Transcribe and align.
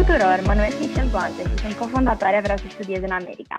tuturor, 0.00 0.38
mă 0.46 0.54
numesc 0.58 0.76
Michel 0.80 1.08
Boanță 1.14 1.42
și 1.48 1.56
sunt 1.62 1.74
cofondatoarea 1.82 2.44
Vreau 2.46 2.56
să 2.56 2.68
studiez 2.68 3.02
în 3.02 3.14
America. 3.20 3.58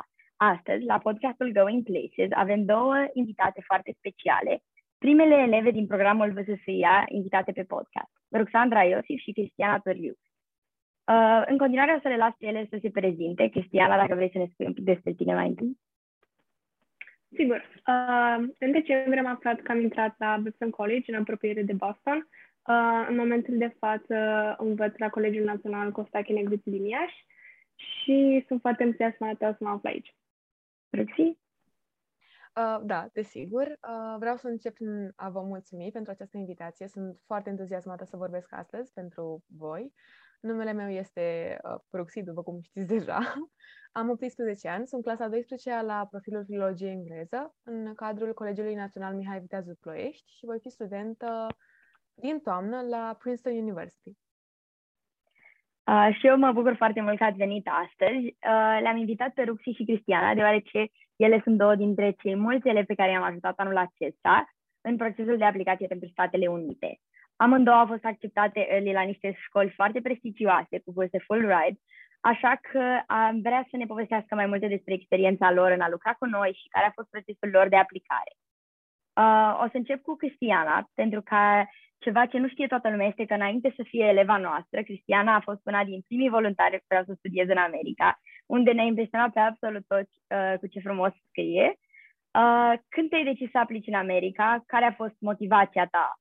Astăzi, 0.53 0.83
la 0.91 0.97
podcastul 0.97 1.49
Going 1.59 1.83
Places, 1.89 2.29
avem 2.43 2.65
două 2.65 2.95
invitate 3.13 3.61
foarte 3.69 3.91
speciale, 3.97 4.53
primele 4.97 5.35
eleve 5.35 5.71
din 5.71 5.87
programul 5.87 6.29
VSSIA 6.35 7.03
invitate 7.07 7.51
pe 7.51 7.63
podcast, 7.63 8.13
Ruxandra 8.37 8.83
Iosif 8.83 9.19
și 9.21 9.31
Cristiana 9.31 9.79
Tăriu. 9.79 10.13
Uh, 11.13 11.43
în 11.45 11.57
continuare 11.57 11.95
o 11.97 11.99
să 12.01 12.07
le 12.07 12.17
las 12.23 12.33
pe 12.39 12.45
ele 12.45 12.67
să 12.69 12.77
se 12.81 12.89
prezinte. 12.89 13.47
Cristiana, 13.47 13.97
dacă 13.97 14.15
vrei 14.15 14.31
să 14.31 14.37
ne 14.37 14.47
spui 14.51 14.65
un 14.65 14.73
pic 14.73 14.83
despre 14.83 15.11
tine 15.13 15.33
mai 15.33 15.47
întâi. 15.47 15.77
Sigur. 17.37 17.59
Uh, 17.87 18.37
în 18.59 18.71
decembrie 18.71 19.19
am 19.19 19.33
aflat 19.35 19.61
că 19.61 19.71
am 19.71 19.81
intrat 19.81 20.15
la 20.17 20.37
Boston 20.43 20.69
College, 20.69 21.11
în 21.11 21.19
apropiere 21.19 21.61
de 21.61 21.73
Boston. 21.73 22.27
Uh, 22.67 23.05
în 23.09 23.15
momentul 23.15 23.57
de 23.57 23.75
față 23.79 24.15
învăț 24.57 24.97
la 24.97 25.09
Colegiul 25.09 25.45
Național 25.45 25.91
Costache 25.91 26.33
Negriți 26.33 26.69
din 26.69 26.85
Iași 26.85 27.25
și 27.75 28.43
sunt 28.47 28.61
foarte 28.61 28.83
entuziasmată 28.83 29.55
să 29.57 29.63
mă 29.63 29.69
aflu 29.69 29.89
aici. 29.89 30.15
Ruxi? 30.89 31.21
Uh, 32.55 32.79
da, 32.83 33.09
desigur. 33.13 33.67
Uh, 33.67 34.15
vreau 34.19 34.35
să 34.35 34.47
încep 34.47 34.73
prin 34.73 35.13
a 35.15 35.29
vă 35.29 35.41
mulțumi 35.41 35.91
pentru 35.91 36.11
această 36.11 36.37
invitație. 36.37 36.87
Sunt 36.87 37.19
foarte 37.25 37.49
entuziasmată 37.49 38.05
să 38.05 38.17
vorbesc 38.17 38.53
astăzi 38.53 38.91
pentru 38.93 39.43
voi. 39.57 39.93
Numele 40.39 40.71
meu 40.71 40.89
este 40.89 41.57
uh, 41.63 41.79
Proxy, 41.89 42.21
după 42.21 42.43
cum 42.43 42.61
știți 42.61 42.87
deja. 42.87 43.19
Am 43.91 44.09
18 44.09 44.67
ani, 44.67 44.87
sunt 44.87 45.03
clasa 45.03 45.27
12 45.27 45.81
la 45.81 46.07
profilul 46.09 46.43
filologie 46.45 46.89
engleză 46.89 47.55
în 47.63 47.93
cadrul 47.93 48.33
Colegiului 48.33 48.75
Național 48.75 49.15
Mihai 49.15 49.39
Viteazul 49.39 49.77
Ploiești 49.79 50.31
și 50.37 50.45
voi 50.45 50.59
fi 50.59 50.69
studentă 50.69 51.47
din 52.13 52.39
toamnă 52.39 52.81
la 52.81 53.15
Princeton 53.19 53.57
University. 53.57 54.11
Uh, 55.83 56.09
și 56.19 56.27
eu 56.27 56.37
mă 56.37 56.51
bucur 56.51 56.75
foarte 56.75 57.01
mult 57.01 57.17
că 57.17 57.23
ați 57.23 57.37
venit 57.37 57.67
astăzi. 57.67 58.25
Uh, 58.25 58.77
le-am 58.81 58.97
invitat 58.97 59.33
pe 59.33 59.43
Ruxi 59.43 59.69
și 59.69 59.83
Cristiana, 59.83 60.33
deoarece 60.33 60.85
ele 61.15 61.41
sunt 61.43 61.57
două 61.57 61.75
dintre 61.75 62.11
cei 62.11 62.35
mulți 62.35 62.67
ele 62.67 62.83
pe 62.83 62.95
care 62.95 63.11
i-am 63.11 63.23
ajutat 63.23 63.59
anul 63.59 63.77
acesta 63.77 64.53
în 64.81 64.95
procesul 64.97 65.37
de 65.37 65.45
aplicație 65.45 65.87
pentru 65.87 66.07
Statele 66.07 66.47
Unite. 66.47 66.99
Amândouă 67.35 67.75
au 67.75 67.85
fost 67.85 68.05
acceptate 68.05 68.67
early 68.69 68.91
la 68.91 69.01
niște 69.01 69.37
școli 69.45 69.69
foarte 69.69 70.01
prestigioase, 70.01 70.79
cu 70.79 70.91
burse 70.91 71.17
full 71.17 71.41
ride, 71.41 71.79
așa 72.19 72.59
că 72.61 73.01
am 73.07 73.41
vrea 73.41 73.67
să 73.69 73.77
ne 73.77 73.85
povestească 73.85 74.35
mai 74.35 74.45
multe 74.45 74.67
despre 74.67 74.93
experiența 74.93 75.51
lor 75.51 75.71
în 75.71 75.81
a 75.81 75.89
lucra 75.89 76.13
cu 76.13 76.25
noi 76.25 76.51
și 76.61 76.67
care 76.69 76.85
a 76.85 76.95
fost 76.95 77.09
procesul 77.09 77.49
lor 77.49 77.67
de 77.67 77.75
aplicare. 77.75 78.33
Uh, 79.21 79.63
o 79.63 79.65
să 79.71 79.77
încep 79.77 80.01
cu 80.01 80.15
Cristiana, 80.15 80.89
pentru 80.93 81.21
că 81.21 81.63
ceva 82.03 82.25
ce 82.25 82.37
nu 82.37 82.47
știe 82.47 82.67
toată 82.67 82.89
lumea 82.89 83.07
este 83.07 83.25
că 83.25 83.33
înainte 83.33 83.73
să 83.75 83.83
fie 83.87 84.05
eleva 84.05 84.37
noastră, 84.37 84.81
Cristiana 84.83 85.35
a 85.35 85.39
fost 85.39 85.61
una 85.63 85.83
din 85.83 86.01
primii 86.07 86.29
voluntari 86.29 86.83
care 86.87 87.03
să 87.07 87.13
studieze 87.17 87.51
în 87.51 87.57
America, 87.57 88.19
unde 88.45 88.71
ne-a 88.71 88.83
impresionat 88.83 89.31
pe 89.33 89.39
absolut 89.39 89.83
toți 89.87 90.13
uh, 90.35 90.53
cu 90.59 90.67
ce 90.67 90.79
frumos 90.79 91.13
scrie. 91.29 91.67
Uh, 92.39 92.73
când 92.89 93.09
te-ai 93.09 93.23
decis 93.23 93.49
să 93.51 93.57
aplici 93.57 93.87
în 93.87 93.93
America? 93.93 94.63
Care 94.67 94.85
a 94.85 94.91
fost 94.91 95.15
motivația 95.19 95.85
ta 95.85 96.17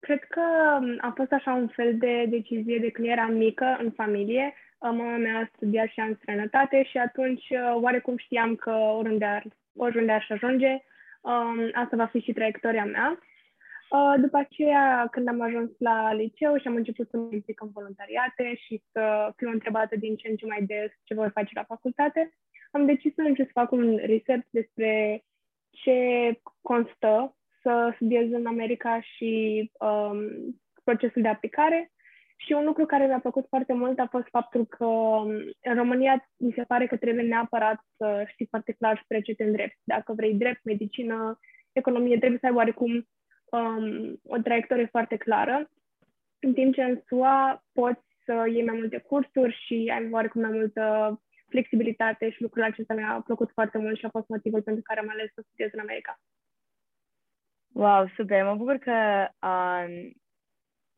Cred 0.00 0.24
că 0.24 0.40
um, 0.80 0.98
a 1.00 1.12
fost 1.16 1.32
așa 1.32 1.52
un 1.52 1.68
fel 1.68 1.98
de 1.98 2.24
decizie 2.28 2.78
de 2.78 2.90
când 2.90 3.08
eram 3.08 3.32
mică 3.32 3.76
în 3.80 3.90
familie. 3.90 4.54
Uh, 4.78 4.90
mama 4.90 5.16
mea 5.16 5.38
a 5.38 5.50
studiat 5.54 5.88
și 5.88 6.00
în 6.00 6.14
străinătate 6.14 6.82
și 6.82 6.98
atunci 6.98 7.48
uh, 7.50 7.74
oarecum 7.74 8.16
știam 8.16 8.54
că 8.54 8.70
oriunde, 8.70 9.24
ar, 9.24 9.44
oriunde 9.76 10.12
aș 10.12 10.30
ajunge, 10.30 10.78
um, 11.20 11.70
asta 11.72 11.96
va 11.96 12.06
fi 12.06 12.20
și 12.20 12.32
traiectoria 12.32 12.84
mea. 12.84 13.18
Uh, 13.90 14.14
după 14.20 14.36
aceea, 14.36 15.08
când 15.10 15.28
am 15.28 15.40
ajuns 15.40 15.70
la 15.78 16.12
liceu 16.12 16.56
și 16.56 16.66
am 16.66 16.74
început 16.74 17.08
să 17.08 17.16
mă 17.16 17.28
implic 17.32 17.60
în 17.60 17.70
voluntariate 17.72 18.54
și 18.54 18.82
să 18.92 19.32
fiu 19.36 19.50
întrebată 19.50 19.96
din 19.96 20.16
ce 20.16 20.28
în 20.28 20.36
ce 20.36 20.46
mai 20.46 20.62
des 20.62 20.90
ce 21.04 21.14
voi 21.14 21.30
face 21.30 21.50
la 21.54 21.64
facultate, 21.64 22.32
am 22.70 22.86
decis 22.86 23.14
să 23.14 23.20
încep 23.20 23.46
să 23.46 23.52
fac 23.54 23.70
un 23.70 23.96
research 23.96 24.46
despre 24.50 25.22
ce 25.70 25.96
constă 26.60 27.36
să 27.62 27.92
studiez 27.94 28.32
în 28.32 28.46
America 28.46 29.00
și 29.00 29.70
um, 29.80 30.18
procesul 30.84 31.22
de 31.22 31.28
aplicare. 31.28 31.92
Și 32.36 32.52
un 32.52 32.64
lucru 32.64 32.86
care 32.86 33.06
mi-a 33.06 33.20
plăcut 33.20 33.46
foarte 33.48 33.72
mult 33.72 33.98
a 33.98 34.06
fost 34.10 34.26
faptul 34.30 34.66
că 34.66 34.84
um, 34.84 35.30
în 35.60 35.74
România 35.74 36.30
mi 36.36 36.52
se 36.56 36.62
pare 36.62 36.86
că 36.86 36.96
trebuie 36.96 37.24
neapărat 37.24 37.80
să 37.96 38.24
știi 38.26 38.46
foarte 38.50 38.72
clar 38.72 39.00
spre 39.04 39.20
ce 39.20 39.34
te 39.34 39.44
îndrepti. 39.44 39.80
Dacă 39.84 40.12
vrei 40.12 40.34
drept, 40.34 40.64
medicină, 40.64 41.38
economie, 41.72 42.18
trebuie 42.18 42.38
să 42.40 42.46
ai 42.46 42.52
oarecum 42.52 43.08
um, 43.50 44.20
o 44.24 44.36
traiectorie 44.36 44.86
foarte 44.86 45.16
clară. 45.16 45.70
În 46.40 46.52
timp 46.52 46.74
ce 46.74 46.82
în 46.82 47.00
SUA 47.06 47.64
poți 47.72 48.06
să 48.24 48.44
iei 48.52 48.64
mai 48.64 48.76
multe 48.76 48.98
cursuri 48.98 49.62
și 49.66 49.92
ai 49.94 50.08
oarecum 50.10 50.40
mai 50.40 50.50
multă 50.50 50.82
flexibilitate 51.48 52.30
și 52.30 52.42
lucrul 52.42 52.62
acesta 52.62 52.94
mi-a 52.94 53.22
plăcut 53.24 53.50
foarte 53.50 53.78
mult 53.78 53.98
și 53.98 54.04
a 54.04 54.08
fost 54.08 54.28
motivul 54.28 54.62
pentru 54.62 54.82
care 54.82 55.00
am 55.00 55.08
ales 55.08 55.30
să 55.34 55.42
studiez 55.44 55.70
în 55.72 55.80
America. 55.80 56.20
Wow, 57.72 58.08
super! 58.16 58.44
Mă 58.44 58.54
bucur 58.54 58.76
că 58.76 59.28
um, 59.46 60.12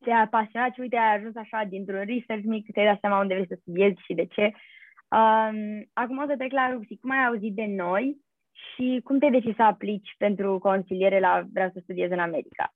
te-a 0.03 0.27
pasionat 0.27 0.73
și 0.73 0.79
uite, 0.79 0.95
ai 0.97 1.15
ajuns 1.15 1.35
așa 1.35 1.63
dintr-un 1.63 2.05
research 2.05 2.43
mic, 2.43 2.71
te-ai 2.71 2.85
dat 2.85 2.99
seama 2.99 3.19
unde 3.19 3.33
vrei 3.33 3.47
să 3.47 3.57
studiezi 3.59 4.01
și 4.05 4.13
de 4.13 4.25
ce. 4.25 4.53
Um, 5.19 5.89
acum 5.93 6.17
o 6.17 6.25
să 6.27 6.35
trec 6.37 6.51
la 6.51 6.71
Ruxi. 6.71 6.97
Cum 6.97 7.09
ai 7.09 7.25
auzit 7.25 7.53
de 7.53 7.65
noi 7.65 8.21
și 8.73 9.01
cum 9.03 9.19
te-ai 9.19 9.31
decis 9.31 9.55
să 9.55 9.63
aplici 9.63 10.15
pentru 10.17 10.59
consiliere 10.59 11.19
la 11.19 11.43
Vreau 11.51 11.69
să 11.73 11.79
studiez 11.81 12.11
în 12.11 12.19
America? 12.19 12.73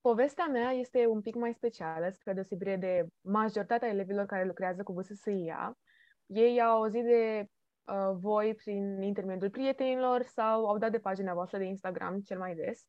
Povestea 0.00 0.46
mea 0.46 0.70
este 0.70 1.06
un 1.06 1.20
pic 1.20 1.34
mai 1.34 1.52
specială, 1.52 2.08
spre 2.10 2.32
deosebire 2.32 2.76
de 2.76 3.06
majoritatea 3.20 3.88
elevilor 3.88 4.26
care 4.26 4.44
lucrează 4.44 4.82
cu 4.82 4.92
VSSIA. 4.92 5.78
Ei 6.26 6.62
au 6.62 6.76
auzit 6.76 7.04
de 7.04 7.44
uh, 7.84 8.16
voi 8.20 8.54
prin 8.54 9.02
intermediul 9.02 9.50
prietenilor 9.50 10.22
sau 10.22 10.66
au 10.66 10.78
dat 10.78 10.90
de 10.90 10.98
pagina 10.98 11.34
voastră 11.34 11.58
de 11.58 11.64
Instagram 11.64 12.20
cel 12.20 12.38
mai 12.38 12.54
des. 12.54 12.86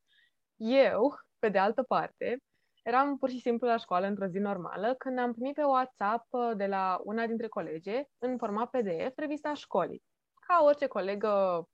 Eu, 0.56 1.14
pe 1.38 1.48
de 1.48 1.58
altă 1.58 1.82
parte, 1.82 2.38
eram 2.82 3.18
pur 3.18 3.28
și 3.28 3.40
simplu 3.40 3.66
la 3.66 3.76
școală 3.76 4.06
într-o 4.06 4.26
zi 4.26 4.38
normală 4.38 4.94
când 4.94 5.18
am 5.18 5.32
primit 5.32 5.54
pe 5.54 5.62
WhatsApp 5.62 6.26
uh, 6.30 6.50
de 6.56 6.66
la 6.66 7.00
una 7.04 7.26
dintre 7.26 7.48
colege, 7.48 8.02
în 8.18 8.36
format 8.36 8.70
PDF, 8.70 9.16
revista 9.16 9.54
școlii. 9.54 10.02
Ca 10.46 10.62
orice 10.62 10.86
colegă 10.86 11.64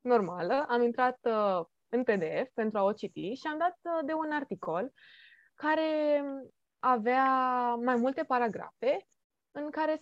normală, 0.00 0.66
am 0.68 0.82
intrat 0.82 1.18
uh, 1.22 1.66
în 1.88 2.02
PDF 2.02 2.52
pentru 2.54 2.78
a 2.78 2.82
o 2.82 2.92
citi 2.92 3.34
și 3.34 3.46
am 3.46 3.58
dat 3.58 3.78
uh, 3.82 4.06
de 4.06 4.12
un 4.12 4.32
articol 4.32 4.92
care 5.54 6.22
avea 6.78 7.24
mai 7.74 7.96
multe 7.96 8.24
paragrafe 8.24 9.06
în 9.50 9.70
care 9.70 10.00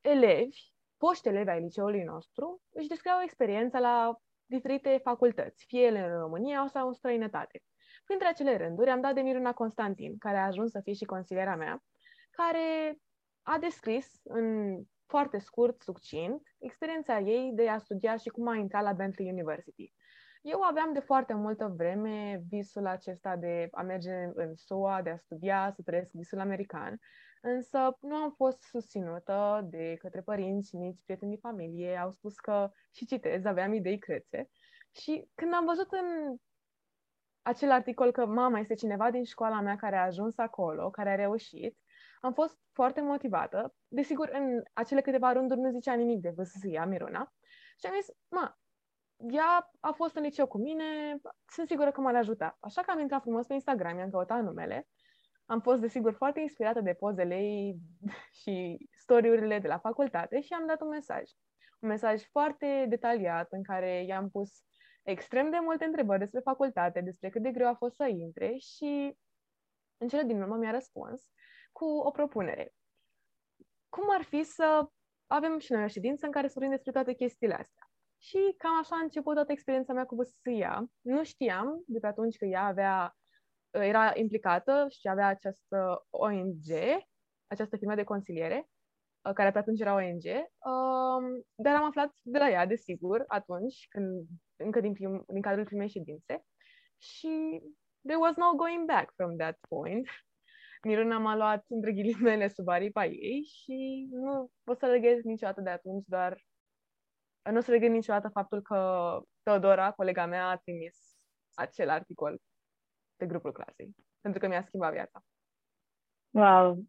elevi 0.00 0.58
foști 0.96 1.28
elevi 1.28 1.50
ai 1.50 1.60
liceului 1.60 2.02
nostru 2.02 2.62
își 2.70 2.88
descriau 2.88 3.22
experiența 3.22 3.78
la 3.78 4.16
diferite 4.46 5.00
facultăți, 5.02 5.64
fie 5.66 5.80
ele 5.80 6.00
în 6.00 6.18
România 6.18 6.66
sau 6.72 6.86
în 6.86 6.92
străinătate. 6.92 7.62
Printre 8.04 8.26
acele 8.26 8.56
rânduri 8.56 8.90
am 8.90 9.00
dat 9.00 9.14
de 9.14 9.20
Miruna 9.20 9.52
Constantin, 9.52 10.18
care 10.18 10.36
a 10.36 10.46
ajuns 10.46 10.70
să 10.70 10.80
fie 10.82 10.92
și 10.92 11.04
consiliera 11.04 11.56
mea, 11.56 11.82
care 12.30 12.98
a 13.42 13.58
descris 13.58 14.20
în 14.22 14.76
foarte 15.10 15.38
scurt, 15.38 15.80
succint, 15.80 16.42
experiența 16.58 17.18
ei 17.18 17.52
de 17.54 17.68
a 17.68 17.78
studia 17.78 18.16
și 18.16 18.28
cum 18.28 18.48
a 18.48 18.54
intrat 18.54 18.82
la 18.82 18.92
Bentley 18.92 19.30
University. 19.30 19.92
Eu 20.42 20.60
aveam 20.62 20.92
de 20.92 21.00
foarte 21.00 21.34
multă 21.34 21.74
vreme 21.76 22.42
visul 22.48 22.86
acesta 22.86 23.36
de 23.36 23.68
a 23.72 23.82
merge 23.82 24.30
în 24.34 24.54
SUA, 24.54 25.02
de 25.02 25.10
a 25.10 25.16
studia, 25.16 25.72
să 25.74 25.82
trăiesc 25.82 26.10
visul 26.12 26.40
american 26.40 26.98
însă 27.40 27.96
nu 28.00 28.14
am 28.14 28.30
fost 28.36 28.62
susținută 28.62 29.66
de 29.70 29.96
către 29.98 30.20
părinți, 30.20 30.76
nici 30.76 31.02
prieteni 31.04 31.34
de 31.34 31.40
familie. 31.40 31.96
Au 31.96 32.10
spus 32.10 32.38
că 32.38 32.70
și 32.94 33.06
citez, 33.06 33.44
aveam 33.44 33.72
idei 33.72 33.98
crețe. 33.98 34.50
Și 35.00 35.28
când 35.34 35.54
am 35.54 35.64
văzut 35.64 35.88
în 35.90 36.36
acel 37.42 37.70
articol 37.70 38.10
că 38.12 38.26
mama 38.26 38.58
este 38.58 38.74
cineva 38.74 39.10
din 39.10 39.24
școala 39.24 39.60
mea 39.60 39.76
care 39.76 39.96
a 39.96 40.04
ajuns 40.04 40.38
acolo, 40.38 40.90
care 40.90 41.10
a 41.10 41.14
reușit, 41.14 41.78
am 42.20 42.32
fost 42.32 42.58
foarte 42.72 43.00
motivată. 43.00 43.74
Desigur, 43.88 44.28
în 44.32 44.62
acele 44.72 45.00
câteva 45.00 45.32
rânduri 45.32 45.60
nu 45.60 45.70
zicea 45.70 45.94
nimic 45.94 46.20
de 46.20 46.32
vâsâia 46.36 46.84
Miruna. 46.84 47.34
Și 47.78 47.86
am 47.86 47.94
zis, 48.00 48.14
ma, 48.28 48.58
ea 49.16 49.70
a 49.80 49.92
fost 49.92 50.16
în 50.16 50.22
liceu 50.22 50.46
cu 50.46 50.58
mine, 50.58 50.84
sunt 51.52 51.68
sigură 51.68 51.90
că 51.90 52.00
m-ar 52.00 52.14
ajuta. 52.14 52.56
Așa 52.60 52.82
că 52.82 52.90
am 52.90 52.98
intrat 52.98 53.22
frumos 53.22 53.46
pe 53.46 53.54
Instagram, 53.54 53.98
i-am 53.98 54.10
căutat 54.10 54.42
numele 54.42 54.88
am 55.50 55.60
fost, 55.60 55.80
desigur, 55.80 56.12
foarte 56.12 56.40
inspirată 56.40 56.80
de 56.80 56.92
pozele 56.92 57.34
ei 57.34 57.78
și 58.40 58.86
storiurile 58.98 59.58
de 59.58 59.68
la 59.68 59.78
facultate 59.78 60.40
și 60.40 60.52
am 60.52 60.66
dat 60.66 60.80
un 60.80 60.88
mesaj. 60.88 61.22
Un 61.80 61.88
mesaj 61.88 62.22
foarte 62.22 62.86
detaliat 62.88 63.46
în 63.50 63.62
care 63.62 64.04
i-am 64.04 64.30
pus 64.30 64.50
extrem 65.02 65.50
de 65.50 65.58
multe 65.60 65.84
întrebări 65.84 66.18
despre 66.18 66.40
facultate, 66.40 67.00
despre 67.00 67.28
cât 67.28 67.42
de 67.42 67.50
greu 67.50 67.68
a 67.68 67.74
fost 67.74 67.94
să 67.94 68.04
intre 68.06 68.56
și 68.56 69.16
în 69.96 70.08
cele 70.08 70.22
din 70.22 70.42
urmă 70.42 70.56
mi-a 70.56 70.70
răspuns 70.70 71.30
cu 71.80 71.86
o 71.86 72.10
propunere. 72.10 72.74
Cum 73.88 74.04
ar 74.10 74.22
fi 74.22 74.42
să 74.42 74.88
avem 75.26 75.58
și 75.58 75.72
noi 75.72 75.84
o 75.84 75.86
ședință 75.86 76.26
în 76.26 76.32
care 76.32 76.46
să 76.46 76.52
vorbim 76.54 76.74
despre 76.76 76.92
toate 76.92 77.12
chestiile 77.12 77.54
astea? 77.54 77.90
Și 78.18 78.54
cam 78.56 78.78
așa 78.78 78.96
a 78.96 79.02
început 79.02 79.34
toată 79.34 79.52
experiența 79.52 79.92
mea 79.92 80.04
cu 80.04 80.14
VSIA. 80.14 80.90
Nu 81.00 81.24
știam 81.24 81.82
de 81.86 81.98
pe 81.98 82.06
atunci 82.06 82.36
că 82.36 82.44
ea 82.44 82.64
avea 82.64 83.16
era 83.70 84.12
implicată 84.14 84.86
și 84.88 85.08
avea 85.08 85.26
această 85.26 86.06
ONG 86.10 86.68
această 87.46 87.76
firmă 87.76 87.94
de 87.94 88.04
consiliere, 88.04 88.68
uh, 89.20 89.32
care 89.34 89.50
pe 89.50 89.58
atunci 89.58 89.80
era 89.80 89.94
ONG, 89.94 90.24
uh, 90.24 91.42
dar 91.54 91.74
am 91.74 91.84
aflat 91.84 92.12
de 92.22 92.38
la 92.38 92.50
ea, 92.50 92.66
desigur, 92.66 93.24
atunci, 93.26 93.86
când, 93.88 94.26
încă 94.56 94.80
din, 94.80 94.92
prim, 94.92 95.24
din 95.26 95.40
cadrul 95.40 95.64
primei 95.64 95.88
ședințe, 95.88 96.44
și 96.96 97.62
there 98.06 98.20
was 98.20 98.36
no 98.36 98.54
going 98.56 98.84
back 98.86 99.12
from 99.14 99.36
that 99.36 99.58
point. 99.68 100.08
Miruna 100.82 101.18
m-a 101.18 101.36
luat 101.36 101.64
între 101.68 101.92
ghilimele 101.92 102.48
sub 102.48 102.68
aripa 102.68 103.04
ei 103.04 103.42
și 103.42 104.08
nu 104.10 104.50
o 104.64 104.74
să 104.74 104.86
leghez 104.86 105.22
niciodată 105.22 105.60
de 105.60 105.70
atunci, 105.70 106.04
doar 106.06 106.42
nu 107.50 107.56
o 107.56 107.60
să 107.60 107.70
leghez 107.70 107.90
niciodată 107.90 108.28
faptul 108.28 108.62
că 108.62 109.20
Teodora, 109.42 109.92
colega 109.92 110.26
mea, 110.26 110.48
a 110.48 110.56
trimis 110.56 110.96
acel 111.54 111.88
articol 111.88 112.40
pe 113.16 113.26
grupul 113.26 113.52
clasei, 113.52 113.94
pentru 114.20 114.40
că 114.40 114.46
mi-a 114.48 114.64
schimbat 114.66 114.92
viața. 114.92 115.20
Wow, 116.30 116.84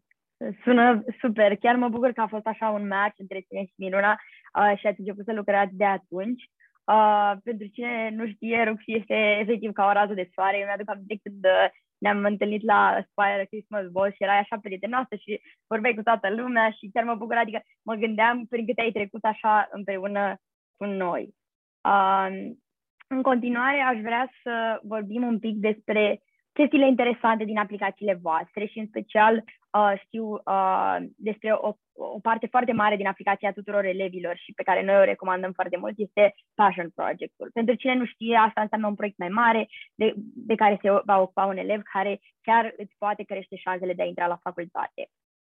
sună 0.62 1.04
super. 1.20 1.56
Chiar 1.56 1.76
mă 1.76 1.88
bucur 1.88 2.12
că 2.12 2.20
a 2.20 2.26
fost 2.26 2.46
așa 2.46 2.68
un 2.68 2.86
match 2.86 3.18
între 3.18 3.44
tine 3.48 3.64
și 3.64 3.72
Miruna 3.76 4.12
uh, 4.12 4.78
și 4.78 4.86
ați 4.86 5.00
început 5.00 5.24
să 5.24 5.32
lucrați 5.32 5.74
de 5.74 5.84
atunci. 5.84 6.50
Uh, 6.84 7.32
pentru 7.44 7.66
cine 7.66 8.10
nu 8.10 8.26
știe, 8.28 8.62
Ruxi 8.62 8.92
este 8.92 9.38
efectiv 9.40 9.72
ca 9.72 9.86
o 9.86 9.92
rază 9.92 10.14
de 10.14 10.30
soare. 10.34 10.58
Eu 10.58 10.64
mi-aduc 10.64 10.88
aminte 10.88 11.18
când 11.22 11.44
uh, 11.44 11.68
ne-am 12.02 12.24
întâlnit 12.24 12.62
la 12.62 13.04
Spire 13.10 13.46
Christmas 13.50 13.86
Ball 13.90 14.10
și 14.10 14.22
erai 14.22 14.38
așa 14.38 14.58
prietenoasă 14.62 15.14
și 15.14 15.40
vorbeai 15.66 15.94
cu 15.94 16.02
toată 16.02 16.30
lumea 16.30 16.70
și 16.70 16.90
chiar 16.92 17.04
mă 17.04 17.14
bucur, 17.14 17.36
adică 17.36 17.60
mă 17.82 17.94
gândeam 17.94 18.46
prin 18.46 18.66
câte 18.66 18.80
ai 18.80 18.92
trecut 18.92 19.24
așa 19.24 19.68
împreună 19.70 20.36
cu 20.76 20.84
noi. 20.84 21.34
Uh, 21.88 22.28
în 23.06 23.22
continuare, 23.22 23.80
aș 23.80 23.98
vrea 24.00 24.30
să 24.42 24.80
vorbim 24.82 25.22
un 25.22 25.38
pic 25.38 25.56
despre 25.56 26.22
chestiile 26.52 26.86
interesante 26.86 27.44
din 27.44 27.58
aplicațiile 27.58 28.18
voastre 28.22 28.66
și 28.66 28.78
în 28.78 28.86
special 28.86 29.44
uh, 29.78 29.92
știu 30.04 30.26
uh, 30.32 30.96
despre 31.16 31.52
o, 31.52 31.72
o 31.92 32.20
parte 32.20 32.46
foarte 32.46 32.72
mare 32.72 32.96
din 32.96 33.06
aplicația 33.06 33.52
tuturor 33.52 33.84
elevilor 33.84 34.36
și 34.36 34.52
pe 34.52 34.62
care 34.62 34.84
noi 34.84 34.96
o 34.96 35.04
recomandăm 35.04 35.52
foarte 35.52 35.76
mult 35.76 35.94
este 35.96 36.34
Passion 36.54 36.90
Project-ul. 36.94 37.50
Pentru 37.52 37.74
cine 37.74 37.94
nu 37.94 38.04
știe, 38.04 38.36
asta 38.36 38.60
înseamnă 38.60 38.86
un 38.86 38.94
proiect 38.94 39.18
mai 39.18 39.28
mare 39.28 39.68
de, 39.94 40.12
de 40.34 40.54
care 40.54 40.78
se 40.82 40.90
va 41.04 41.20
ocupa 41.20 41.44
un 41.44 41.56
elev 41.56 41.82
care 41.92 42.20
chiar 42.42 42.74
îți 42.76 42.94
poate 42.98 43.22
crește 43.22 43.56
șansele 43.56 43.92
de 43.92 44.02
a 44.02 44.06
intra 44.06 44.26
la 44.26 44.36
facultate. 44.42 45.08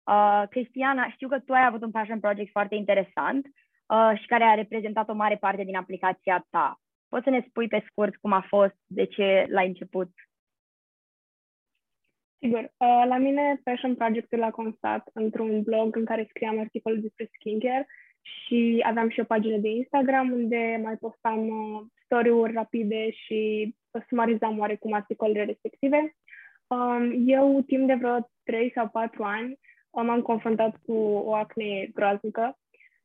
Uh, 0.03 0.43
Cristiana, 0.49 1.09
știu 1.09 1.27
că 1.27 1.39
tu 1.39 1.53
ai 1.53 1.65
avut 1.65 1.81
un 1.81 1.91
Passion 1.91 2.19
Project 2.19 2.51
foarte 2.51 2.75
interesant 2.75 3.45
uh, 3.45 4.11
și 4.19 4.25
care 4.25 4.43
a 4.43 4.53
reprezentat 4.53 5.09
o 5.09 5.13
mare 5.13 5.35
parte 5.35 5.63
din 5.63 5.75
aplicația 5.75 6.45
ta. 6.49 6.79
Poți 7.09 7.23
să 7.23 7.29
ne 7.29 7.45
spui 7.47 7.67
pe 7.67 7.85
scurt 7.89 8.15
cum 8.15 8.31
a 8.31 8.45
fost, 8.47 8.75
de 8.85 9.05
ce 9.05 9.45
l-ai 9.49 9.67
început 9.67 10.09
Sigur. 12.39 12.59
Uh, 12.77 13.03
la 13.07 13.17
mine 13.17 13.61
Passion 13.63 13.95
Project-ul 13.95 14.43
a 14.43 14.51
constat 14.51 15.09
într-un 15.13 15.61
blog 15.61 15.95
în 15.95 16.05
care 16.05 16.27
scriam 16.29 16.59
articole 16.59 16.95
despre 16.95 17.29
skincare 17.33 17.87
și 18.21 18.83
aveam 18.85 19.09
și 19.09 19.19
o 19.19 19.23
pagină 19.23 19.57
de 19.57 19.69
Instagram 19.69 20.31
unde 20.31 20.79
mai 20.83 20.95
postam 20.95 21.47
uh, 21.47 21.81
story-uri 22.03 22.53
rapide 22.53 23.11
și 23.11 23.75
sumarizam 24.07 24.59
oarecum 24.59 24.93
articolele 24.93 25.45
respective. 25.45 26.15
Um, 26.67 27.23
eu, 27.27 27.61
timp 27.61 27.87
de 27.87 27.93
vreo 27.93 28.29
3 28.43 28.71
sau 28.75 28.89
4 28.89 29.23
ani, 29.23 29.59
m-am 29.91 30.21
confruntat 30.21 30.77
cu 30.85 30.93
o 31.25 31.33
acne 31.33 31.89
groaznică 31.93 32.57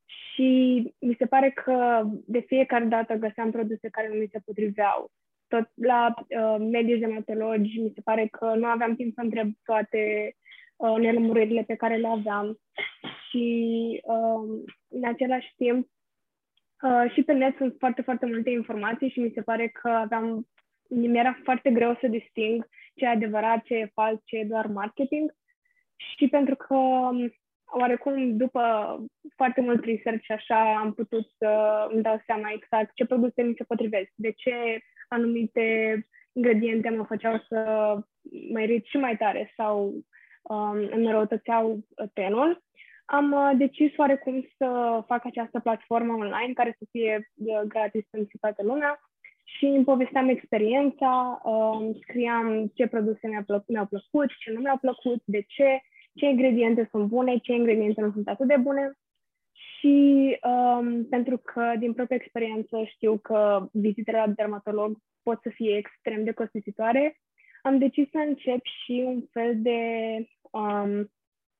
și 0.04 0.82
mi 0.98 1.14
se 1.18 1.26
pare 1.26 1.50
că 1.50 2.02
de 2.26 2.40
fiecare 2.40 2.84
dată 2.84 3.14
găseam 3.14 3.50
produse 3.50 3.88
care 3.88 4.08
nu 4.08 4.14
mi 4.14 4.28
se 4.32 4.38
potriveau 4.44 5.10
tot 5.54 5.68
la 5.74 6.14
uh, 6.16 6.56
medici 6.58 6.98
dermatologi, 6.98 7.80
mi 7.80 7.92
se 7.94 8.00
pare 8.00 8.26
că 8.26 8.54
nu 8.54 8.66
aveam 8.66 8.94
timp 8.94 9.14
să 9.14 9.20
întreb 9.20 9.48
toate 9.64 10.34
uh, 10.76 10.96
nelămuririle 10.98 11.62
pe 11.62 11.74
care 11.74 11.96
le 11.96 12.06
aveam. 12.08 12.58
Și 13.28 13.46
uh, 14.04 14.62
în 14.88 15.04
același 15.04 15.54
timp 15.56 15.88
uh, 16.82 17.12
și 17.12 17.22
pe 17.22 17.32
net 17.32 17.56
sunt 17.56 17.74
foarte, 17.78 18.02
foarte 18.02 18.26
multe 18.26 18.50
informații 18.50 19.10
și 19.10 19.20
mi 19.20 19.32
se 19.34 19.42
pare 19.42 19.68
că 19.68 19.88
aveam, 19.88 20.48
mi 20.88 21.18
era 21.18 21.38
foarte 21.42 21.70
greu 21.70 21.96
să 22.00 22.06
disting 22.06 22.68
ce 22.94 23.04
e 23.04 23.08
adevărat, 23.08 23.62
ce 23.62 23.74
e 23.74 23.90
fals, 23.94 24.20
ce 24.24 24.36
e 24.36 24.44
doar 24.44 24.66
marketing. 24.66 25.34
Și 25.96 26.28
pentru 26.28 26.56
că 26.56 26.74
um, 26.74 27.32
oarecum 27.64 28.36
după 28.36 28.62
foarte 29.36 29.60
mult 29.60 29.84
research 29.84 30.30
așa 30.30 30.76
am 30.78 30.92
putut 30.94 31.26
să 31.38 31.48
îmi 31.92 32.02
dau 32.02 32.22
seama 32.26 32.50
exact 32.52 32.94
ce 32.94 33.06
produse 33.06 33.42
mi 33.42 33.54
se 33.56 33.64
potrivesc, 33.64 34.10
de 34.14 34.30
ce 34.30 34.80
anumite 35.12 35.66
ingrediente 36.32 36.88
mă 36.88 37.04
făceau 37.04 37.44
să 37.48 37.58
mă 38.52 38.60
irit 38.60 38.84
și 38.84 38.96
mai 38.96 39.16
tare 39.16 39.52
sau 39.56 40.04
um, 40.42 40.88
îmi 40.90 41.10
răutățeau 41.10 41.78
tenul, 42.12 42.62
am 43.04 43.32
uh, 43.32 43.50
decis 43.56 43.96
oarecum 43.96 44.46
să 44.56 45.02
fac 45.06 45.24
această 45.24 45.60
platformă 45.60 46.12
online 46.12 46.52
care 46.54 46.76
să 46.78 46.84
fie 46.90 47.30
uh, 47.34 47.60
gratis 47.66 48.04
pentru 48.10 48.38
toată 48.40 48.62
lumea 48.62 49.00
și 49.44 49.64
îmi 49.64 49.84
povesteam 49.84 50.28
experiența, 50.28 51.40
um, 51.44 51.94
scriam 52.00 52.70
ce 52.74 52.86
produse 52.86 53.28
mi-au 53.28 53.42
plăcut, 53.42 53.68
mi 53.68 53.86
plăcut, 53.86 54.30
ce 54.38 54.50
nu 54.52 54.60
mi-au 54.60 54.78
plăcut, 54.78 55.22
de 55.24 55.44
ce, 55.46 55.80
ce 56.14 56.26
ingrediente 56.26 56.88
sunt 56.90 57.06
bune, 57.06 57.36
ce 57.36 57.52
ingrediente 57.52 58.00
nu 58.00 58.10
sunt 58.12 58.28
atât 58.28 58.46
de 58.46 58.56
bune 58.56 58.92
și 59.82 60.38
um, 60.42 61.04
pentru 61.08 61.38
că 61.38 61.72
din 61.78 61.92
propria 61.92 62.16
experiență 62.20 62.84
știu 62.84 63.18
că 63.18 63.68
vizitele 63.72 64.16
la 64.16 64.26
dermatolog 64.26 64.96
pot 65.22 65.38
să 65.42 65.48
fie 65.48 65.76
extrem 65.76 66.24
de 66.24 66.32
costisitoare, 66.32 67.20
am 67.62 67.78
decis 67.78 68.10
să 68.10 68.18
încep 68.18 68.60
și 68.64 69.02
un 69.06 69.22
fel 69.30 69.62
de 69.62 69.80
um, 70.50 71.10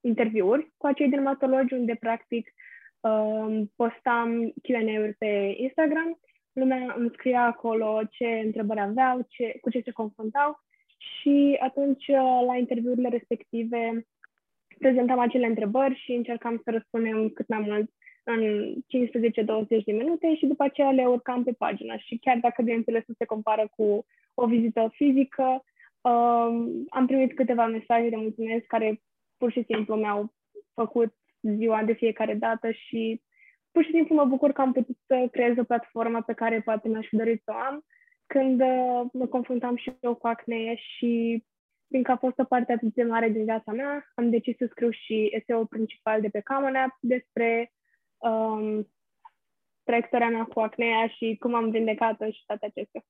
interviuri 0.01 0.73
cu 0.77 0.87
acei 0.87 1.09
dermatologi 1.09 1.75
unde 1.75 1.95
practic 2.01 2.53
um, 3.01 3.73
postam 3.77 4.53
Q&A-uri 4.63 5.15
pe 5.19 5.55
Instagram, 5.57 6.19
lumea 6.53 6.95
îmi 6.99 7.11
scria 7.13 7.45
acolo 7.45 8.01
ce 8.11 8.27
întrebări 8.45 8.81
aveau, 8.81 9.27
ce, 9.29 9.59
cu 9.61 9.71
ce 9.71 9.81
se 9.85 9.91
confruntau 9.91 10.61
și 10.97 11.57
atunci 11.61 12.07
la 12.47 12.57
interviurile 12.57 13.09
respective 13.09 14.07
prezentam 14.79 15.19
acele 15.19 15.47
întrebări 15.47 16.03
și 16.05 16.13
încercam 16.13 16.61
să 16.65 16.71
răspundem 16.71 17.29
cât 17.29 17.49
mai 17.49 17.61
mult 17.61 17.91
în 18.23 18.75
15-20 18.75 19.85
de 19.85 19.93
minute 19.93 20.35
și 20.35 20.47
după 20.47 20.63
aceea 20.63 20.91
le 20.91 21.07
urcam 21.07 21.45
pe 21.45 21.53
pagină. 21.53 21.97
Și 21.97 22.19
chiar 22.19 22.39
dacă, 22.41 22.63
bineînțeles, 22.63 23.05
nu 23.07 23.15
se 23.19 23.25
compară 23.25 23.71
cu 23.77 24.07
o 24.35 24.47
vizită 24.47 24.91
fizică, 24.93 25.65
um, 26.01 26.85
am 26.89 27.07
primit 27.07 27.35
câteva 27.35 27.67
mesaje 27.67 28.09
de 28.09 28.17
mulțumesc 28.17 28.67
care 28.67 29.01
pur 29.37 29.53
și 29.53 29.65
simplu 29.69 29.95
mi-au 29.95 30.33
făcut 30.75 31.15
ziua 31.41 31.83
de 31.83 31.93
fiecare 31.93 32.35
dată 32.35 32.71
și 32.71 33.23
pur 33.71 33.85
și 33.85 33.91
simplu 33.91 34.15
mă 34.15 34.25
bucur 34.25 34.53
că 34.53 34.61
am 34.61 34.73
putut 34.73 34.97
să 35.07 35.29
creez 35.31 35.57
o 35.59 35.65
platformă 35.65 36.23
pe 36.23 36.33
care 36.33 36.61
poate 36.61 36.89
mi-aș 36.89 37.07
fi 37.07 37.17
dorit 37.17 37.43
să 37.45 37.53
o 37.55 37.59
am 37.59 37.85
când 38.27 38.61
uh, 38.61 39.03
mă 39.13 39.27
confruntam 39.27 39.77
și 39.77 39.93
eu 40.01 40.15
cu 40.15 40.27
acne 40.27 40.75
și 40.75 41.45
fiindcă 41.89 42.13
a 42.13 42.17
fost 42.17 42.39
o 42.39 42.45
parte 42.45 42.73
atât 42.73 42.95
de 42.95 43.03
mare 43.03 43.29
din 43.29 43.45
viața 43.45 43.73
mea, 43.73 44.13
am 44.15 44.31
decis 44.31 44.57
să 44.57 44.67
scriu 44.71 44.91
și 44.91 45.29
eseul 45.33 45.67
principal 45.67 46.21
de 46.21 46.29
pe 46.29 46.41
Common 46.41 46.75
App 46.75 46.97
despre 47.01 47.73
um, 48.29 48.89
traiectoria 49.85 50.29
mea 50.29 50.45
cu 50.45 50.61
acnea 50.61 51.07
și 51.07 51.37
cum 51.41 51.55
am 51.55 51.71
vindecat-o 51.71 52.25
și 52.25 52.43
toate 52.47 52.67
acestea. 52.67 53.03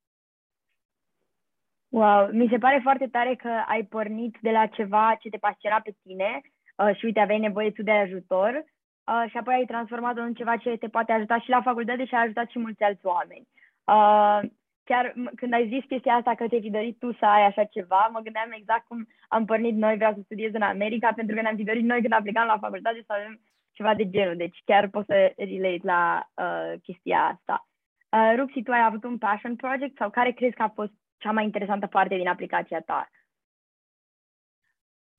Wow, 1.89 2.29
mi 2.33 2.49
se 2.51 2.59
pare 2.59 2.81
foarte 2.83 3.07
tare 3.07 3.35
că 3.35 3.63
ai 3.67 3.85
pornit 3.85 4.37
de 4.41 4.51
la 4.51 4.67
ceva 4.67 5.17
ce 5.21 5.29
te 5.29 5.37
pasiona 5.37 5.81
pe 5.81 5.95
tine 6.03 6.41
uh, 6.77 6.97
și 6.97 7.05
uite, 7.05 7.21
aveai 7.21 7.39
nevoie 7.39 7.71
tu 7.71 7.83
de 7.83 7.91
ajutor 7.91 8.53
uh, 8.55 9.31
și 9.31 9.37
apoi 9.37 9.55
ai 9.55 9.65
transformat-o 9.65 10.21
în 10.21 10.35
ceva 10.35 10.57
ce 10.57 10.77
te 10.77 10.89
poate 10.89 11.13
ajuta 11.13 11.39
și 11.39 11.49
la 11.51 11.63
facultate 11.63 12.05
și 12.05 12.15
a 12.15 12.21
ajutat 12.21 12.49
și 12.49 12.59
mulți 12.59 12.83
alți 12.83 13.07
oameni. 13.07 13.49
Uh, 13.85 14.41
chiar 14.85 15.15
când 15.37 15.53
ai 15.53 15.69
zis 15.69 15.85
chestia 15.85 16.15
asta 16.15 16.35
că 16.35 16.49
te-ai 16.49 16.61
fi 16.61 16.71
dorit 16.71 16.99
tu 16.99 17.13
să 17.13 17.25
ai 17.27 17.47
așa 17.47 17.65
ceva, 17.65 18.09
mă 18.13 18.21
gândeam 18.21 18.51
exact 18.53 18.87
cum 18.87 19.09
am 19.29 19.45
pornit 19.45 19.77
noi, 19.77 19.97
vreau 19.97 20.13
să 20.15 20.21
studiez 20.25 20.55
în 20.55 20.63
America, 20.63 21.13
pentru 21.13 21.35
că 21.35 21.41
ne-am 21.43 21.57
fi 21.57 21.65
dorit 21.65 21.85
noi 21.85 22.01
când 22.01 22.13
aplicam 22.13 22.47
la 22.47 22.59
facultate 22.59 23.03
să 23.07 23.13
avem 23.13 23.41
ceva 23.73 23.95
de 23.95 24.11
genul, 24.11 24.37
deci 24.37 24.63
chiar 24.65 24.89
pot 24.89 25.05
să 25.05 25.33
relate 25.37 25.81
la 25.83 26.31
uh, 26.35 26.81
chestia 26.83 27.25
asta. 27.25 27.69
Uh, 28.11 28.35
Ruxi, 28.37 28.63
tu 28.63 28.73
ai 28.73 28.85
avut 28.85 29.05
un 29.05 29.19
passion 29.19 29.57
project 29.57 29.97
sau 29.97 30.11
care 30.11 30.33
crezi 30.33 30.55
că 30.55 30.63
a 30.63 30.69
fost 30.69 30.93
cea 31.17 31.33
mai 31.33 31.45
interesantă 31.45 31.87
parte 31.87 32.17
din 32.17 32.29
aplicația 32.29 32.81
ta? 32.81 33.11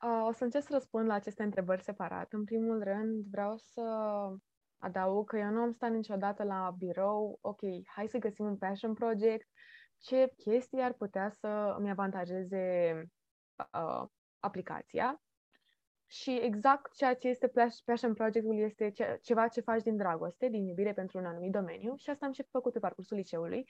Uh, 0.04 0.26
o 0.28 0.32
să 0.32 0.44
încerc 0.44 0.64
să 0.64 0.74
răspund 0.74 1.08
la 1.08 1.14
aceste 1.14 1.44
întrebări 1.44 1.84
separat. 1.84 2.34
În 2.34 2.44
primul 2.44 2.84
rând, 2.84 3.26
vreau 3.32 3.56
să 3.58 3.82
adaug 4.78 5.30
că 5.30 5.38
eu 5.38 5.50
nu 5.50 5.62
am 5.62 5.72
stat 5.72 5.92
niciodată 5.92 6.44
la 6.44 6.74
birou, 6.78 7.38
ok, 7.42 7.62
hai 7.86 8.08
să 8.08 8.18
găsim 8.18 8.46
un 8.46 8.58
passion 8.58 8.94
project, 8.94 9.48
ce 10.00 10.34
chestii 10.38 10.82
ar 10.82 10.94
putea 10.94 11.30
să 11.30 11.76
îmi 11.78 11.90
avantajeze 11.90 12.94
uh, 13.56 14.08
aplicația 14.40 15.22
și 16.14 16.40
exact 16.42 16.96
ceea 16.96 17.16
ce 17.16 17.28
este 17.28 17.52
Passion 17.86 18.14
Project-ul 18.14 18.60
este 18.60 18.90
ce, 18.90 19.20
ceva 19.22 19.48
ce 19.48 19.62
faci 19.62 19.82
din 19.82 19.98
dragoste, 19.98 20.48
din 20.48 20.68
iubire 20.68 20.94
pentru 20.94 21.18
un 21.18 21.26
anumit 21.26 21.52
domeniu 21.52 21.96
și 21.96 22.10
asta 22.10 22.26
am 22.26 22.32
și 22.32 22.44
făcut 22.52 22.74
pe 22.74 22.80
parcursul 22.80 23.18
liceului 23.18 23.70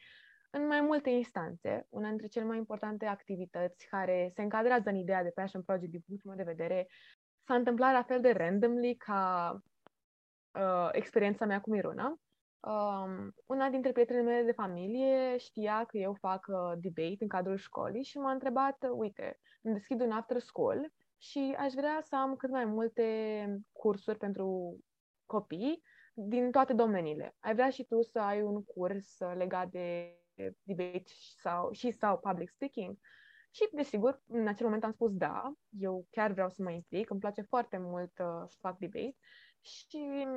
în 0.50 0.68
mai 0.68 0.82
multe 0.82 1.10
instanțe. 1.10 1.88
Una 1.90 2.10
dintre 2.10 2.28
cele 2.28 2.46
mai 2.46 2.58
importante 2.58 3.06
activități 3.06 3.88
care 3.88 4.32
se 4.36 4.42
încadrează 4.42 4.90
în 4.90 4.96
ideea 4.96 5.24
de 5.24 5.30
Passion 5.30 5.62
Project 5.62 5.92
din 5.92 6.04
punctul 6.06 6.30
meu 6.30 6.46
de 6.46 6.52
vedere 6.52 6.88
s-a 7.44 7.56
întâmplat 7.56 7.94
la 7.94 8.04
fel 8.04 8.22
de 8.22 8.32
randomly 8.32 8.96
ca 8.96 9.54
uh, 10.52 10.90
experiența 10.92 11.46
mea 11.46 11.62
cu 11.62 11.70
Miruna. 11.70 12.20
Um, 12.60 13.34
una 13.46 13.70
dintre 13.70 13.92
prietenele 13.92 14.26
mele 14.26 14.44
de 14.44 14.52
familie 14.52 15.38
știa 15.38 15.84
că 15.86 15.98
eu 15.98 16.14
fac 16.14 16.46
uh, 16.48 16.72
debate 16.76 17.18
în 17.20 17.28
cadrul 17.28 17.58
școlii 17.58 18.04
și 18.04 18.18
m-a 18.18 18.32
întrebat, 18.32 18.78
uite, 18.92 19.40
îmi 19.62 19.74
deschid 19.74 20.02
un 20.02 20.12
after 20.12 20.40
school 20.40 20.92
și 21.24 21.56
aș 21.58 21.74
vrea 21.74 22.00
să 22.02 22.16
am 22.16 22.36
cât 22.36 22.50
mai 22.50 22.66
multe 22.66 23.48
cursuri 23.72 24.18
pentru 24.18 24.78
copii 25.26 25.84
din 26.14 26.52
toate 26.52 26.74
domeniile. 26.74 27.36
Ai 27.40 27.54
vrea 27.54 27.70
și 27.70 27.84
tu 27.84 28.02
să 28.02 28.20
ai 28.20 28.42
un 28.42 28.64
curs 28.64 29.18
legat 29.20 29.70
de 29.70 30.18
debate 30.64 31.12
sau, 31.42 31.72
și 31.72 31.92
sau 31.92 32.20
public 32.20 32.50
speaking? 32.50 32.98
Și, 33.52 33.70
desigur, 33.72 34.22
în 34.28 34.48
acel 34.48 34.66
moment 34.66 34.84
am 34.84 34.92
spus 34.92 35.14
da, 35.14 35.54
eu 35.70 36.08
chiar 36.10 36.32
vreau 36.32 36.50
să 36.50 36.64
mă 36.64 36.72
implic, 36.72 37.10
îmi 37.10 37.20
place 37.20 37.42
foarte 37.42 37.78
mult 37.78 38.20
uh, 38.20 38.44
să 38.48 38.58
fac 38.60 38.78
debate 38.78 39.16
și 39.62 40.28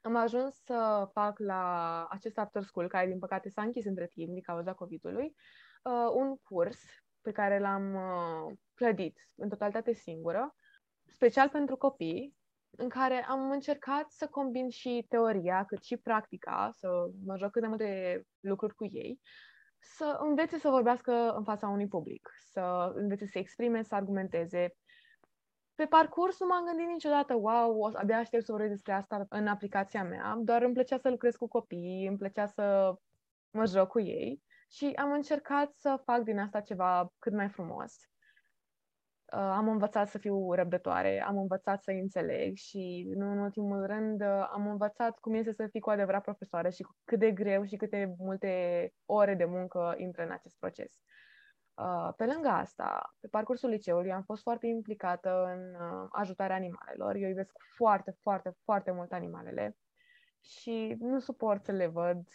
am 0.00 0.16
ajuns 0.16 0.54
să 0.54 1.08
fac 1.12 1.38
la 1.38 2.04
acest 2.10 2.38
after 2.38 2.62
school, 2.62 2.88
care 2.88 3.06
din 3.06 3.18
păcate 3.18 3.48
s-a 3.48 3.62
închis 3.62 3.84
între 3.84 4.06
timp 4.06 4.32
din 4.32 4.42
cauza 4.42 4.74
COVID-ului, 4.74 5.34
uh, 5.82 6.10
un 6.12 6.36
curs 6.36 6.80
pe 7.26 7.32
care 7.32 7.58
l-am 7.58 7.94
uh, 7.94 8.56
clădit 8.74 9.18
în 9.34 9.48
totalitate 9.48 9.92
singură, 9.92 10.54
special 11.06 11.48
pentru 11.48 11.76
copii, 11.76 12.36
în 12.70 12.88
care 12.88 13.24
am 13.28 13.50
încercat 13.50 14.10
să 14.10 14.26
combin 14.26 14.68
și 14.68 15.06
teoria, 15.08 15.64
cât 15.64 15.82
și 15.82 15.96
practica, 15.96 16.70
să 16.72 16.88
mă 17.24 17.36
joc 17.36 17.50
cât 17.50 17.62
de 17.62 17.68
multe 17.68 18.22
lucruri 18.40 18.74
cu 18.74 18.84
ei, 18.84 19.20
să 19.78 20.18
învețe 20.20 20.58
să 20.58 20.68
vorbească 20.68 21.12
în 21.36 21.44
fața 21.44 21.68
unui 21.68 21.88
public, 21.88 22.30
să 22.50 22.92
învețe 22.94 23.26
să 23.26 23.38
exprime, 23.38 23.82
să 23.82 23.94
argumenteze. 23.94 24.74
Pe 25.74 25.84
parcurs 25.84 26.40
nu 26.40 26.46
m-am 26.46 26.64
gândit 26.64 26.86
niciodată, 26.86 27.34
wow, 27.34 27.78
o, 27.78 27.90
abia 27.92 28.18
aștept 28.18 28.44
să 28.44 28.52
vorbesc 28.52 28.72
despre 28.72 28.92
asta 28.92 29.26
în 29.28 29.46
aplicația 29.46 30.04
mea, 30.04 30.38
doar 30.42 30.62
îmi 30.62 30.74
plăcea 30.74 30.98
să 30.98 31.10
lucrez 31.10 31.36
cu 31.36 31.48
copii, 31.48 32.06
îmi 32.06 32.18
plăcea 32.18 32.46
să 32.46 32.94
mă 33.50 33.66
joc 33.66 33.88
cu 33.88 34.00
ei 34.00 34.44
și 34.68 34.92
am 34.96 35.12
încercat 35.12 35.72
să 35.74 36.00
fac 36.04 36.22
din 36.22 36.38
asta 36.38 36.60
ceva 36.60 37.12
cât 37.18 37.32
mai 37.32 37.48
frumos. 37.48 37.94
Uh, 39.32 39.38
am 39.38 39.68
învățat 39.68 40.08
să 40.08 40.18
fiu 40.18 40.52
răbdătoare, 40.52 41.22
am 41.22 41.38
învățat 41.38 41.82
să 41.82 41.90
înțeleg 41.90 42.56
și, 42.56 43.12
nu 43.16 43.30
în 43.30 43.38
ultimul 43.38 43.86
rând, 43.86 44.20
uh, 44.20 44.48
am 44.52 44.66
învățat 44.66 45.18
cum 45.18 45.34
este 45.34 45.52
să 45.52 45.66
fii 45.66 45.80
cu 45.80 45.90
adevărat 45.90 46.22
profesoară 46.22 46.68
și 46.68 46.86
cât 47.04 47.18
de 47.18 47.30
greu 47.30 47.64
și 47.64 47.76
câte 47.76 48.14
multe 48.18 48.92
ore 49.04 49.34
de 49.34 49.44
muncă 49.44 49.94
intră 49.96 50.22
în 50.22 50.30
acest 50.30 50.56
proces. 50.58 50.92
Uh, 51.74 52.12
pe 52.16 52.24
lângă 52.24 52.48
asta, 52.48 53.14
pe 53.20 53.28
parcursul 53.28 53.68
liceului 53.68 54.12
am 54.12 54.22
fost 54.22 54.42
foarte 54.42 54.66
implicată 54.66 55.44
în 55.44 55.76
ajutarea 56.12 56.56
animalelor. 56.56 57.14
Eu 57.14 57.28
iubesc 57.28 57.52
foarte, 57.76 58.16
foarte, 58.20 58.56
foarte 58.64 58.90
mult 58.90 59.12
animalele 59.12 59.76
și 60.40 60.96
nu 60.98 61.18
suport 61.18 61.64
să 61.64 61.72
le 61.72 61.86
văd 61.86 62.28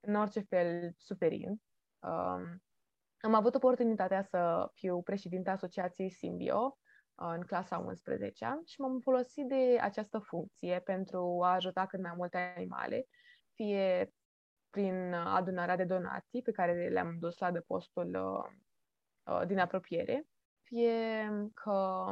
în 0.00 0.14
orice 0.14 0.40
fel 0.40 0.92
suferind. 0.96 1.58
Um, 1.98 2.62
am 3.20 3.34
avut 3.34 3.54
oportunitatea 3.54 4.22
să 4.22 4.70
fiu 4.74 5.02
președinte 5.02 5.50
Asociației 5.50 6.10
Simbio 6.10 6.78
uh, 7.14 7.32
în 7.34 7.40
clasa 7.40 7.78
11 7.78 8.60
și 8.64 8.80
m-am 8.80 9.00
folosit 9.00 9.46
de 9.46 9.78
această 9.80 10.18
funcție 10.18 10.80
pentru 10.80 11.40
a 11.42 11.52
ajuta 11.52 11.86
cât 11.86 12.00
mai 12.00 12.12
multe 12.16 12.54
animale, 12.56 13.06
fie 13.54 14.12
prin 14.70 15.12
adunarea 15.12 15.76
de 15.76 15.84
donații 15.84 16.42
pe 16.42 16.52
care 16.52 16.88
le-am 16.88 17.16
dus 17.18 17.38
la 17.38 17.50
depostul 17.50 18.14
uh, 18.14 18.52
uh, 19.34 19.46
din 19.46 19.58
apropiere, 19.58 20.26
fie 20.62 21.30
că 21.54 22.06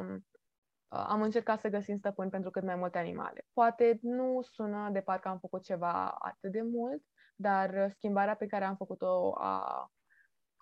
am 0.88 1.22
încercat 1.22 1.60
să 1.60 1.68
găsim 1.68 1.96
stăpâni 1.96 2.30
pentru 2.30 2.50
cât 2.50 2.62
mai 2.62 2.76
multe 2.76 2.98
animale. 2.98 3.46
Poate 3.52 3.98
nu 4.02 4.42
sună 4.42 4.88
de 4.92 5.00
parcă 5.00 5.28
am 5.28 5.38
făcut 5.38 5.62
ceva 5.62 6.08
atât 6.08 6.52
de 6.52 6.62
mult, 6.62 7.02
dar 7.36 7.90
schimbarea 7.90 8.34
pe 8.34 8.46
care 8.46 8.64
am 8.64 8.76
făcut-o 8.76 9.32
a 9.38 9.90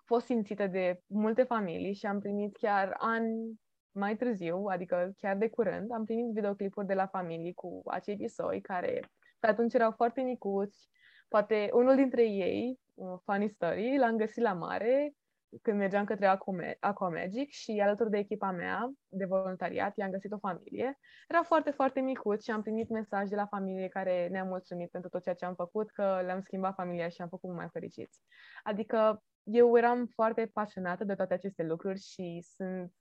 fost 0.05 0.25
simțită 0.25 0.67
de 0.67 1.01
multe 1.07 1.43
familii 1.43 1.93
și 1.93 2.05
am 2.05 2.19
primit 2.19 2.57
chiar 2.57 2.95
ani 2.97 3.59
mai 3.91 4.15
târziu, 4.15 4.65
adică 4.65 5.11
chiar 5.17 5.37
de 5.37 5.49
curând, 5.49 5.91
am 5.91 6.05
primit 6.05 6.33
videoclipuri 6.33 6.87
de 6.87 6.93
la 6.93 7.07
familii 7.07 7.53
cu 7.53 7.81
acei 7.85 8.15
pisoi 8.15 8.61
care 8.61 8.99
pe 9.39 9.47
atunci 9.47 9.73
erau 9.73 9.91
foarte 9.91 10.21
micuți. 10.21 10.89
Poate 11.27 11.69
unul 11.73 11.95
dintre 11.95 12.23
ei, 12.23 12.79
funny 13.23 13.49
story, 13.49 13.97
l-am 13.97 14.17
găsit 14.17 14.43
la 14.43 14.53
mare 14.53 15.13
când 15.61 15.77
mergeam 15.77 16.05
către 16.05 16.39
Aquamagic 16.79 17.49
și 17.49 17.79
alături 17.83 18.09
de 18.09 18.17
echipa 18.17 18.51
mea 18.51 18.91
de 19.07 19.25
voluntariat 19.25 19.97
i-am 19.97 20.11
găsit 20.11 20.31
o 20.31 20.37
familie. 20.37 20.99
Era 21.27 21.43
foarte, 21.43 21.71
foarte 21.71 21.99
micuț 21.99 22.43
și 22.43 22.51
am 22.51 22.61
primit 22.61 22.89
mesaj 22.89 23.29
de 23.29 23.35
la 23.35 23.45
familie 23.45 23.87
care 23.87 24.27
ne-a 24.27 24.43
mulțumit 24.43 24.91
pentru 24.91 25.09
tot 25.09 25.23
ceea 25.23 25.35
ce 25.35 25.45
am 25.45 25.55
făcut, 25.55 25.91
că 25.91 26.21
le-am 26.25 26.41
schimbat 26.41 26.75
familia 26.75 27.09
și 27.09 27.21
am 27.21 27.29
făcut 27.29 27.53
mai 27.53 27.69
fericiți. 27.71 28.21
Adică 28.63 29.23
eu 29.43 29.77
eram 29.77 30.05
foarte 30.05 30.45
pasionată 30.53 31.03
de 31.03 31.15
toate 31.15 31.33
aceste 31.33 31.63
lucruri 31.63 31.99
și 31.99 32.45
sunt 32.55 32.93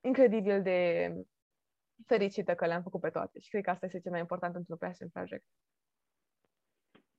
incredibil 0.00 0.62
de 0.62 1.12
fericită 2.06 2.54
că 2.54 2.66
le-am 2.66 2.82
făcut 2.82 3.00
pe 3.00 3.10
toate 3.10 3.38
și 3.38 3.50
cred 3.50 3.62
că 3.62 3.70
asta 3.70 3.86
este 3.86 4.00
cel 4.00 4.10
mai 4.10 4.20
important 4.20 4.54
într-un 4.54 4.76
passion 4.76 5.08
project. 5.08 5.44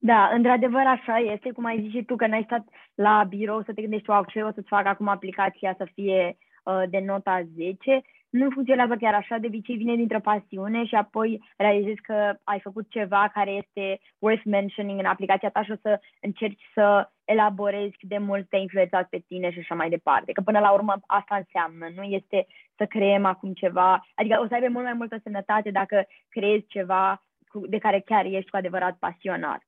Da, 0.04 0.30
într-adevăr 0.34 0.86
așa 0.86 1.18
este, 1.18 1.52
cum 1.52 1.64
ai 1.64 1.80
zis 1.80 1.90
și 1.90 2.04
tu, 2.04 2.16
că 2.16 2.26
n-ai 2.26 2.42
stat 2.42 2.64
la 2.94 3.24
birou 3.28 3.62
să 3.62 3.72
te 3.72 3.80
gândești, 3.80 4.10
wow, 4.10 4.24
ce 4.24 4.42
o 4.42 4.52
să-ți 4.52 4.68
fac 4.68 4.86
acum 4.86 5.08
aplicația 5.08 5.74
să 5.76 5.86
fie 5.94 6.36
uh, 6.64 6.82
de 6.88 6.98
nota 6.98 7.42
10, 7.54 8.02
nu 8.30 8.50
funcționează 8.50 8.96
chiar 8.96 9.14
așa, 9.14 9.38
de 9.38 9.46
obicei 9.46 9.76
vine 9.76 9.96
dintr-o 9.96 10.20
pasiune 10.20 10.84
și 10.84 10.94
apoi 10.94 11.42
realizezi 11.56 12.00
că 12.00 12.34
ai 12.44 12.60
făcut 12.60 12.90
ceva 12.90 13.30
care 13.34 13.50
este 13.50 14.00
worth 14.18 14.44
mentioning 14.44 14.98
în 14.98 15.04
aplicația 15.04 15.50
ta 15.50 15.62
și 15.62 15.70
o 15.70 15.76
să 15.82 16.00
încerci 16.20 16.62
să 16.74 17.10
elaborezi 17.24 17.96
cât 17.96 18.08
de 18.08 18.18
mult 18.18 18.48
te 18.48 18.56
influențat 18.56 19.08
pe 19.08 19.18
tine 19.26 19.50
și 19.50 19.58
așa 19.58 19.74
mai 19.74 19.88
departe. 19.88 20.32
Că 20.32 20.40
până 20.40 20.58
la 20.58 20.72
urmă 20.72 20.94
asta 21.06 21.36
înseamnă, 21.36 21.86
nu 21.94 22.02
este 22.02 22.46
să 22.76 22.86
creăm 22.86 23.24
acum 23.24 23.52
ceva, 23.52 24.06
adică 24.14 24.40
o 24.42 24.46
să 24.46 24.54
aibă 24.54 24.68
mult 24.68 24.84
mai 24.84 24.92
multă 24.92 25.16
sănătate 25.22 25.70
dacă 25.70 26.06
creezi 26.28 26.66
ceva 26.66 27.22
de 27.68 27.78
care 27.78 28.00
chiar 28.00 28.24
ești 28.24 28.50
cu 28.50 28.56
adevărat 28.56 28.96
pasionat. 28.98 29.62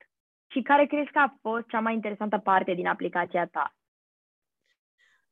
Și 0.54 0.62
care 0.62 0.87
crezi 0.87 1.11
că 1.11 1.18
a 1.18 1.37
fost 1.40 1.66
cea 1.66 1.80
mai 1.80 1.94
interesantă 1.94 2.38
parte 2.38 2.75
din 2.75 2.87
aplicația 2.87 3.46
ta? 3.46 3.75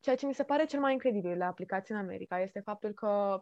Ceea 0.01 0.17
ce 0.17 0.27
mi 0.27 0.35
se 0.35 0.45
pare 0.45 0.65
cel 0.65 0.81
mai 0.81 0.93
incredibil 0.93 1.37
la 1.37 1.47
aplicații 1.47 1.95
în 1.95 2.01
America 2.01 2.41
este 2.41 2.61
faptul 2.61 2.93
că 2.93 3.41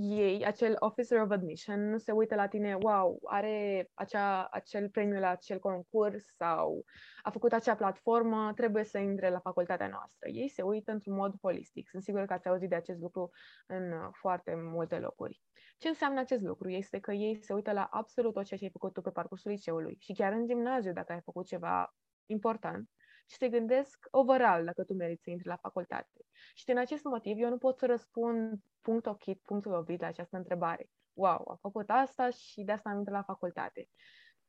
ei, 0.00 0.44
acel 0.44 0.76
officer 0.78 1.20
of 1.20 1.30
admission, 1.30 1.90
nu 1.90 1.98
se 1.98 2.12
uită 2.12 2.34
la 2.34 2.46
tine, 2.46 2.74
wow, 2.74 3.18
are 3.24 3.88
acea, 3.94 4.46
acel 4.50 4.90
premiu 4.90 5.18
la 5.20 5.28
acel 5.28 5.58
concurs 5.58 6.24
sau 6.36 6.84
a 7.22 7.30
făcut 7.30 7.52
acea 7.52 7.74
platformă, 7.74 8.52
trebuie 8.54 8.84
să 8.84 8.98
intre 8.98 9.30
la 9.30 9.38
facultatea 9.38 9.88
noastră. 9.88 10.28
Ei 10.28 10.48
se 10.48 10.62
uită 10.62 10.92
într-un 10.92 11.14
mod 11.14 11.34
holistic. 11.40 11.88
Sunt 11.88 12.02
sigură 12.02 12.24
că 12.24 12.32
ați 12.32 12.48
auzit 12.48 12.68
de 12.68 12.74
acest 12.74 13.00
lucru 13.00 13.30
în 13.66 14.10
foarte 14.12 14.54
multe 14.54 14.98
locuri. 14.98 15.42
Ce 15.78 15.88
înseamnă 15.88 16.20
acest 16.20 16.42
lucru? 16.42 16.68
Este 16.70 17.00
că 17.00 17.12
ei 17.12 17.42
se 17.42 17.52
uită 17.52 17.72
la 17.72 17.88
absolut 17.90 18.34
tot 18.34 18.44
ceea 18.44 18.58
ce 18.58 18.64
ai 18.64 18.70
făcut 18.70 18.92
tu 18.92 19.00
pe 19.00 19.10
parcursul 19.10 19.50
liceului 19.50 19.96
și 20.00 20.12
chiar 20.12 20.32
în 20.32 20.46
gimnaziu, 20.46 20.92
dacă 20.92 21.12
ai 21.12 21.20
făcut 21.20 21.46
ceva 21.46 21.94
important, 22.26 22.90
și 23.26 23.36
se 23.36 23.48
gândesc 23.48 24.06
overall 24.10 24.64
dacă 24.64 24.84
tu 24.84 24.94
meriți 24.94 25.22
să 25.22 25.30
intri 25.30 25.48
la 25.48 25.56
facultate. 25.56 26.20
Și 26.54 26.64
din 26.64 26.78
acest 26.78 27.04
motiv 27.04 27.38
eu 27.38 27.48
nu 27.48 27.58
pot 27.58 27.78
să 27.78 27.86
răspund 27.86 28.58
punct 28.80 29.06
ochit, 29.06 29.40
punct 29.42 29.64
lovit 29.64 30.00
la 30.00 30.06
această 30.06 30.36
întrebare. 30.36 30.88
Wow, 31.12 31.48
am 31.48 31.56
făcut 31.60 31.90
asta 31.90 32.30
și 32.30 32.62
de 32.62 32.72
asta 32.72 32.90
am 32.90 32.98
intrat 32.98 33.16
la 33.16 33.22
facultate. 33.22 33.88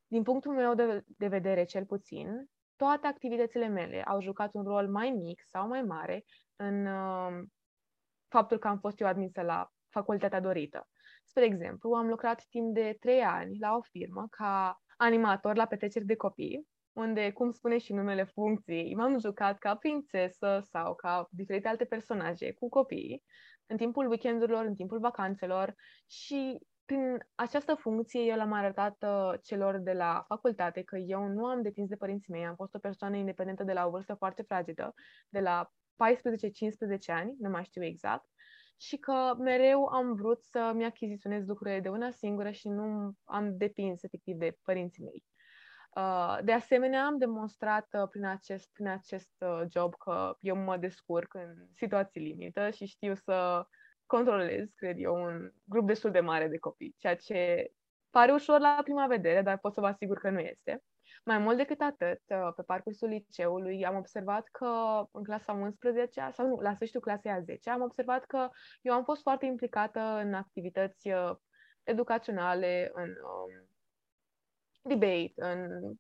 Din 0.08 0.24
punctul 0.24 0.54
meu 0.54 0.74
de, 0.74 1.04
de 1.06 1.28
vedere, 1.28 1.64
cel 1.64 1.86
puțin, 1.86 2.50
toate 2.76 3.08
activitățile 3.08 3.68
mele 3.68 4.04
au 4.04 4.22
jucat 4.22 4.54
un 4.54 4.64
rol 4.64 4.90
mai 4.90 5.10
mic 5.10 5.42
sau 5.46 5.68
mai 5.68 5.82
mare 5.82 6.24
în 6.56 6.86
uh, 6.86 7.44
faptul 8.28 8.58
că 8.58 8.68
am 8.68 8.80
fost 8.80 9.00
eu 9.00 9.08
admisă 9.08 9.42
la 9.42 9.70
facultatea 9.90 10.40
dorită. 10.40 10.88
Spre 11.26 11.44
exemplu, 11.44 11.94
am 11.94 12.08
lucrat 12.08 12.46
timp 12.50 12.74
de 12.74 12.98
trei 13.00 13.22
ani 13.22 13.60
la 13.60 13.76
o 13.76 13.82
firmă 13.82 14.28
ca 14.30 14.82
animator 14.98 15.56
la 15.56 15.66
petreceri 15.66 16.06
de 16.06 16.16
copii 16.16 16.68
unde, 16.94 17.32
cum 17.32 17.52
spune 17.52 17.78
și 17.78 17.94
numele 17.94 18.24
funcției, 18.24 18.96
m-am 18.96 19.20
jucat 19.20 19.58
ca 19.58 19.76
prințesă 19.76 20.60
sau 20.72 20.96
ca 20.96 21.28
diferite 21.32 21.68
alte 21.68 21.86
personaje 21.86 22.52
cu 22.52 22.70
copii 22.70 23.24
în 23.66 23.78
timpul 23.78 24.08
weekendurilor, 24.08 24.66
în 24.66 24.76
timpul 24.76 25.00
vacanțelor 25.00 25.76
și 26.08 26.60
prin 26.86 27.28
această 27.36 27.74
funcție 27.74 28.22
eu 28.22 28.36
l-am 28.36 28.52
arătat 28.52 29.04
uh, 29.04 29.34
celor 29.42 29.78
de 29.78 29.94
la 29.94 30.24
facultate 30.28 30.82
că 30.84 30.98
eu 30.98 31.28
nu 31.28 31.46
am 31.46 31.62
depins 31.62 31.90
de 31.90 31.96
părinții 31.96 32.34
mei, 32.34 32.46
am 32.46 32.56
fost 32.56 32.76
o 32.76 32.80
persoană 32.80 33.16
independentă 33.16 33.64
de 33.64 33.74
la 33.74 33.86
o 33.86 33.90
vârstă 33.90 34.14
foarte 34.14 34.42
fragedă, 34.42 34.94
de 35.30 35.40
la 35.40 35.70
14-15 35.70 35.70
ani, 37.06 37.36
nu 37.40 37.50
mai 37.50 37.64
știu 37.64 37.84
exact, 37.84 38.26
și 38.78 38.98
că 38.98 39.36
mereu 39.38 39.86
am 39.86 40.16
vrut 40.16 40.44
să-mi 40.44 40.86
achiziționez 40.86 41.48
lucrurile 41.48 41.80
de 41.80 41.90
una 41.90 42.12
singură 42.12 42.52
și 42.52 42.68
nu 42.68 43.14
am 43.24 43.58
depins 43.58 44.04
efectiv 44.04 44.36
de 44.38 44.58
părinții 44.64 45.04
mei. 45.04 45.24
Uh, 45.96 46.38
de 46.44 46.52
asemenea, 46.52 47.06
am 47.06 47.18
demonstrat 47.18 47.88
uh, 47.92 48.08
prin 48.10 48.26
acest, 48.26 48.70
prin 48.72 48.88
acest 48.88 49.32
uh, 49.38 49.62
job 49.70 49.96
că 49.96 50.38
eu 50.40 50.56
mă 50.56 50.78
descurc 50.78 51.34
în 51.34 51.68
situații 51.72 52.22
limită 52.22 52.70
și 52.70 52.86
știu 52.86 53.16
să 53.16 53.68
controlez, 54.06 54.70
cred 54.76 54.96
eu, 55.00 55.24
un 55.24 55.52
grup 55.64 55.88
destul 55.88 56.12
de 56.12 56.20
mare 56.20 56.48
de 56.48 56.58
copii, 56.58 56.96
ceea 56.98 57.16
ce 57.16 57.72
pare 58.10 58.32
ușor 58.32 58.60
la 58.60 58.80
prima 58.84 59.08
vedere, 59.08 59.42
dar 59.42 59.58
pot 59.58 59.74
să 59.74 59.80
vă 59.80 59.88
asigur 59.88 60.18
că 60.18 60.30
nu 60.30 60.40
este. 60.40 60.84
Mai 61.26 61.38
mult 61.38 61.58
decât 61.58 61.82
atât, 61.82 62.22
uh, 62.28 62.54
pe 62.56 62.62
parcursul 62.62 63.08
liceului 63.08 63.86
am 63.86 63.96
observat 63.96 64.48
că 64.52 65.04
în 65.12 65.24
clasa 65.24 65.54
11 65.54 66.30
sau 66.32 66.48
nu, 66.48 66.60
la 66.60 66.74
sfârșitul 66.74 67.02
clasei 67.02 67.32
a 67.32 67.42
10 67.42 67.70
am 67.70 67.82
observat 67.82 68.26
că 68.26 68.50
eu 68.82 68.94
am 68.94 69.04
fost 69.04 69.22
foarte 69.22 69.46
implicată 69.46 70.00
în 70.00 70.34
activități 70.34 71.10
uh, 71.10 71.36
educaționale, 71.84 72.92
în 72.94 73.10
um, 73.10 73.73
debate, 74.84 75.34
în 75.36 75.94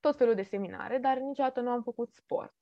tot 0.00 0.16
felul 0.16 0.34
de 0.34 0.42
seminare, 0.42 0.98
dar 0.98 1.18
niciodată 1.18 1.60
nu 1.60 1.70
am 1.70 1.82
făcut 1.82 2.12
sport. 2.14 2.54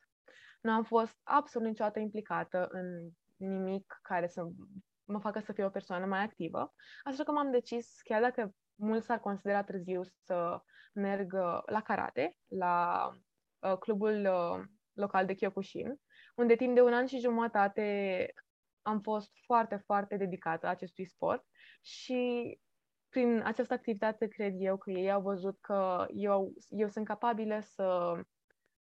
Nu 0.61 0.71
am 0.71 0.85
fost 0.85 1.19
absolut 1.23 1.69
niciodată 1.69 1.99
implicată 1.99 2.69
în 2.71 3.11
nimic 3.37 3.99
care 4.03 4.27
să 4.27 4.47
mă 5.05 5.19
facă 5.19 5.41
să 5.41 5.53
fiu 5.53 5.65
o 5.65 5.71
persoană 5.71 6.07
mai 6.07 6.23
activă, 6.23 6.75
așa 7.05 7.25
că 7.25 7.33
m-am 7.33 7.51
decis, 7.51 8.01
chiar 8.03 8.21
dacă 8.21 8.55
mulți 8.75 9.07
s-ar 9.07 9.21
considera 9.21 9.65
târziu 9.65 10.01
să 10.25 10.63
merg 10.93 11.33
uh, 11.33 11.61
la 11.67 11.81
karate, 11.81 12.37
la 12.49 13.09
uh, 13.59 13.79
clubul 13.79 14.27
uh, 14.27 14.65
local 14.93 15.27
de 15.27 15.35
Kyokushin, 15.35 16.01
unde 16.35 16.55
timp 16.55 16.75
de 16.75 16.83
un 16.83 16.93
an 16.93 17.07
și 17.07 17.19
jumătate 17.19 18.27
am 18.83 19.01
fost 19.01 19.31
foarte, 19.45 19.77
foarte 19.77 20.17
dedicată 20.17 20.67
acestui 20.67 21.07
sport 21.07 21.45
și 21.83 22.59
prin 23.15 23.43
această 23.45 23.75
activitate 23.75 24.27
cred 24.27 24.55
eu 24.59 24.77
că 24.77 24.91
ei 24.91 25.11
au 25.11 25.21
văzut 25.21 25.59
că 25.61 26.07
eu, 26.15 26.53
eu 26.69 26.89
sunt 26.89 27.07
capabilă 27.07 27.61
să 27.61 28.15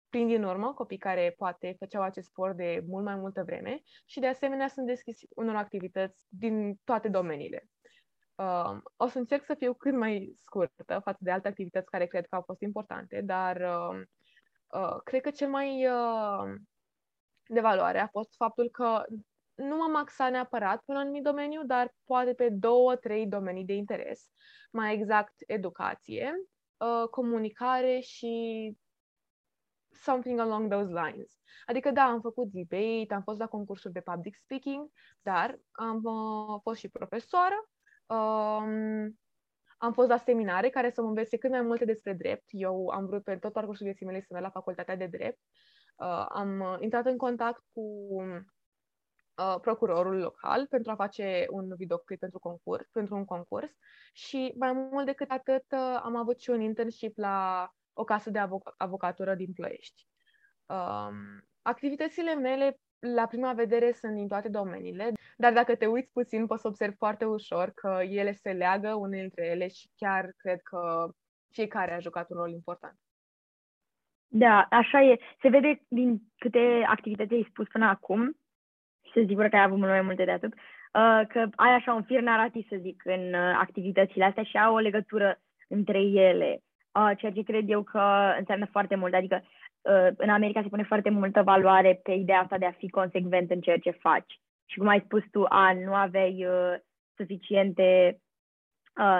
prind 0.08 0.28
din 0.28 0.44
urmă 0.44 0.74
copii 0.74 0.98
care 0.98 1.34
poate 1.36 1.76
făceau 1.78 2.02
acest 2.02 2.26
sport 2.26 2.56
de 2.56 2.84
mult 2.86 3.04
mai 3.04 3.16
multă 3.16 3.42
vreme 3.42 3.82
și 4.06 4.20
de 4.20 4.26
asemenea 4.26 4.68
sunt 4.68 4.86
deschis 4.86 5.18
unor 5.28 5.54
activități 5.54 6.26
din 6.28 6.80
toate 6.84 7.08
domeniile. 7.08 7.68
Uh, 8.34 8.78
o 8.96 9.06
să 9.06 9.18
încerc 9.18 9.44
să 9.44 9.54
fiu 9.54 9.74
cât 9.74 9.94
mai 9.94 10.34
scurtă 10.36 11.00
față 11.04 11.18
de 11.20 11.30
alte 11.30 11.48
activități 11.48 11.90
care 11.90 12.06
cred 12.06 12.26
că 12.26 12.34
au 12.34 12.42
fost 12.42 12.60
importante, 12.60 13.20
dar 13.24 13.56
uh, 13.56 14.00
uh, 14.66 14.96
cred 15.04 15.20
că 15.20 15.30
cel 15.30 15.48
mai 15.48 15.86
uh, 15.86 16.54
de 17.46 17.60
valoare 17.60 17.98
a 17.98 18.08
fost 18.08 18.34
faptul 18.36 18.68
că 18.68 19.04
nu 19.60 19.76
m-am 19.76 19.96
axat 19.96 20.30
neapărat 20.30 20.76
pe 20.84 20.92
un 20.92 20.96
anumit 20.96 21.22
domeniu, 21.22 21.64
dar 21.64 21.94
poate 22.04 22.34
pe 22.34 22.48
două, 22.48 22.96
trei 22.96 23.26
domenii 23.26 23.64
de 23.64 23.72
interes. 23.72 24.28
Mai 24.70 24.94
exact, 24.94 25.34
educație, 25.46 26.34
uh, 26.76 27.08
comunicare 27.08 27.98
și 28.00 28.76
something 29.90 30.38
along 30.38 30.70
those 30.70 30.92
lines. 30.92 31.38
Adică, 31.66 31.90
da, 31.90 32.02
am 32.02 32.20
făcut 32.20 32.48
debate, 32.50 33.14
am 33.14 33.22
fost 33.22 33.38
la 33.38 33.46
concursuri 33.46 33.92
de 33.92 34.00
public 34.00 34.36
speaking, 34.36 34.90
dar 35.22 35.58
am 35.70 36.00
uh, 36.02 36.60
fost 36.62 36.78
și 36.78 36.88
profesoară, 36.88 37.68
um, 38.06 39.18
am 39.78 39.92
fost 39.92 40.08
la 40.08 40.16
seminare 40.16 40.68
care 40.68 40.90
să 40.90 41.02
mă 41.02 41.08
învețe 41.08 41.36
cât 41.36 41.50
mai 41.50 41.62
multe 41.62 41.84
despre 41.84 42.12
drept. 42.12 42.44
Eu 42.48 42.88
am 42.88 43.06
vrut 43.06 43.24
pe 43.24 43.36
tot 43.36 43.52
parcursul 43.52 43.86
vieții 43.86 44.06
mele 44.06 44.20
să 44.20 44.26
merg 44.30 44.44
la 44.44 44.50
facultatea 44.50 44.96
de 44.96 45.06
drept. 45.06 45.38
Uh, 45.96 46.26
am 46.28 46.60
uh, 46.60 46.76
intrat 46.80 47.06
în 47.06 47.16
contact 47.16 47.64
cu 47.72 47.80
uh, 48.10 48.40
procurorul 49.60 50.16
local 50.16 50.66
pentru 50.66 50.90
a 50.90 50.94
face 50.94 51.46
un 51.50 51.74
videoclip 51.76 52.18
pentru 52.18 52.38
concurs, 52.38 52.88
pentru 52.92 53.14
un 53.14 53.24
concurs 53.24 53.70
și 54.12 54.54
mai 54.58 54.72
mult 54.72 55.06
decât 55.06 55.30
atât 55.30 55.64
uh, 55.70 56.00
am 56.02 56.16
avut 56.16 56.40
și 56.40 56.50
un 56.50 56.60
internship 56.60 57.18
la 57.18 57.68
o 57.92 58.04
casă 58.04 58.30
de 58.30 58.38
avoc- 58.38 58.74
avocatură 58.76 59.34
din 59.34 59.52
Ploiești. 59.52 60.06
Um, 60.66 61.44
activitățile 61.62 62.34
mele 62.34 62.80
la 62.98 63.26
prima 63.26 63.52
vedere 63.52 63.92
sunt 63.92 64.14
din 64.14 64.28
toate 64.28 64.48
domeniile, 64.48 65.12
dar 65.36 65.52
dacă 65.52 65.74
te 65.74 65.86
uiți 65.86 66.10
puțin 66.12 66.46
poți 66.46 66.62
să 66.62 66.68
observi 66.68 66.96
foarte 66.96 67.24
ușor 67.24 67.70
că 67.70 68.00
ele 68.02 68.32
se 68.32 68.52
leagă 68.52 68.94
unele 68.94 69.20
dintre 69.20 69.46
ele 69.46 69.68
și 69.68 69.90
chiar 69.96 70.32
cred 70.36 70.60
că 70.62 71.08
fiecare 71.52 71.94
a 71.94 71.98
jucat 71.98 72.30
un 72.30 72.36
rol 72.36 72.50
important. 72.50 72.98
Da, 74.32 74.66
așa 74.70 75.02
e. 75.02 75.18
Se 75.40 75.48
vede 75.48 75.82
din 75.88 76.22
câte 76.38 76.84
activități 76.86 77.34
ai 77.34 77.46
spus 77.48 77.68
până 77.68 77.86
acum, 77.86 78.39
și 79.10 79.16
sunt 79.16 79.28
sigură 79.28 79.48
că 79.48 79.56
ai 79.56 79.62
avut 79.62 79.78
mult 79.78 79.90
mai 79.90 80.00
multe 80.00 80.24
de 80.24 80.30
atât, 80.30 80.52
uh, 80.54 81.20
că 81.28 81.48
ai 81.54 81.72
așa 81.74 81.92
un 81.92 82.02
fir 82.02 82.20
narrativ, 82.20 82.66
să 82.68 82.76
zic, 82.80 83.02
în 83.04 83.34
uh, 83.34 83.58
activitățile 83.60 84.24
astea 84.24 84.42
și 84.42 84.58
au 84.58 84.74
o 84.74 84.78
legătură 84.78 85.38
între 85.68 85.98
ele, 85.98 86.58
uh, 86.92 87.16
ceea 87.16 87.32
ce 87.32 87.42
cred 87.42 87.70
eu 87.70 87.82
că 87.82 88.34
înseamnă 88.38 88.66
foarte 88.70 88.94
mult. 88.94 89.14
Adică 89.14 89.44
în 90.16 90.28
America 90.28 90.62
se 90.62 90.68
pune 90.68 90.82
foarte 90.82 91.10
multă 91.10 91.42
valoare 91.42 92.00
pe 92.02 92.12
ideea 92.12 92.40
asta 92.40 92.58
de 92.58 92.66
a 92.66 92.72
fi 92.72 92.88
consecvent 92.88 93.50
în 93.50 93.60
ceea 93.60 93.78
ce 93.78 93.90
faci. 93.90 94.40
Și 94.66 94.78
cum 94.78 94.88
ai 94.88 95.02
spus 95.04 95.22
tu, 95.30 95.44
An, 95.48 95.84
nu 95.84 95.94
aveai 95.94 96.46
suficiente 97.16 98.18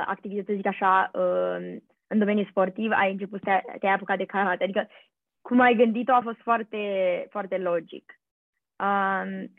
activități, 0.07 0.47
să 0.47 0.55
zic 0.55 0.67
așa, 0.67 1.11
în 2.07 2.19
domeniul 2.19 2.47
sportiv, 2.51 2.91
ai 2.95 3.11
început 3.11 3.41
să 3.43 3.63
te-ai 3.79 3.93
apucat 3.93 4.17
de 4.17 4.25
karate. 4.25 4.65
Adică 4.65 4.89
cum 5.41 5.61
ai 5.61 5.75
gândit-o 5.75 6.13
a 6.13 6.21
fost 6.21 6.39
foarte, 6.39 6.79
foarte 7.31 7.59
logic. 7.59 8.21
Um, 8.81 9.55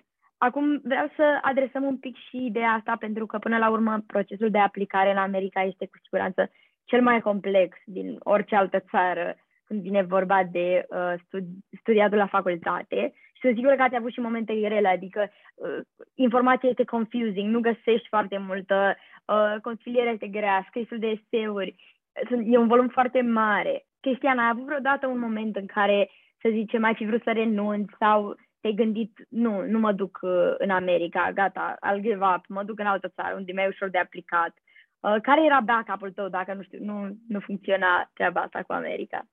acum 0.48 0.82
vreau 0.84 1.12
să 1.16 1.40
adresăm 1.42 1.84
un 1.84 1.98
pic 1.98 2.16
și 2.18 2.46
ideea 2.46 2.72
asta, 2.72 2.96
pentru 3.00 3.26
că 3.26 3.38
până 3.38 3.58
la 3.58 3.70
urmă 3.70 4.04
procesul 4.08 4.50
de 4.50 4.58
aplicare 4.58 5.12
în 5.12 5.18
America 5.18 5.62
este 5.62 5.86
cu 5.86 5.98
siguranță 6.04 6.52
cel 6.84 7.02
mai 7.02 7.22
complex 7.22 7.78
din 7.86 8.16
orice 8.20 8.56
altă 8.56 8.80
țară 8.80 9.36
când 9.64 9.82
vine 9.82 10.02
vorba 10.02 10.44
de 10.52 10.86
uh, 10.90 11.14
studi- 11.24 11.80
studiatul 11.80 12.18
la 12.18 12.28
facultate. 12.28 13.14
Și 13.34 13.42
sunt 13.42 13.56
sigură 13.56 13.76
că 13.76 13.82
ați 13.82 13.96
avut 13.96 14.12
și 14.12 14.20
momente 14.20 14.56
grele, 14.56 14.88
adică 14.88 15.32
uh, 15.56 15.80
informația 16.16 16.70
este 16.70 16.84
confusing, 16.84 17.52
nu 17.52 17.60
găsești 17.60 18.08
foarte 18.08 18.38
multă, 18.38 18.96
uh, 19.26 19.56
consilierea 19.62 20.12
este 20.12 20.28
grea, 20.28 20.66
scrisul 20.68 21.00
de 21.00 21.08
eseuri, 21.08 21.76
e 22.46 22.58
un 22.58 22.68
volum 22.68 22.88
foarte 22.88 23.22
mare. 23.22 23.86
Cristiana, 24.00 24.44
ai 24.44 24.50
avut 24.50 24.66
vreodată 24.66 25.08
un 25.08 25.20
moment 25.20 25.56
în 25.56 25.66
care, 25.66 26.10
să 26.42 26.50
zicem, 26.52 26.84
ai 26.84 26.96
fi 26.96 27.06
vrut 27.06 27.22
să 27.24 27.32
renunți 27.32 27.94
sau 28.00 28.36
te-ai 28.62 28.74
gândit, 28.74 29.26
nu, 29.30 29.66
nu 29.66 29.80
mă 29.80 29.92
duc 29.92 30.20
uh, 30.22 30.54
în 30.58 30.70
America, 30.70 31.32
gata, 31.32 31.78
I'll 31.88 32.02
give 32.02 32.26
up, 32.36 32.46
mă 32.48 32.64
duc 32.64 32.80
în 32.80 32.86
altă 32.86 33.08
țară 33.08 33.36
unde 33.36 33.52
mai 33.52 33.68
ușor 33.68 33.90
de 33.90 33.98
aplicat. 33.98 34.54
Uh, 35.00 35.16
care 35.22 35.46
era 35.46 35.60
backup-ul 35.60 36.12
tău 36.12 36.30
dacă 36.30 36.54
nu, 36.54 36.62
știu, 36.62 36.80
nu, 36.84 37.18
nu 37.28 37.40
funcționa 37.40 38.12
treaba 38.14 38.42
asta 38.42 38.64
cu 38.64 38.74
America? 38.74 39.28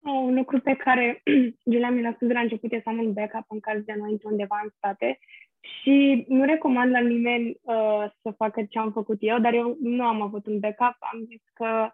Un 0.00 0.34
lucru 0.34 0.60
pe 0.60 0.74
care 0.74 1.22
Julia 1.70 1.90
mi 1.90 2.02
l-a 2.02 2.12
spus 2.12 2.26
de 2.26 2.32
la 2.32 2.40
început 2.40 2.72
este 2.72 2.82
să 2.84 2.88
am 2.88 2.98
un 2.98 3.12
backup 3.12 3.44
în 3.48 3.60
caz 3.60 3.82
de 3.82 3.94
nu 3.96 4.08
intru 4.08 4.28
undeva 4.28 4.60
în 4.62 4.70
state 4.76 5.18
și 5.60 6.24
nu 6.28 6.44
recomand 6.44 6.90
la 6.90 7.00
nimeni 7.00 7.48
uh, 7.62 8.04
să 8.22 8.30
facă 8.36 8.64
ce 8.68 8.78
am 8.78 8.92
făcut 8.92 9.16
eu, 9.20 9.38
dar 9.38 9.52
eu 9.54 9.76
nu 9.80 10.04
am 10.04 10.22
avut 10.22 10.46
un 10.46 10.58
backup. 10.58 10.96
Am 10.98 11.24
zis 11.26 11.42
că 11.52 11.90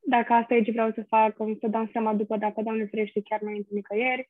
dacă 0.00 0.32
asta 0.32 0.54
e 0.54 0.62
ce 0.62 0.70
vreau 0.70 0.90
să 0.94 1.04
fac, 1.08 1.38
o 1.38 1.44
să 1.60 1.68
dau 1.68 1.88
seama 1.92 2.14
după 2.14 2.36
dacă, 2.36 2.62
Doamne 2.62 2.84
ferește, 2.84 3.22
chiar 3.22 3.40
nu 3.40 3.50
intru 3.50 3.74
nicăieri. 3.74 4.26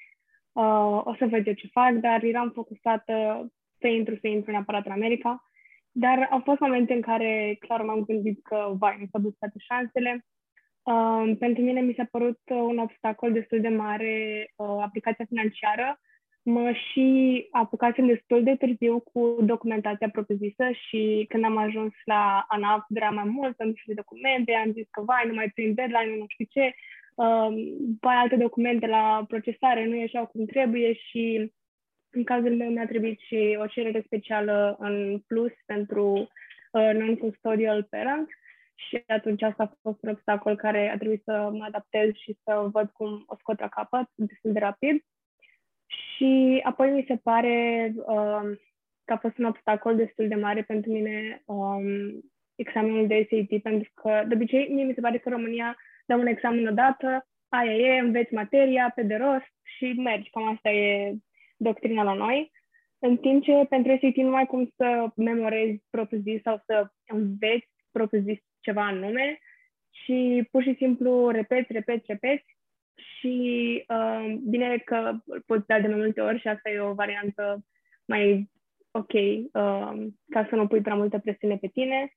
Uh, 0.56 1.00
o 1.04 1.14
să 1.18 1.26
văd 1.26 1.46
eu 1.46 1.52
ce 1.52 1.68
fac, 1.72 1.92
dar 1.92 2.22
eram 2.22 2.50
focusată 2.50 3.46
să 3.80 3.86
intru, 3.86 4.16
să 4.20 4.26
intru 4.26 4.50
neapărat 4.50 4.86
în 4.86 4.92
America. 4.92 5.50
Dar 5.90 6.28
au 6.30 6.40
fost 6.44 6.60
momente 6.60 6.92
în 6.92 7.00
care, 7.00 7.56
clar, 7.60 7.82
m-am 7.82 8.04
gândit 8.04 8.42
că, 8.42 8.74
vai, 8.78 8.96
nu 9.00 9.06
s-au 9.10 9.20
dus 9.20 9.34
toate 9.38 9.58
șansele. 9.58 10.24
Uh, 10.82 11.36
pentru 11.38 11.62
mine 11.62 11.80
mi 11.80 11.94
s-a 11.96 12.08
părut 12.10 12.40
uh, 12.46 12.56
un 12.56 12.78
obstacol 12.78 13.32
destul 13.32 13.60
de 13.60 13.68
mare 13.68 14.46
uh, 14.56 14.76
aplicația 14.80 15.24
financiară, 15.28 16.00
mă 16.42 16.72
și 16.72 17.06
apucasem 17.50 18.06
destul 18.06 18.42
de 18.42 18.54
târziu 18.54 19.00
cu 19.00 19.36
documentația 19.40 20.08
propriu-zisă 20.08 20.70
și 20.86 21.24
când 21.28 21.44
am 21.44 21.56
ajuns 21.56 21.92
la 22.04 22.44
ANAF, 22.48 22.84
durea 22.88 23.10
mai 23.10 23.24
mult, 23.24 23.60
am 23.60 23.74
de 23.86 23.94
documente, 23.94 24.52
am 24.52 24.72
zis 24.72 24.86
că, 24.90 25.02
vai, 25.02 25.26
nu 25.26 25.34
mai 25.34 25.50
prind 25.54 25.74
deadline, 25.74 26.16
nu 26.16 26.24
știu 26.28 26.46
ce, 26.50 26.74
uh, 27.16 27.48
alte 28.00 28.36
documente 28.36 28.86
la 28.86 29.24
procesare 29.28 29.84
nu 29.84 29.94
ieșeau 29.94 30.26
cum 30.26 30.44
trebuie 30.44 30.92
și 30.92 31.52
în 32.10 32.24
cazul 32.24 32.56
meu 32.56 32.70
mi-a 32.70 32.86
trebuit 32.86 33.18
și 33.18 33.58
o 33.60 33.66
cerere 33.66 34.02
specială 34.06 34.76
în 34.78 35.18
plus 35.26 35.52
pentru 35.66 36.28
uh, 36.72 36.90
non-custodial 36.94 37.86
parent 37.90 38.28
și 38.74 39.02
atunci 39.06 39.42
asta 39.42 39.62
a 39.62 39.78
fost 39.82 40.02
un 40.02 40.10
obstacol 40.10 40.56
care 40.56 40.90
a 40.90 40.96
trebuit 40.96 41.22
să 41.24 41.50
mă 41.52 41.64
adaptez 41.64 42.14
și 42.14 42.38
să 42.44 42.68
văd 42.72 42.90
cum 42.90 43.24
o 43.26 43.36
scot 43.38 43.60
la 43.60 43.68
capăt 43.68 44.08
destul 44.14 44.52
de 44.52 44.58
rapid. 44.58 45.04
Și 45.86 46.60
apoi 46.62 46.90
mi 46.90 47.04
se 47.08 47.16
pare 47.16 47.92
um, 47.96 48.58
că 49.04 49.12
a 49.12 49.16
fost 49.16 49.38
un 49.38 49.44
obstacol 49.44 49.96
destul 49.96 50.28
de 50.28 50.34
mare 50.34 50.62
pentru 50.62 50.90
mine 50.90 51.42
um, 51.44 51.86
examenul 52.54 53.06
de 53.06 53.26
SAT, 53.30 53.62
pentru 53.62 53.90
că 53.94 54.24
de 54.28 54.34
obicei 54.34 54.68
mie 54.68 54.84
mi 54.84 54.94
se 54.94 55.00
pare 55.00 55.18
că 55.18 55.28
România 55.28 55.76
dă 56.06 56.14
un 56.14 56.26
examen 56.26 56.66
odată, 56.66 57.26
aia 57.48 57.72
e, 57.72 57.98
înveți 57.98 58.34
materia 58.34 58.92
pe 58.94 59.02
de 59.02 59.16
rost 59.16 59.52
și 59.62 59.92
mergi. 59.96 60.30
Cam 60.30 60.48
asta 60.48 60.70
e 60.70 61.14
doctrina 61.56 62.02
la 62.02 62.12
noi. 62.12 62.50
În 62.98 63.16
timp 63.16 63.42
ce 63.42 63.66
pentru 63.68 63.98
SAT 64.00 64.14
nu 64.14 64.34
ai 64.34 64.46
cum 64.46 64.72
să 64.76 65.06
memorezi 65.16 65.82
propriu 65.90 66.20
zis 66.20 66.42
sau 66.42 66.62
să 66.66 66.88
înveți 67.06 67.68
propriu 67.90 68.20
zis 68.20 68.38
ceva 68.60 68.86
anume 68.86 69.38
și 69.90 70.48
pur 70.50 70.62
și 70.62 70.74
simplu 70.74 71.28
repeți, 71.28 71.72
repeți, 71.72 72.04
repeți 72.06 72.56
și 72.94 73.84
uh, 73.88 74.34
bine 74.48 74.78
că 74.78 75.12
poți 75.46 75.66
da 75.66 75.80
de 75.80 75.86
mai 75.86 75.96
multe 75.96 76.20
ori 76.20 76.40
și 76.40 76.48
asta 76.48 76.70
e 76.70 76.80
o 76.80 76.94
variantă 76.94 77.64
mai 78.04 78.50
ok 78.90 79.12
uh, 79.12 80.06
ca 80.28 80.46
să 80.48 80.54
nu 80.54 80.66
pui 80.66 80.80
prea 80.80 80.94
multă 80.94 81.18
presiune 81.18 81.56
pe 81.56 81.66
tine, 81.66 82.12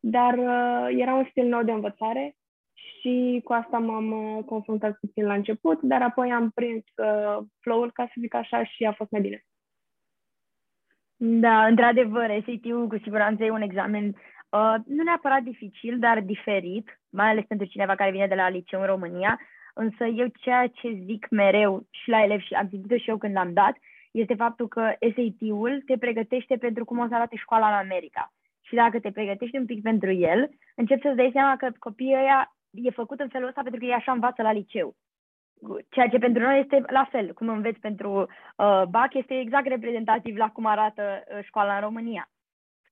dar 0.00 0.38
uh, 0.38 0.96
era 0.98 1.14
un 1.14 1.26
stil 1.30 1.46
nou 1.46 1.62
de 1.62 1.72
învățare 1.72 2.36
și 3.02 3.40
cu 3.44 3.52
asta 3.52 3.78
m-am 3.78 4.12
uh, 4.12 4.44
confruntat 4.44 4.98
puțin 5.00 5.24
la 5.24 5.34
început, 5.34 5.80
dar 5.82 6.02
apoi 6.02 6.32
am 6.32 6.50
prins 6.50 6.84
uh, 6.96 7.38
flow-ul, 7.60 7.90
ca 7.92 8.04
să 8.04 8.12
zic 8.20 8.34
așa, 8.34 8.64
și 8.64 8.84
a 8.84 8.92
fost 8.92 9.10
mai 9.10 9.20
bine. 9.20 9.44
Da, 11.16 11.66
într-adevăr, 11.66 12.28
SAT-ul 12.28 12.86
cu 12.86 12.98
siguranță 13.02 13.44
e 13.44 13.50
un 13.50 13.62
examen 13.62 14.06
uh, 14.06 14.74
nu 14.86 15.02
neapărat 15.02 15.42
dificil, 15.42 15.98
dar 15.98 16.20
diferit, 16.20 17.00
mai 17.08 17.28
ales 17.30 17.44
pentru 17.44 17.66
cineva 17.66 17.94
care 17.94 18.10
vine 18.10 18.26
de 18.26 18.34
la 18.34 18.48
liceu 18.48 18.80
în 18.80 18.86
România. 18.86 19.40
Însă 19.74 20.04
eu 20.04 20.26
ceea 20.26 20.66
ce 20.66 21.02
zic 21.04 21.26
mereu 21.30 21.86
și 21.90 22.08
la 22.08 22.22
elevi 22.22 22.44
și 22.44 22.54
am 22.54 22.68
zis 22.68 23.00
și 23.02 23.10
eu 23.10 23.16
când 23.16 23.34
l-am 23.34 23.52
dat, 23.52 23.76
este 24.10 24.34
faptul 24.34 24.68
că 24.68 24.94
SAT-ul 25.00 25.82
te 25.86 25.98
pregătește 25.98 26.56
pentru 26.56 26.84
cum 26.84 26.98
o 26.98 27.06
să 27.08 27.14
arate 27.14 27.36
școala 27.36 27.66
în 27.66 27.74
America. 27.74 28.32
Și 28.60 28.74
dacă 28.74 29.00
te 29.00 29.10
pregătești 29.10 29.56
un 29.56 29.66
pic 29.66 29.82
pentru 29.82 30.12
el, 30.12 30.50
începi 30.74 31.02
să-ți 31.02 31.16
dai 31.16 31.30
seama 31.32 31.56
că 31.56 31.70
copiii 31.78 32.14
ăia 32.14 32.56
e 32.72 32.90
făcut 32.90 33.20
în 33.20 33.28
felul 33.28 33.48
ăsta 33.48 33.62
pentru 33.62 33.80
că 33.80 33.86
ei 33.86 33.92
așa 33.92 34.12
învață 34.12 34.42
la 34.42 34.52
liceu. 34.52 34.94
Ceea 35.88 36.08
ce 36.08 36.18
pentru 36.18 36.42
noi 36.42 36.60
este 36.60 36.82
la 36.86 37.08
fel, 37.10 37.32
cum 37.32 37.48
înveți 37.48 37.80
pentru 37.80 38.10
uh, 38.56 38.82
BAC, 38.88 39.14
este 39.14 39.38
exact 39.38 39.66
reprezentativ 39.66 40.36
la 40.36 40.50
cum 40.50 40.66
arată 40.66 41.02
uh, 41.02 41.44
școala 41.44 41.74
în 41.74 41.80
România. 41.80 42.30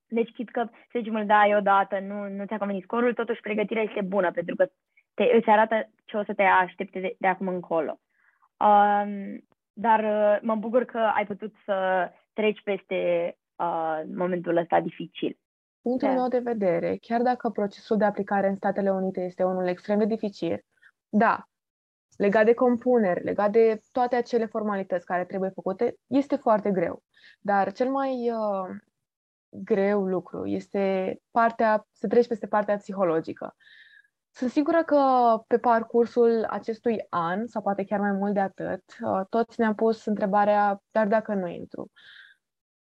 Deci, 0.08 0.30
chit 0.30 0.50
că, 0.50 0.68
să 0.70 0.98
zicem, 0.98 1.14
îl 1.14 1.26
dai 1.26 1.56
odată, 1.56 1.98
nu, 1.98 2.28
nu 2.28 2.44
ți-a 2.46 2.58
convenit 2.58 2.82
scorul, 2.82 3.14
totuși 3.14 3.40
pregătirea 3.40 3.82
este 3.82 4.00
bună, 4.00 4.30
pentru 4.30 4.56
că 4.56 4.66
te, 5.14 5.24
îți 5.36 5.48
arată 5.48 5.88
ce 6.04 6.16
o 6.16 6.24
să 6.24 6.34
te 6.34 6.42
aștepte 6.42 7.00
de, 7.00 7.14
de 7.18 7.26
acum 7.26 7.48
încolo. 7.48 8.00
Um, 8.56 9.44
dar 9.72 10.00
uh, 10.04 10.38
mă 10.42 10.54
bucur 10.54 10.84
că 10.84 10.98
ai 10.98 11.26
putut 11.26 11.54
să 11.64 12.10
treci 12.32 12.62
peste 12.62 13.36
uh, 13.56 14.00
momentul 14.14 14.56
ăsta 14.56 14.80
dificil. 14.80 15.38
Punctul 15.82 16.08
da. 16.08 16.14
meu 16.14 16.28
de 16.28 16.38
vedere, 16.38 16.96
chiar 16.96 17.22
dacă 17.22 17.48
procesul 17.48 17.96
de 17.96 18.04
aplicare 18.04 18.48
în 18.48 18.56
Statele 18.56 18.92
Unite 18.92 19.20
este 19.20 19.44
unul 19.44 19.66
extrem 19.66 19.98
de 19.98 20.04
dificil, 20.04 20.64
da, 21.08 21.44
legat 22.16 22.44
de 22.44 22.54
compuneri, 22.54 23.24
legat 23.24 23.50
de 23.50 23.80
toate 23.92 24.16
acele 24.16 24.46
formalități 24.46 25.06
care 25.06 25.24
trebuie 25.24 25.50
făcute, 25.50 25.96
este 26.06 26.36
foarte 26.36 26.70
greu. 26.70 27.02
Dar 27.40 27.72
cel 27.72 27.90
mai 27.90 28.30
uh, 28.30 28.76
greu 29.48 30.06
lucru 30.06 30.46
este 30.46 31.16
partea, 31.30 31.86
să 31.92 32.06
treci 32.06 32.26
peste 32.26 32.46
partea 32.46 32.76
psihologică. 32.76 33.56
Sunt 34.32 34.50
sigură 34.50 34.82
că 34.82 35.02
pe 35.46 35.58
parcursul 35.58 36.44
acestui 36.50 37.06
an, 37.08 37.46
sau 37.46 37.62
poate 37.62 37.84
chiar 37.84 38.00
mai 38.00 38.12
mult 38.12 38.34
de 38.34 38.40
atât, 38.40 38.82
uh, 39.00 39.20
toți 39.28 39.60
ne-am 39.60 39.74
pus 39.74 40.04
întrebarea, 40.04 40.82
dar 40.90 41.06
dacă 41.06 41.34
nu 41.34 41.46
intru? 41.46 41.90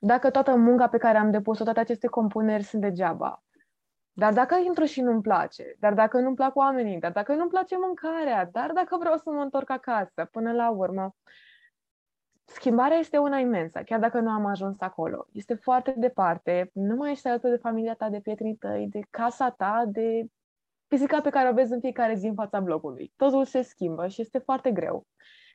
Dacă 0.03 0.29
toată 0.29 0.55
munca 0.55 0.87
pe 0.87 0.97
care 0.97 1.17
am 1.17 1.31
depus-o, 1.31 1.63
toate 1.63 1.79
aceste 1.79 2.07
compuneri 2.07 2.63
sunt 2.63 2.81
degeaba? 2.81 3.43
Dar 4.11 4.33
dacă 4.33 4.55
intru 4.65 4.83
și 4.83 5.01
nu-mi 5.01 5.21
place, 5.21 5.75
dar 5.79 5.93
dacă 5.93 6.19
nu-mi 6.19 6.35
plac 6.35 6.55
oamenii, 6.55 6.99
dar 6.99 7.11
dacă 7.11 7.33
nu-mi 7.33 7.49
place 7.49 7.77
mâncarea, 7.77 8.49
dar 8.51 8.71
dacă 8.71 8.97
vreau 8.99 9.17
să 9.17 9.29
mă 9.29 9.41
întorc 9.41 9.69
acasă, 9.69 10.27
până 10.31 10.51
la 10.51 10.69
urmă, 10.69 11.15
schimbarea 12.45 12.97
este 12.97 13.17
una 13.17 13.37
imensă, 13.37 13.81
chiar 13.85 13.99
dacă 13.99 14.19
nu 14.19 14.29
am 14.29 14.45
ajuns 14.45 14.79
acolo. 14.79 15.27
Este 15.31 15.53
foarte 15.53 15.93
departe, 15.97 16.69
nu 16.73 16.95
mai 16.95 17.11
ești 17.11 17.27
alături 17.27 17.51
de 17.51 17.57
familia 17.57 17.93
ta, 17.93 18.09
de 18.09 18.19
prietenii 18.19 18.55
tăi, 18.55 18.87
de 18.89 18.99
casa 19.09 19.49
ta, 19.49 19.83
de 19.87 20.25
pisica 20.87 21.21
pe 21.21 21.29
care 21.29 21.49
o 21.49 21.53
vezi 21.53 21.73
în 21.73 21.79
fiecare 21.79 22.15
zi 22.15 22.27
în 22.27 22.35
fața 22.35 22.59
blocului. 22.59 23.13
Totul 23.15 23.45
se 23.45 23.61
schimbă 23.61 24.07
și 24.07 24.21
este 24.21 24.37
foarte 24.37 24.71
greu. 24.71 25.05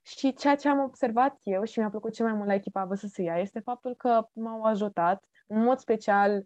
Și 0.06 0.32
ceea 0.32 0.54
ce 0.54 0.68
am 0.68 0.78
observat 0.78 1.38
eu 1.42 1.64
și 1.64 1.78
mi-a 1.78 1.90
plăcut 1.90 2.12
cel 2.12 2.26
mai 2.26 2.34
mult 2.34 2.46
la 2.46 2.54
echipa 2.54 2.84
VSSIA 2.84 3.38
este 3.38 3.60
faptul 3.60 3.94
că 3.94 4.28
m-au 4.32 4.62
ajutat, 4.62 5.24
în 5.46 5.62
mod 5.62 5.78
special, 5.78 6.44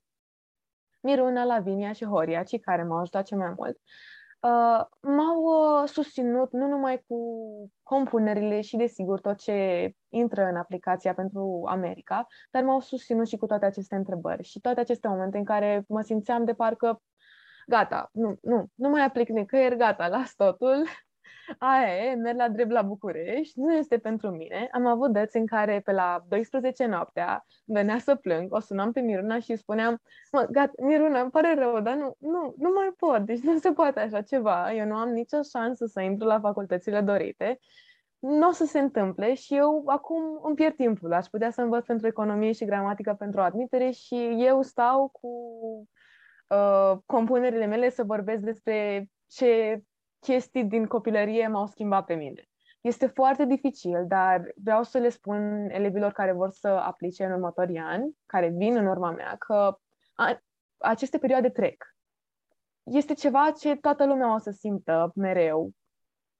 Miruna, 1.00 1.44
Lavinia 1.44 1.92
și 1.92 2.04
Horia, 2.04 2.42
cei 2.42 2.58
care 2.58 2.82
m-au 2.82 2.98
ajutat 2.98 3.24
cel 3.24 3.38
mai 3.38 3.52
mult, 3.56 3.80
uh, 4.40 4.84
m-au 5.00 5.42
uh, 5.42 5.88
susținut 5.88 6.52
nu 6.52 6.66
numai 6.66 7.04
cu 7.06 7.18
compunerile 7.82 8.60
și, 8.60 8.76
desigur, 8.76 9.20
tot 9.20 9.36
ce 9.38 9.90
intră 10.08 10.44
în 10.44 10.56
aplicația 10.56 11.14
pentru 11.14 11.62
America, 11.66 12.26
dar 12.50 12.62
m-au 12.62 12.80
susținut 12.80 13.28
și 13.28 13.36
cu 13.36 13.46
toate 13.46 13.64
aceste 13.64 13.94
întrebări 13.94 14.42
și 14.42 14.60
toate 14.60 14.80
aceste 14.80 15.08
momente 15.08 15.38
în 15.38 15.44
care 15.44 15.84
mă 15.88 16.00
simțeam 16.00 16.44
de 16.44 16.54
parcă 16.54 17.02
gata, 17.66 18.08
nu, 18.12 18.38
nu, 18.42 18.66
nu 18.74 18.88
mai 18.88 19.04
aplic 19.04 19.28
nicăieri, 19.28 19.76
gata, 19.76 20.08
las 20.08 20.34
totul, 20.34 20.86
aia 21.58 22.10
e, 22.10 22.14
merg 22.14 22.36
la 22.36 22.48
drept 22.48 22.70
la 22.70 22.82
București, 22.82 23.60
nu 23.60 23.74
este 23.74 23.98
pentru 23.98 24.30
mine. 24.30 24.68
Am 24.72 24.86
avut 24.86 25.12
dăți 25.12 25.36
în 25.36 25.46
care 25.46 25.80
pe 25.84 25.92
la 25.92 26.24
12 26.28 26.86
noaptea 26.86 27.46
venea 27.64 27.98
să 27.98 28.14
plâng, 28.14 28.52
o 28.54 28.60
sunam 28.60 28.92
pe 28.92 29.00
Miruna 29.00 29.38
și 29.38 29.50
îi 29.50 29.56
spuneam, 29.56 30.00
mă, 30.32 30.46
gata, 30.50 30.72
Miruna, 30.82 31.20
îmi 31.20 31.30
pare 31.30 31.54
rău, 31.54 31.80
dar 31.80 31.94
nu, 31.94 32.14
nu, 32.18 32.54
nu 32.58 32.70
mai 32.74 32.92
pot, 32.96 33.18
deci 33.18 33.40
nu 33.40 33.58
se 33.58 33.72
poate 33.72 34.00
așa 34.00 34.20
ceva, 34.20 34.72
eu 34.72 34.86
nu 34.86 34.94
am 34.94 35.08
nicio 35.08 35.42
șansă 35.50 35.86
să 35.86 36.00
intru 36.00 36.26
la 36.26 36.40
facultățile 36.40 37.00
dorite, 37.00 37.58
nu 38.20 38.48
o 38.48 38.52
să 38.52 38.64
se 38.64 38.78
întâmple 38.78 39.34
și 39.34 39.56
eu 39.56 39.82
acum 39.86 40.40
îmi 40.42 40.54
pierd 40.54 40.74
timpul. 40.74 41.12
Aș 41.12 41.26
putea 41.26 41.50
să 41.50 41.62
învăț 41.62 41.86
pentru 41.86 42.06
economie 42.06 42.52
și 42.52 42.64
gramatică 42.64 43.14
pentru 43.18 43.40
admitere 43.40 43.90
și 43.90 44.36
eu 44.38 44.62
stau 44.62 45.08
cu 45.08 45.28
uh, 46.48 46.98
compunerile 47.06 47.66
mele 47.66 47.90
să 47.90 48.04
vorbesc 48.04 48.42
despre 48.42 49.08
ce 49.26 49.82
chestii 50.20 50.64
din 50.64 50.86
copilărie 50.86 51.48
m-au 51.48 51.66
schimbat 51.66 52.04
pe 52.04 52.14
mine. 52.14 52.44
Este 52.80 53.06
foarte 53.06 53.44
dificil, 53.44 54.04
dar 54.06 54.52
vreau 54.56 54.82
să 54.82 54.98
le 54.98 55.08
spun 55.08 55.68
elevilor 55.70 56.12
care 56.12 56.32
vor 56.32 56.50
să 56.50 56.68
aplice 56.68 57.24
în 57.24 57.32
următorii 57.32 57.78
ani, 57.78 58.16
care 58.26 58.48
vin 58.48 58.76
în 58.76 58.86
urma 58.86 59.10
mea, 59.10 59.36
că 59.36 59.78
a, 60.14 60.42
aceste 60.78 61.18
perioade 61.18 61.48
trec. 61.48 61.84
Este 62.82 63.14
ceva 63.14 63.50
ce 63.58 63.76
toată 63.76 64.06
lumea 64.06 64.34
o 64.34 64.38
să 64.38 64.50
simtă 64.50 65.12
mereu. 65.14 65.70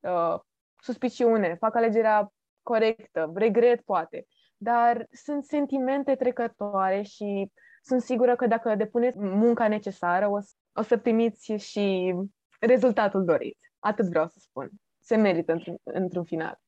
Uh, 0.01 0.40
suspiciune, 0.83 1.55
fac 1.55 1.75
alegerea 1.75 2.33
corectă, 2.62 3.33
regret 3.35 3.81
poate, 3.81 4.27
dar 4.57 5.07
sunt 5.11 5.45
sentimente 5.45 6.14
trecătoare 6.14 7.03
și 7.03 7.53
sunt 7.83 8.03
sigură 8.03 8.37
că 8.37 8.47
dacă 8.47 8.75
depuneți 8.75 9.19
munca 9.19 9.69
necesară, 9.69 10.29
o, 10.29 10.38
o 10.73 10.83
să 10.83 10.97
primiți 10.97 11.53
și 11.53 12.14
rezultatul 12.61 13.25
dorit. 13.25 13.59
Atât 13.81 14.09
vreau 14.09 14.27
să 14.27 14.38
spun. 14.38 14.69
Se 14.99 15.16
merită 15.16 15.53
într-un, 15.53 15.77
într-un 15.83 16.25
final. 16.25 16.61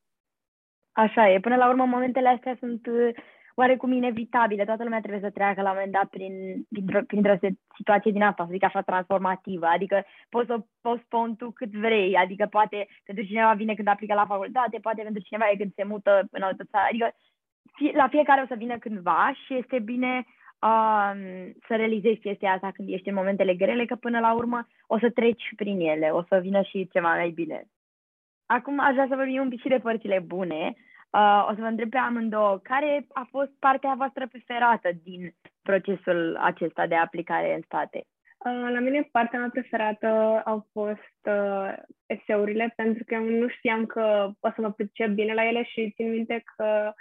Așa 0.91 1.29
e. 1.29 1.39
Până 1.39 1.55
la 1.55 1.69
urmă, 1.69 1.85
momentele 1.85 2.27
astea 2.27 2.55
sunt 2.59 2.87
uh, 2.87 3.15
oarecum 3.55 3.91
inevitabile. 3.91 4.65
Toată 4.65 4.83
lumea 4.83 4.99
trebuie 4.99 5.21
să 5.21 5.29
treacă 5.29 5.61
la 5.61 5.69
un 5.69 5.75
moment 5.75 5.91
dat 5.91 6.05
prin, 6.05 6.33
printr-o, 6.69 7.01
printr-o 7.07 7.35
situație 7.75 8.11
din 8.11 8.23
asta, 8.23 8.43
să 8.43 8.51
zic 8.51 8.63
așa, 8.63 8.81
transformativă. 8.81 9.65
Adică 9.65 10.05
poți 10.29 10.47
să 10.47 10.65
postpon 10.81 11.35
tu 11.35 11.51
cât 11.51 11.71
vrei. 11.71 12.15
Adică 12.15 12.45
poate 12.49 12.87
pentru 13.03 13.25
cineva 13.25 13.53
vine 13.53 13.73
când 13.73 13.87
aplică 13.87 14.13
la 14.13 14.25
facultate, 14.25 14.77
poate 14.77 15.01
pentru 15.01 15.21
cineva 15.21 15.49
e 15.49 15.57
când 15.57 15.73
se 15.73 15.83
mută 15.83 16.27
în 16.31 16.41
altă 16.41 16.63
țară. 16.63 16.85
Adică 16.89 17.15
la 17.93 18.07
fiecare 18.07 18.41
o 18.41 18.45
să 18.45 18.55
vină 18.57 18.77
cândva 18.77 19.31
și 19.45 19.57
este 19.57 19.79
bine 19.79 20.25
um, 20.63 21.19
să 21.67 21.75
realizezi 21.75 22.19
chestia 22.19 22.51
asta 22.51 22.71
când 22.71 22.89
ești 22.89 23.09
în 23.09 23.15
momentele 23.15 23.55
grele, 23.55 23.85
că 23.85 23.95
până 23.95 24.19
la 24.19 24.33
urmă 24.33 24.67
o 24.87 24.99
să 24.99 25.09
treci 25.09 25.53
prin 25.55 25.79
ele, 25.79 26.09
o 26.09 26.23
să 26.23 26.39
vină 26.41 26.61
și 26.61 26.89
ceva 26.91 27.15
mai 27.15 27.29
bine. 27.29 27.63
Acum 28.45 28.79
aș 28.79 28.93
vrea 28.93 29.05
să 29.09 29.15
vorbim 29.15 29.41
un 29.41 29.49
pic 29.49 29.61
și 29.61 29.67
de 29.67 29.79
părțile 29.79 30.19
bune. 30.19 30.73
Uh, 31.09 31.45
o 31.49 31.53
să 31.53 31.61
vă 31.61 31.65
întreb 31.65 31.89
pe 31.89 31.97
amândouă, 31.97 32.59
care 32.63 33.05
a 33.13 33.27
fost 33.29 33.51
partea 33.59 33.93
voastră 33.97 34.27
preferată 34.27 34.89
din 35.03 35.35
procesul 35.61 36.37
acesta 36.41 36.87
de 36.87 36.95
aplicare 36.95 37.53
în 37.53 37.61
state? 37.61 38.03
Uh, 38.45 38.69
la 38.73 38.79
mine 38.79 39.09
partea 39.11 39.39
mea 39.39 39.49
preferată 39.51 40.41
au 40.45 40.67
fost 40.71 41.19
uh, 41.23 41.73
eseurile, 42.05 42.73
pentru 42.75 43.03
că 43.03 43.13
eu 43.13 43.23
nu 43.23 43.47
știam 43.47 43.85
că 43.85 44.31
o 44.39 44.49
să 44.55 44.61
mă 44.61 44.71
pricep 44.71 45.07
bine 45.07 45.33
la 45.33 45.47
ele 45.47 45.63
și 45.63 45.93
țin 45.95 46.09
minte 46.09 46.43
că 46.55 46.93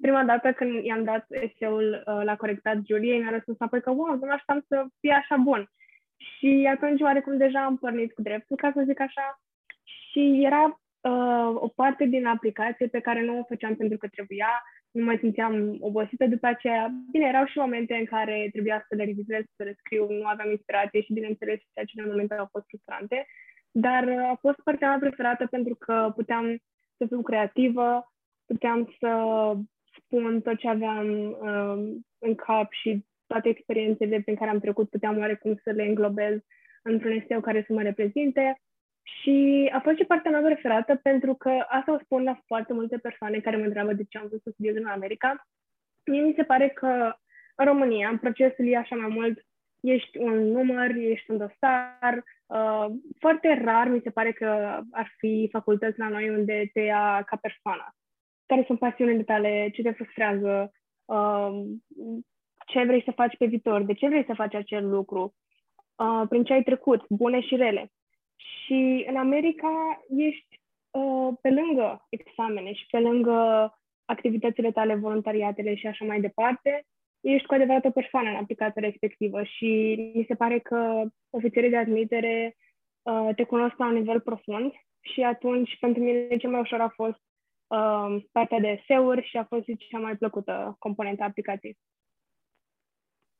prima 0.00 0.24
dată 0.24 0.52
când 0.52 0.84
i-am 0.84 1.04
dat 1.04 1.24
eseul 1.28 2.02
uh, 2.06 2.20
la 2.24 2.36
corectat 2.36 2.76
Juliei, 2.86 3.20
mi-a 3.20 3.30
răspuns 3.30 3.56
apoi 3.60 3.80
că, 3.80 3.90
wow, 3.90 4.14
nu 4.14 4.30
așteptam 4.30 4.64
să 4.68 4.84
fie 5.00 5.12
așa 5.12 5.36
bun. 5.36 5.70
Și 6.16 6.68
atunci, 6.74 7.00
oarecum, 7.00 7.36
deja 7.36 7.64
am 7.64 7.76
pornit 7.76 8.12
cu 8.12 8.22
dreptul, 8.22 8.56
ca 8.56 8.70
să 8.74 8.82
zic 8.86 9.00
așa, 9.00 9.40
și 9.82 10.40
era 10.44 10.62
uh, 11.00 11.54
o 11.54 11.68
parte 11.68 12.04
din 12.04 12.26
aplicație 12.26 12.86
pe 12.86 13.00
care 13.00 13.24
nu 13.24 13.38
o 13.38 13.44
făceam 13.44 13.74
pentru 13.76 13.98
că 13.98 14.08
trebuia, 14.08 14.62
nu 14.90 15.04
mai 15.04 15.18
simțeam 15.18 15.76
obosită 15.80 16.26
după 16.26 16.46
aceea. 16.46 16.90
Bine, 17.10 17.26
erau 17.26 17.46
și 17.46 17.58
momente 17.58 17.94
în 17.94 18.04
care 18.04 18.48
trebuia 18.52 18.84
să 18.88 18.94
le 18.94 19.04
revizez, 19.04 19.42
să 19.56 19.62
le 19.62 19.74
scriu, 19.78 20.06
nu 20.10 20.26
aveam 20.26 20.50
inspirație 20.50 21.00
și, 21.00 21.12
bineîțeles, 21.12 21.60
acele 21.74 22.06
momente 22.06 22.34
au 22.34 22.48
fost 22.50 22.64
frustrante, 22.68 23.26
dar 23.70 24.04
uh, 24.04 24.28
a 24.30 24.38
fost 24.40 24.60
partea 24.64 24.88
mea 24.88 24.98
preferată 24.98 25.46
pentru 25.46 25.74
că 25.74 26.12
puteam 26.14 26.58
să 26.96 27.06
fiu 27.06 27.22
creativă, 27.22 28.12
puteam 28.46 28.94
să 28.98 29.08
spun 30.10 30.40
tot 30.40 30.58
ce 30.58 30.68
aveam 30.68 31.08
uh, 31.30 32.00
în 32.18 32.34
cap 32.34 32.72
și 32.72 33.04
toate 33.26 33.48
experiențele 33.48 34.20
prin 34.20 34.36
care 34.36 34.50
am 34.50 34.58
trecut, 34.58 34.90
puteam 34.90 35.18
oarecum 35.18 35.60
să 35.64 35.70
le 35.70 35.82
înglobez 35.82 36.38
într-un 36.82 37.12
eseu 37.12 37.40
care 37.40 37.64
să 37.66 37.72
mă 37.72 37.82
reprezinte. 37.82 38.60
Și 39.02 39.68
a 39.72 39.80
fost 39.80 39.96
și 39.96 40.04
partea 40.04 40.30
mea 40.30 40.40
preferată 40.40 40.94
pentru 41.02 41.34
că 41.34 41.50
asta 41.68 41.92
o 41.92 41.98
spun 42.04 42.22
la 42.22 42.40
foarte 42.46 42.72
multe 42.72 42.98
persoane 42.98 43.38
care 43.40 43.56
mă 43.56 43.64
întreabă 43.64 43.92
de 43.92 44.04
ce 44.08 44.18
am 44.18 44.26
vrut 44.28 44.42
să 44.42 44.50
studiez 44.52 44.76
în 44.76 44.86
America. 44.86 45.46
Mie 46.04 46.20
mi 46.20 46.34
se 46.36 46.42
pare 46.44 46.68
că 46.68 47.14
În 47.56 47.66
România, 47.66 48.18
procesul 48.20 48.66
e 48.66 48.76
așa 48.76 48.96
mai 48.96 49.08
mult, 49.08 49.46
ești 49.80 50.18
un 50.18 50.36
număr, 50.50 50.90
ești 50.96 51.30
un 51.30 51.36
dosar. 51.36 52.24
Uh, 52.46 52.86
foarte 53.18 53.60
rar 53.64 53.88
mi 53.88 54.00
se 54.02 54.10
pare 54.10 54.32
că 54.32 54.80
ar 54.90 55.14
fi 55.18 55.48
facultăți 55.52 55.98
la 55.98 56.08
noi 56.08 56.28
unde 56.30 56.70
te 56.72 56.80
ia 56.80 57.22
ca 57.26 57.36
persoană. 57.36 57.94
Care 58.50 58.64
sunt 58.66 58.78
pasiunile 58.78 59.22
tale, 59.22 59.70
ce 59.72 59.82
te 59.82 59.90
frustrează, 59.90 60.72
uh, 61.04 61.50
ce 62.66 62.84
vrei 62.84 63.02
să 63.02 63.10
faci 63.10 63.36
pe 63.36 63.46
viitor, 63.46 63.82
de 63.82 63.92
ce 63.92 64.08
vrei 64.08 64.24
să 64.24 64.34
faci 64.34 64.54
acel 64.54 64.88
lucru, 64.88 65.34
uh, 65.96 66.28
prin 66.28 66.44
ce 66.44 66.52
ai 66.52 66.62
trecut, 66.62 67.04
bune 67.08 67.40
și 67.40 67.56
rele. 67.56 67.92
Și 68.36 69.04
în 69.08 69.16
America 69.16 70.02
ești 70.16 70.60
uh, 70.90 71.28
pe 71.40 71.50
lângă 71.50 72.06
examene 72.08 72.72
și 72.72 72.86
pe 72.90 72.98
lângă 72.98 73.70
activitățile 74.04 74.72
tale, 74.72 74.94
voluntariatele 74.94 75.74
și 75.74 75.86
așa 75.86 76.04
mai 76.04 76.20
departe, 76.20 76.86
ești 77.20 77.46
cu 77.46 77.54
adevărat 77.54 77.84
o 77.84 77.90
persoană 77.90 78.28
în 78.28 78.36
aplicația 78.36 78.82
respectivă 78.82 79.42
și 79.42 79.98
mi 80.14 80.24
se 80.28 80.34
pare 80.34 80.58
că 80.58 81.02
ofițerii 81.30 81.70
de 81.70 81.76
admitere 81.76 82.56
uh, 83.02 83.28
te 83.36 83.44
cunosc 83.44 83.76
la 83.76 83.86
un 83.86 83.94
nivel 83.94 84.20
profund 84.20 84.72
și 85.00 85.22
atunci 85.22 85.78
pentru 85.80 86.02
mine 86.02 86.36
cel 86.36 86.50
mai 86.50 86.60
ușor 86.60 86.80
a 86.80 86.88
fost 86.88 87.28
uh, 87.70 88.22
partea 88.32 88.60
de 88.60 88.68
eseuri 88.68 89.26
și 89.28 89.36
a 89.36 89.44
fost 89.44 89.64
cea 89.64 89.98
mai 89.98 90.16
plăcută 90.16 90.76
componentă 90.78 91.22
a 91.22 91.26
aplicației. 91.26 91.76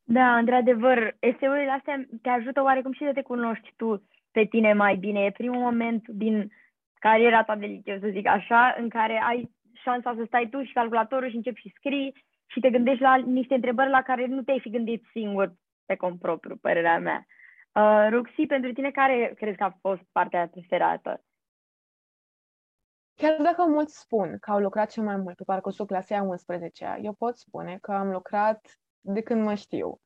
Da, 0.04 0.36
într-adevăr, 0.36 1.16
eseurile 1.18 1.70
astea 1.70 2.06
te 2.22 2.28
ajută 2.28 2.62
oarecum 2.62 2.92
și 2.92 3.04
să 3.04 3.12
te 3.12 3.22
cunoști 3.22 3.72
tu 3.76 4.08
pe 4.30 4.44
tine 4.44 4.72
mai 4.72 4.96
bine. 4.96 5.24
E 5.24 5.30
primul 5.30 5.60
moment 5.60 6.08
din 6.08 6.52
cariera 6.98 7.42
ta 7.44 7.56
de 7.56 7.66
liceu, 7.66 7.98
să 7.98 8.08
zic 8.12 8.26
așa, 8.26 8.74
în 8.78 8.88
care 8.88 9.22
ai 9.26 9.50
șansa 9.72 10.14
să 10.16 10.24
stai 10.26 10.48
tu 10.48 10.62
și 10.62 10.72
calculatorul 10.72 11.28
și 11.28 11.36
începi 11.36 11.60
și 11.60 11.72
scrii 11.76 12.12
și 12.46 12.60
te 12.60 12.70
gândești 12.70 13.02
la 13.02 13.16
niște 13.16 13.54
întrebări 13.54 13.90
la 13.90 14.02
care 14.02 14.26
nu 14.26 14.42
te-ai 14.42 14.60
fi 14.60 14.70
gândit 14.70 15.04
singur 15.10 15.54
pe 15.86 15.96
cont 15.96 16.20
propriu, 16.20 16.56
părerea 16.56 16.98
mea. 16.98 17.26
Uh, 17.72 18.06
Ruxi, 18.10 18.46
pentru 18.46 18.72
tine 18.72 18.90
care 18.90 19.32
crezi 19.36 19.56
că 19.56 19.64
a 19.64 19.76
fost 19.80 20.02
partea 20.12 20.48
preferată? 20.48 21.24
Chiar 23.20 23.36
dacă 23.42 23.64
mulți 23.66 23.98
spun 23.98 24.36
că 24.40 24.50
au 24.50 24.58
lucrat 24.58 24.90
cel 24.90 25.02
mai 25.02 25.16
mult 25.16 25.36
pe 25.36 25.44
parcursul 25.44 25.86
clasei 25.86 26.16
a 26.16 26.22
11 26.22 26.98
eu 27.02 27.12
pot 27.12 27.36
spune 27.36 27.78
că 27.80 27.92
am 27.92 28.10
lucrat 28.10 28.78
de 29.00 29.20
când 29.20 29.42
mă 29.42 29.54
știu. 29.54 30.00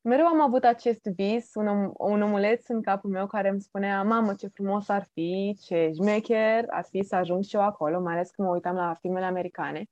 Mereu 0.00 0.26
am 0.26 0.40
avut 0.40 0.64
acest 0.64 1.02
vis, 1.02 1.54
un, 1.54 1.66
om, 1.66 1.92
un 1.98 2.22
omuleț 2.22 2.68
în 2.68 2.82
capul 2.82 3.10
meu 3.10 3.26
care 3.26 3.48
îmi 3.48 3.60
spunea, 3.60 4.02
mamă, 4.02 4.34
ce 4.34 4.46
frumos 4.46 4.88
ar 4.88 5.08
fi, 5.12 5.58
ce 5.62 5.90
șmecher 5.94 6.64
ar 6.68 6.84
fi 6.84 7.02
să 7.02 7.16
ajung 7.16 7.44
și 7.44 7.56
eu 7.56 7.62
acolo, 7.62 8.00
mai 8.00 8.12
ales 8.12 8.30
când 8.30 8.48
mă 8.48 8.54
uitam 8.54 8.74
la 8.74 8.94
filmele 9.00 9.26
americane. 9.26 9.84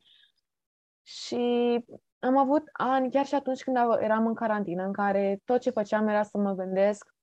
Și 1.03 1.85
am 2.19 2.37
avut 2.37 2.63
ani, 2.73 3.11
chiar 3.11 3.27
și 3.27 3.35
atunci 3.35 3.63
când 3.63 3.77
eram 4.01 4.27
în 4.27 4.35
carantină, 4.35 4.85
în 4.85 4.93
care 4.93 5.41
tot 5.45 5.61
ce 5.61 5.71
făceam 5.71 6.09
era 6.09 6.23
să 6.23 6.39
mă 6.39 6.53
gândesc 6.53 7.15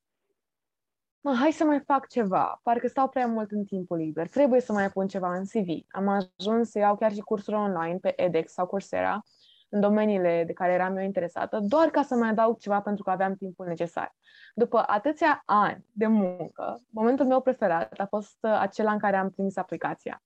mă, 1.21 1.36
hai 1.39 1.51
să 1.51 1.63
mai 1.63 1.80
fac 1.80 2.08
ceva, 2.08 2.60
parcă 2.63 2.88
stau 2.88 3.10
prea 3.10 3.27
mult 3.27 3.51
în 3.51 3.65
timpul 3.65 3.97
liber, 3.97 4.27
trebuie 4.27 4.62
să 4.62 4.73
mai 4.73 4.89
pun 4.89 5.08
ceva 5.08 5.36
în 5.36 5.45
CV. 5.45 5.86
Am 5.88 6.08
ajuns 6.08 6.69
să 6.69 6.80
iau 6.80 6.95
chiar 6.95 7.12
și 7.13 7.19
cursuri 7.19 7.56
online 7.56 7.97
pe 7.97 8.21
edX 8.21 8.51
sau 8.51 8.65
Coursera, 8.65 9.21
în 9.69 9.80
domeniile 9.80 10.43
de 10.45 10.53
care 10.53 10.73
eram 10.73 10.97
eu 10.97 11.03
interesată, 11.03 11.60
doar 11.60 11.88
ca 11.88 12.01
să 12.01 12.15
mai 12.15 12.30
adaug 12.30 12.58
ceva 12.58 12.82
pentru 12.82 13.03
că 13.03 13.10
aveam 13.10 13.36
timpul 13.36 13.67
necesar. 13.67 14.15
După 14.53 14.84
atâția 14.88 15.41
ani 15.45 15.86
de 15.91 16.08
muncă, 16.08 16.82
momentul 16.89 17.25
meu 17.25 17.41
preferat 17.41 17.99
a 17.99 18.06
fost 18.06 18.38
uh, 18.41 18.58
acela 18.60 18.91
în 18.91 18.99
care 18.99 19.15
am 19.15 19.30
trimis 19.30 19.58
aplicația. 19.58 20.23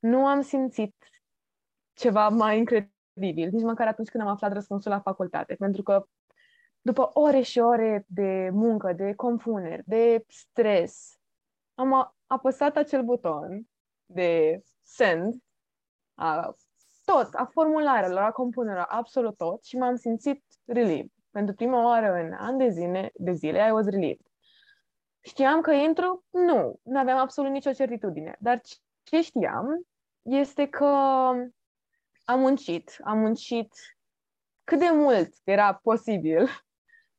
Nu 0.00 0.26
am 0.26 0.40
simțit 0.40 0.94
ceva 1.92 2.28
mai 2.28 2.58
incredibil, 2.58 3.48
nici 3.52 3.62
măcar 3.62 3.86
atunci 3.86 4.08
când 4.08 4.24
am 4.24 4.30
aflat 4.30 4.52
răspunsul 4.52 4.90
la 4.90 5.00
facultate, 5.00 5.54
pentru 5.54 5.82
că 5.82 6.06
după 6.82 7.10
ore 7.12 7.40
și 7.40 7.58
ore 7.58 8.04
de 8.08 8.50
muncă, 8.52 8.92
de 8.92 9.14
compuneri, 9.14 9.82
de 9.86 10.24
stres, 10.28 11.18
am 11.74 12.14
apăsat 12.26 12.76
acel 12.76 13.02
buton 13.02 13.66
de 14.06 14.62
send, 14.82 15.34
a, 16.14 16.54
tot, 17.04 17.34
a 17.34 17.44
formularelor, 17.44 18.22
a 18.22 18.30
compunerilor, 18.30 18.86
absolut 18.88 19.36
tot 19.36 19.64
și 19.64 19.76
m-am 19.76 19.96
simțit 19.96 20.44
relieved. 20.64 21.10
Pentru 21.30 21.54
prima 21.54 21.84
oară 21.84 22.12
în 22.12 22.32
ani 22.32 22.58
de 22.58 22.68
zile, 22.68 23.10
de 23.14 23.32
zile 23.32 23.66
I 23.66 23.70
was 23.70 23.84
relieved. 23.84 24.26
Știam 25.20 25.60
că 25.60 25.70
intru? 25.70 26.24
Nu, 26.30 26.80
nu 26.82 26.98
aveam 26.98 27.18
absolut 27.18 27.50
nicio 27.50 27.72
certitudine. 27.72 28.36
Dar 28.40 28.60
ce 29.02 29.22
știam 29.22 29.86
este 30.22 30.68
că 30.68 30.86
am 32.24 32.40
muncit, 32.40 32.96
am 33.04 33.18
muncit 33.18 33.72
cât 34.64 34.78
de 34.78 34.90
mult 34.90 35.34
era 35.44 35.74
posibil 35.74 36.48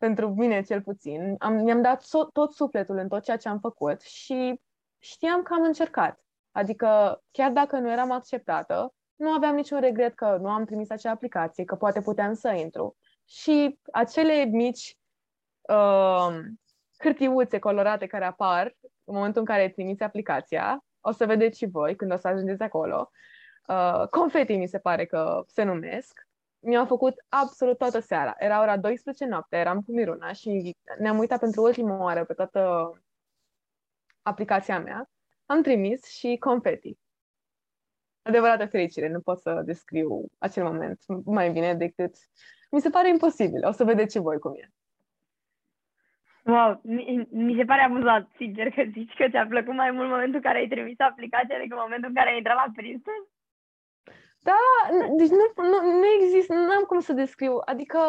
pentru 0.03 0.33
mine 0.33 0.61
cel 0.61 0.81
puțin. 0.81 1.35
Am, 1.39 1.53
mi-am 1.53 1.81
dat 1.81 2.03
so- 2.03 2.31
tot 2.33 2.53
sufletul 2.53 2.97
în 2.97 3.07
tot 3.07 3.23
ceea 3.23 3.37
ce 3.37 3.49
am 3.49 3.59
făcut 3.59 4.01
și 4.01 4.61
știam 4.99 5.41
că 5.41 5.53
am 5.53 5.63
încercat. 5.63 6.19
Adică, 6.51 7.21
chiar 7.31 7.51
dacă 7.51 7.77
nu 7.77 7.91
eram 7.91 8.11
acceptată, 8.11 8.93
nu 9.15 9.29
aveam 9.29 9.55
niciun 9.55 9.79
regret 9.79 10.15
că 10.15 10.37
nu 10.41 10.49
am 10.49 10.65
trimis 10.65 10.89
acea 10.89 11.11
aplicație, 11.11 11.63
că 11.63 11.75
poate 11.75 12.01
puteam 12.01 12.33
să 12.33 12.49
intru. 12.49 12.97
Și 13.25 13.79
acele 13.91 14.43
mici 14.43 14.97
uh, 15.61 16.37
hârtiuțe 16.97 17.59
colorate 17.59 18.07
care 18.07 18.25
apar 18.25 18.75
în 19.03 19.15
momentul 19.15 19.39
în 19.39 19.47
care 19.47 19.69
trimiți 19.69 20.03
aplicația, 20.03 20.85
o 21.01 21.11
să 21.11 21.25
vedeți 21.25 21.57
și 21.57 21.65
voi 21.65 21.95
când 21.95 22.11
o 22.13 22.17
să 22.17 22.27
ajungeți 22.27 22.63
acolo, 22.63 23.11
uh, 23.67 24.07
confeti 24.09 24.55
mi 24.55 24.67
se 24.67 24.79
pare 24.79 25.05
că 25.05 25.43
se 25.47 25.63
numesc, 25.63 26.27
mi-au 26.63 26.85
făcut 26.85 27.13
absolut 27.29 27.77
toată 27.77 27.99
seara. 27.99 28.33
Era 28.37 28.61
ora 28.61 28.77
12 28.77 29.25
noapte, 29.25 29.57
eram 29.57 29.81
cu 29.81 29.91
Miruna 29.91 30.31
și 30.31 30.75
ne-am 30.99 31.17
uitat 31.17 31.39
pentru 31.39 31.61
ultima 31.61 32.03
oară 32.03 32.25
pe 32.25 32.33
toată 32.33 32.91
aplicația 34.21 34.79
mea. 34.79 35.09
Am 35.45 35.61
trimis 35.61 36.05
și 36.05 36.37
confeti. 36.39 36.97
Adevărată 38.21 38.65
fericire, 38.65 39.09
nu 39.09 39.19
pot 39.19 39.39
să 39.39 39.61
descriu 39.65 40.25
acel 40.37 40.63
moment 40.63 40.99
mai 41.25 41.51
bine 41.51 41.73
decât... 41.73 42.15
Mi 42.71 42.81
se 42.81 42.89
pare 42.89 43.09
imposibil, 43.09 43.65
o 43.67 43.71
să 43.71 43.83
vedeți 43.83 44.15
și 44.15 44.21
voi 44.21 44.39
cum 44.39 44.53
e. 44.55 44.69
Wow, 46.45 46.79
mi, 46.83 47.27
mi 47.31 47.55
se 47.57 47.65
pare 47.65 47.81
amuzat, 47.81 48.29
sincer, 48.35 48.69
că 48.69 48.83
zici 48.91 49.13
că 49.17 49.29
ți-a 49.29 49.45
plăcut 49.47 49.73
mai 49.73 49.91
mult 49.91 50.09
momentul 50.09 50.35
în 50.35 50.41
care 50.41 50.57
ai 50.57 50.67
trimis 50.67 50.99
aplicația 50.99 51.57
decât 51.57 51.77
momentul 51.77 52.09
în 52.09 52.15
care 52.15 52.29
ai 52.29 52.37
intrat 52.37 52.55
la 52.55 52.71
Princeton? 52.75 53.21
Da, 54.43 54.59
deci 55.17 55.29
nu, 55.29 55.51
nu, 55.55 55.99
nu 55.99 56.05
există, 56.19 56.53
nu 56.53 56.71
am 56.71 56.83
cum 56.83 56.99
să 56.99 57.13
descriu. 57.13 57.61
Adică 57.65 57.99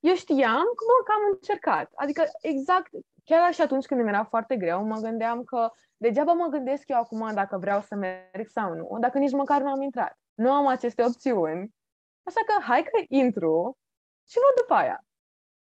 eu 0.00 0.14
știam 0.14 0.64
că, 0.76 0.84
bă, 0.86 1.04
că 1.04 1.12
am 1.14 1.22
încercat. 1.32 1.92
Adică 1.94 2.24
exact, 2.40 2.90
chiar 3.24 3.52
și 3.52 3.60
atunci 3.60 3.86
când 3.86 4.02
mi 4.02 4.08
era 4.08 4.24
foarte 4.24 4.56
greu, 4.56 4.84
mă 4.84 4.98
gândeam 5.00 5.44
că 5.44 5.70
degeaba 5.96 6.32
mă 6.32 6.46
gândesc 6.46 6.88
eu 6.88 6.98
acum 6.98 7.30
dacă 7.34 7.58
vreau 7.58 7.80
să 7.80 7.94
merg 7.94 8.48
sau 8.48 8.74
nu, 8.74 8.96
dacă 9.00 9.18
nici 9.18 9.32
măcar 9.32 9.60
nu 9.60 9.70
am 9.70 9.82
intrat. 9.82 10.18
Nu 10.34 10.52
am 10.52 10.66
aceste 10.66 11.04
opțiuni. 11.04 11.74
Așa 12.22 12.40
că 12.46 12.62
hai 12.62 12.82
că 12.82 13.04
intru 13.08 13.78
și 14.28 14.36
nu 14.36 14.62
după 14.62 14.74
aia. 14.74 15.04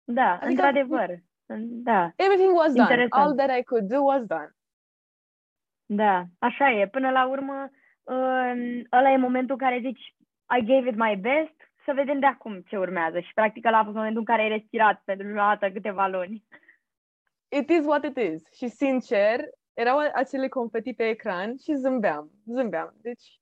Da, 0.04 0.32
adică, 0.32 0.48
într-adevăr. 0.50 1.16
Da. 1.60 2.12
Everything 2.16 2.56
was 2.56 2.74
done. 2.74 2.80
Interesant. 2.80 3.14
All 3.14 3.36
that 3.36 3.58
I 3.58 3.64
could 3.64 3.88
do 3.88 4.04
was 4.04 4.26
done. 4.26 4.56
Da, 5.86 6.24
așa 6.40 6.72
e. 6.72 6.88
Până 6.88 7.12
la 7.12 7.28
urmă, 7.28 7.70
ăla 8.92 9.12
e 9.12 9.18
momentul 9.18 9.56
în 9.60 9.68
care 9.68 9.80
zici 9.80 10.16
I 10.58 10.66
gave 10.66 10.90
it 10.90 10.96
my 10.96 11.16
best, 11.16 11.56
să 11.86 11.94
vedem 11.94 12.20
de 12.20 12.26
acum 12.26 12.62
ce 12.62 12.78
urmează. 12.78 13.20
Și 13.20 13.34
practic 13.34 13.66
ăla 13.66 13.78
a 13.78 13.84
fost 13.84 13.96
momentul 13.96 14.20
în 14.20 14.26
care 14.26 14.42
ai 14.42 14.50
respirat 14.50 15.02
pentru 15.06 15.26
prima 15.26 15.56
dată 15.58 15.74
câteva 15.74 16.08
luni. 16.08 16.44
It 17.48 17.70
is 17.70 17.86
what 17.86 18.04
it 18.04 18.18
is. 18.18 18.54
Și 18.54 18.68
sincer, 18.68 19.40
erau 19.74 19.98
acele 20.14 20.48
confeti 20.48 20.94
pe 20.94 21.08
ecran 21.08 21.58
și 21.58 21.74
zâmbeam, 21.74 22.32
zâmbeam. 22.46 22.94
Deci 23.02 23.40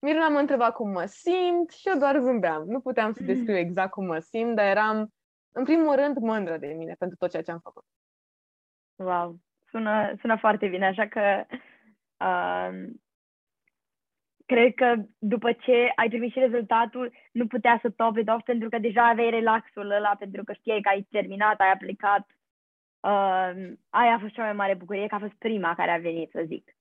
Mirna 0.00 0.28
mă 0.28 0.38
întreba 0.38 0.72
cum 0.72 0.90
mă 0.90 1.04
simt 1.04 1.70
și 1.70 1.88
eu 1.88 1.98
doar 1.98 2.18
zâmbeam. 2.18 2.64
Nu 2.66 2.80
puteam 2.80 3.12
să 3.12 3.22
descriu 3.22 3.56
exact 3.56 3.90
cum 3.90 4.06
mă 4.06 4.18
simt, 4.18 4.56
dar 4.56 4.64
eram, 4.64 5.12
în 5.52 5.64
primul 5.64 5.94
rând, 5.94 6.16
mândră 6.16 6.56
de 6.56 6.66
mine 6.66 6.94
pentru 6.98 7.16
tot 7.16 7.30
ceea 7.30 7.42
ce 7.42 7.50
am 7.50 7.58
făcut. 7.58 7.84
Wow, 8.96 9.38
sună, 9.70 10.14
sună 10.20 10.36
foarte 10.36 10.68
bine, 10.68 10.86
așa 10.86 11.08
că 11.08 11.44
uh, 12.24 12.90
cred 14.50 14.74
că 14.74 14.94
după 15.18 15.52
ce 15.52 15.92
ai 15.94 16.08
primit 16.08 16.32
și 16.32 16.38
rezultatul, 16.38 17.12
nu 17.32 17.46
putea 17.46 17.78
să 17.82 17.90
top 17.90 18.16
it 18.16 18.28
off 18.28 18.44
pentru 18.44 18.68
că 18.68 18.78
deja 18.78 19.08
aveai 19.08 19.30
relaxul 19.30 19.90
ăla, 19.90 20.14
pentru 20.18 20.44
că 20.44 20.52
știai 20.52 20.80
că 20.80 20.88
ai 20.88 21.06
terminat, 21.10 21.60
ai 21.60 21.70
aplicat. 21.72 22.26
Uh, 23.00 23.52
aia 23.88 24.14
a 24.14 24.18
fost 24.20 24.32
cea 24.32 24.42
mai 24.42 24.52
mare 24.52 24.74
bucurie, 24.74 25.06
că 25.06 25.14
a 25.14 25.18
fost 25.18 25.34
prima 25.38 25.74
care 25.74 25.90
a 25.90 25.98
venit, 25.98 26.30
să 26.30 26.42
zic. 26.46 26.76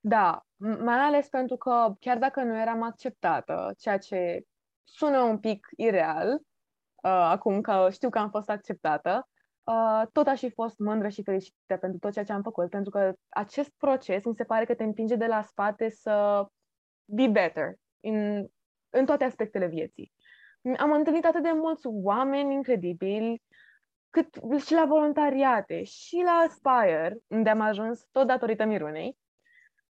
Da, 0.00 0.46
mai 0.56 0.98
ales 0.98 1.28
pentru 1.28 1.56
că 1.56 1.94
chiar 2.00 2.18
dacă 2.18 2.42
nu 2.42 2.60
eram 2.60 2.82
acceptată, 2.82 3.74
ceea 3.78 3.98
ce 3.98 4.42
sună 4.84 5.20
un 5.20 5.38
pic 5.38 5.66
ireal, 5.76 6.32
uh, 6.32 7.10
acum 7.10 7.60
că 7.60 7.88
știu 7.92 8.08
că 8.08 8.18
am 8.18 8.30
fost 8.30 8.50
acceptată, 8.50 9.28
uh, 9.64 10.02
tot 10.12 10.26
aș 10.26 10.38
fi 10.38 10.50
fost 10.50 10.78
mândră 10.78 11.08
și 11.08 11.22
fericită 11.22 11.76
pentru 11.80 11.98
tot 11.98 12.12
ceea 12.12 12.24
ce 12.24 12.32
am 12.32 12.42
făcut, 12.42 12.70
pentru 12.70 12.90
că 12.90 13.12
acest 13.28 13.70
proces 13.76 14.24
mi 14.24 14.34
se 14.34 14.44
pare 14.44 14.64
că 14.64 14.74
te 14.74 14.84
împinge 14.84 15.16
de 15.16 15.26
la 15.26 15.42
spate 15.42 15.88
să 15.88 16.46
be 17.10 17.26
better 17.26 17.74
in, 18.00 18.46
în 18.90 19.06
toate 19.06 19.24
aspectele 19.24 19.66
vieții. 19.66 20.12
Am 20.76 20.92
întâlnit 20.92 21.24
atât 21.24 21.42
de 21.42 21.52
mulți 21.52 21.86
oameni 21.86 22.54
incredibili, 22.54 23.42
cât 24.10 24.28
și 24.64 24.72
la 24.72 24.84
voluntariate, 24.84 25.82
și 25.82 26.22
la 26.24 26.30
Aspire, 26.30 27.16
unde 27.26 27.50
am 27.50 27.60
ajuns 27.60 28.06
tot 28.10 28.26
datorită 28.26 28.64
Mirunei, 28.64 29.18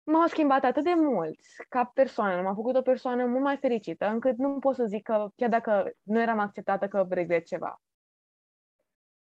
m-au 0.02 0.26
schimbat 0.26 0.64
atât 0.64 0.84
de 0.84 0.94
mult 0.96 1.40
ca 1.68 1.84
persoană, 1.94 2.42
m-a 2.42 2.54
făcut 2.54 2.76
o 2.76 2.82
persoană 2.82 3.26
mult 3.26 3.42
mai 3.42 3.56
fericită, 3.56 4.06
încât 4.06 4.36
nu 4.36 4.58
pot 4.58 4.74
să 4.74 4.84
zic 4.84 5.02
că, 5.02 5.28
chiar 5.36 5.48
dacă 5.48 5.90
nu 6.02 6.20
eram 6.20 6.38
acceptată, 6.38 6.88
că 6.88 7.06
regret 7.10 7.46
ceva. 7.46 7.80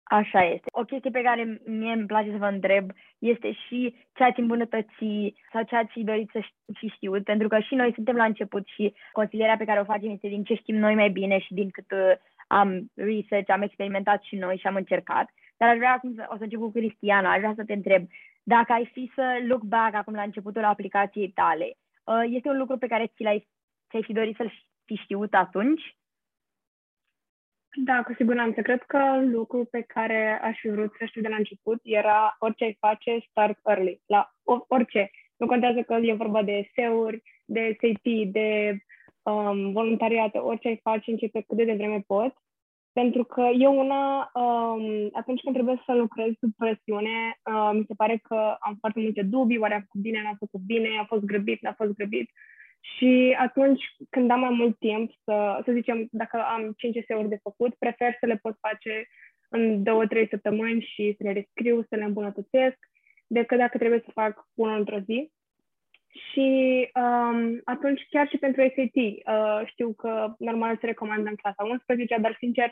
Așa 0.03 0.43
este. 0.43 0.67
O 0.71 0.83
chestie 0.83 1.09
pe 1.09 1.21
care 1.21 1.61
mie 1.65 1.91
îmi 1.91 2.05
place 2.05 2.31
să 2.31 2.37
vă 2.37 2.45
întreb 2.45 2.91
este 3.19 3.51
și 3.51 3.95
ce 4.13 4.23
ați 4.23 4.39
îmbunătăți 4.39 5.33
sau 5.51 5.63
ce 5.63 5.75
ați 5.75 5.99
dorit 5.99 6.29
să 6.31 6.39
fi 6.73 6.87
știut, 6.87 7.23
pentru 7.23 7.47
că 7.47 7.59
și 7.59 7.75
noi 7.75 7.93
suntem 7.93 8.15
la 8.15 8.23
început 8.23 8.67
și 8.67 8.93
consilierea 9.11 9.57
pe 9.57 9.65
care 9.65 9.79
o 9.79 9.83
facem 9.83 10.11
este 10.11 10.27
din 10.27 10.43
ce 10.43 10.53
știm 10.53 10.75
noi 10.75 10.95
mai 10.95 11.09
bine 11.09 11.39
și 11.39 11.53
din 11.53 11.69
cât 11.69 11.91
uh, 11.91 12.11
am 12.47 12.91
research, 12.95 13.49
am 13.51 13.61
experimentat 13.61 14.23
și 14.23 14.35
noi 14.35 14.57
și 14.57 14.67
am 14.67 14.75
încercat. 14.75 15.29
Dar 15.57 15.69
aș 15.69 15.77
vrea 15.77 15.91
acum 15.93 16.13
să, 16.15 16.25
o 16.27 16.37
să 16.37 16.43
încep 16.43 16.59
cu 16.59 16.71
Cristiana, 16.71 17.31
aș 17.31 17.37
vrea 17.37 17.53
să 17.55 17.63
te 17.63 17.73
întreb, 17.73 18.07
dacă 18.43 18.73
ai 18.73 18.89
fi 18.93 19.11
să 19.15 19.37
look 19.47 19.61
back 19.61 19.95
acum 19.95 20.13
la 20.13 20.21
începutul 20.21 20.63
aplicației 20.63 21.29
tale, 21.29 21.71
uh, 22.03 22.23
este 22.29 22.49
un 22.49 22.57
lucru 22.57 22.77
pe 22.77 22.87
care 22.87 23.11
ți 23.15 23.23
l-ai, 23.23 23.47
ți-ai 23.89 24.03
fi 24.03 24.13
dorit 24.13 24.35
să-l 24.35 24.51
fi 24.85 24.95
știut 24.95 25.33
atunci? 25.33 25.95
Da, 27.75 28.03
cu 28.03 28.13
siguranță. 28.13 28.61
Cred 28.61 28.83
că 28.83 28.97
un 28.97 29.31
lucru 29.31 29.65
pe 29.71 29.81
care 29.81 30.39
aș 30.41 30.59
fi 30.59 30.69
vrut 30.69 30.93
să 30.97 31.05
știu 31.05 31.21
de 31.21 31.27
la 31.27 31.35
început 31.35 31.79
era 31.83 32.35
orice 32.39 32.63
ai 32.63 32.77
face, 32.79 33.17
start 33.29 33.59
early. 33.63 34.01
La 34.05 34.31
orice. 34.67 35.09
Nu 35.37 35.47
contează 35.47 35.81
că 35.81 35.93
e 36.01 36.13
vorba 36.13 36.43
de 36.43 36.69
SEO-uri, 36.75 37.21
de 37.45 37.77
SAP, 37.79 38.31
de 38.31 38.77
um, 39.21 39.71
voluntariat, 39.71 40.35
orice 40.35 40.67
ai 40.67 40.79
face, 40.83 41.11
începe 41.11 41.41
cât 41.41 41.57
de 41.57 41.63
devreme 41.63 42.03
poți. 42.07 42.35
Pentru 42.91 43.23
că 43.23 43.49
eu 43.59 43.79
una, 43.79 44.31
um, 44.33 45.09
atunci 45.13 45.41
când 45.41 45.55
trebuie 45.55 45.81
să 45.85 45.93
lucrez 45.93 46.31
sub 46.39 46.51
presiune, 46.57 47.39
uh, 47.51 47.69
mi 47.73 47.85
se 47.87 47.93
pare 47.97 48.17
că 48.17 48.55
am 48.59 48.75
foarte 48.79 48.99
multe 48.99 49.21
dubii, 49.21 49.57
oare 49.57 49.73
am 49.73 49.81
făcut 49.81 50.01
bine, 50.01 50.21
n-am 50.21 50.35
făcut 50.39 50.61
bine, 50.61 50.89
a 50.99 51.03
fost 51.03 51.23
grăbit, 51.23 51.61
n-a 51.61 51.73
fost 51.73 51.93
grăbit. 51.93 52.29
Și 52.83 53.35
atunci 53.39 53.83
când 54.09 54.31
am 54.31 54.39
mai 54.39 54.49
mult 54.49 54.79
timp, 54.79 55.11
să, 55.23 55.61
să 55.65 55.71
zicem, 55.71 56.07
dacă 56.11 56.43
am 56.43 56.73
5 56.77 56.95
eseuri 56.95 57.29
de 57.29 57.39
făcut, 57.41 57.75
prefer 57.75 58.15
să 58.19 58.25
le 58.25 58.35
pot 58.35 58.57
face 58.59 59.07
în 59.49 59.83
două, 59.83 60.07
trei 60.07 60.27
săptămâni 60.27 60.81
și 60.81 61.15
să 61.17 61.23
le 61.23 61.33
rescriu, 61.33 61.85
să 61.89 61.95
le 61.95 62.03
îmbunătățesc, 62.03 62.77
decât 63.27 63.57
dacă 63.57 63.77
trebuie 63.77 64.01
să 64.05 64.11
fac 64.11 64.47
unul 64.53 64.77
într-o 64.77 64.99
zi. 64.99 65.31
Și 66.31 66.89
um, 66.95 67.61
atunci, 67.63 68.07
chiar 68.09 68.27
și 68.27 68.37
pentru 68.37 68.61
SAT, 68.61 68.95
uh, 68.95 69.67
știu 69.67 69.93
că 69.93 70.33
normal 70.37 70.77
se 70.79 70.85
recomandă 70.85 71.29
în 71.29 71.35
clasa 71.35 71.63
11, 71.63 72.17
dar 72.21 72.35
sincer 72.39 72.71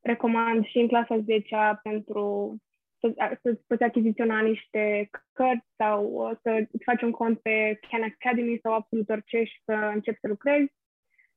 recomand 0.00 0.66
și 0.66 0.78
în 0.78 0.88
clasa 0.88 1.18
10 1.18 1.80
pentru 1.82 2.56
să, 3.00 3.38
să 3.42 3.58
poți 3.66 3.82
achiziționa 3.82 4.40
niște 4.40 5.10
cărți 5.32 5.66
sau 5.76 6.04
uh, 6.04 6.36
să 6.42 6.66
îți 6.72 6.84
faci 6.84 7.02
un 7.02 7.10
cont 7.10 7.38
pe 7.38 7.78
Khan 7.88 8.02
Academy 8.02 8.58
sau 8.62 8.72
absolut 8.72 9.08
orice 9.08 9.44
și 9.44 9.60
să 9.64 9.72
începi 9.72 10.18
să 10.20 10.28
lucrezi. 10.28 10.72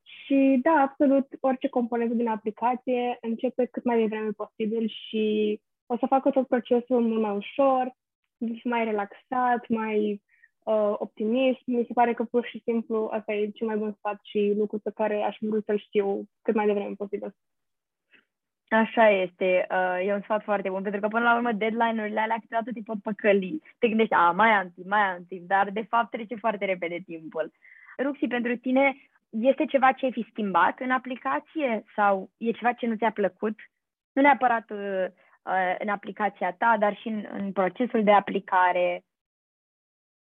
Și 0.04 0.60
da, 0.62 0.72
absolut 0.72 1.28
orice 1.40 1.68
componentă 1.68 2.14
din 2.14 2.28
aplicație 2.28 3.18
începe 3.22 3.66
cât 3.66 3.84
mai 3.84 4.00
devreme 4.00 4.32
posibil 4.32 4.88
și 4.88 5.60
o 5.86 5.98
să 5.98 6.06
facă 6.06 6.30
tot 6.30 6.48
procesul 6.48 7.02
mult 7.02 7.22
mai 7.22 7.36
ușor, 7.36 7.96
mai 8.64 8.84
relaxat, 8.84 9.68
mai 9.68 10.22
uh, 10.64 10.94
optimist. 10.98 11.60
Mi 11.66 11.86
se 11.88 11.94
pare 11.94 12.14
că 12.14 12.24
pur 12.24 12.46
și 12.46 12.62
simplu 12.64 13.10
asta 13.12 13.34
e 13.34 13.50
cel 13.50 13.68
mai 13.68 13.78
bun 13.78 13.94
sfat 13.98 14.20
și 14.24 14.54
lucru 14.58 14.80
pe 14.80 14.92
care 14.96 15.22
aș 15.22 15.38
vrea 15.40 15.62
să-l 15.66 15.80
știu 15.80 16.24
cât 16.42 16.56
mai 16.56 16.66
devreme 16.66 16.94
posibil. 16.98 17.36
Așa 18.74 19.10
este, 19.10 19.68
uh, 19.70 20.08
e 20.08 20.14
un 20.14 20.22
sfat 20.22 20.44
foarte 20.44 20.70
bun, 20.70 20.82
pentru 20.82 21.02
că 21.02 21.08
până 21.08 21.24
la 21.24 21.36
urmă 21.36 21.52
deadline-urile 21.52 22.20
alea 22.20 22.38
câteodată 22.40 22.72
te 22.74 22.82
pot 22.86 23.02
păcăli. 23.02 23.62
Te 23.80 23.88
gândești, 23.88 24.14
a, 24.14 24.32
mai 24.32 24.50
am 24.50 24.72
timp, 24.76 24.88
mai 24.88 25.02
am 25.02 25.26
timp, 25.28 25.48
dar 25.48 25.70
de 25.70 25.82
fapt 25.82 26.10
trece 26.10 26.36
foarte 26.36 26.66
repede 26.66 27.00
timpul. 27.06 27.52
Ruxi, 28.04 28.28
pentru 28.28 28.58
tine 28.58 28.96
este 29.30 29.66
ceva 29.66 29.92
ce 29.92 30.06
ai 30.06 30.12
fi 30.12 30.28
schimbat 30.30 30.80
în 30.80 30.92
aplicație 30.92 31.84
sau 31.96 32.30
e 32.38 32.52
ceva 32.52 32.74
ce 32.74 32.86
nu 32.86 32.96
ți-a 32.96 33.12
plăcut? 33.12 33.60
Nu 34.12 34.22
neapărat 34.22 34.70
uh, 34.70 35.06
uh, 35.44 35.76
în 35.80 35.90
aplicația 35.90 36.52
ta, 36.54 36.76
dar 36.80 36.96
și 36.96 37.08
în, 37.08 37.26
în 37.32 37.52
procesul 37.52 38.04
de 38.04 38.12
aplicare. 38.12 39.04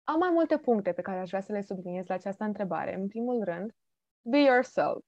Am 0.03 0.19
mai 0.19 0.29
multe 0.31 0.57
puncte 0.57 0.91
pe 0.91 1.01
care 1.01 1.19
aș 1.19 1.27
vrea 1.29 1.41
să 1.41 1.51
le 1.51 1.61
subliniez 1.61 2.07
la 2.07 2.13
această 2.13 2.43
întrebare. 2.43 2.95
În 2.95 3.07
primul 3.07 3.43
rând, 3.43 3.71
be 4.21 4.37
yourself 4.37 5.03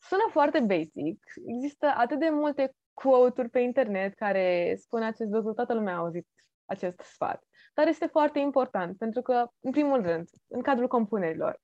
sună 0.00 0.28
foarte 0.30 0.60
basic. 0.60 1.24
Există 1.46 1.86
atât 1.96 2.18
de 2.18 2.28
multe 2.28 2.74
quote-uri 2.94 3.50
pe 3.50 3.58
internet 3.58 4.14
care 4.14 4.74
spun 4.78 5.02
acest 5.02 5.30
lucru, 5.30 5.52
toată 5.52 5.74
lumea 5.74 5.94
a 5.94 5.98
auzit 5.98 6.26
acest 6.64 6.98
sfat. 7.00 7.42
Dar 7.74 7.86
este 7.86 8.06
foarte 8.06 8.38
important, 8.38 8.98
pentru 8.98 9.22
că, 9.22 9.48
în 9.60 9.70
primul 9.70 10.02
rând, 10.02 10.28
în 10.48 10.62
cadrul 10.62 10.88
compunerilor, 10.88 11.60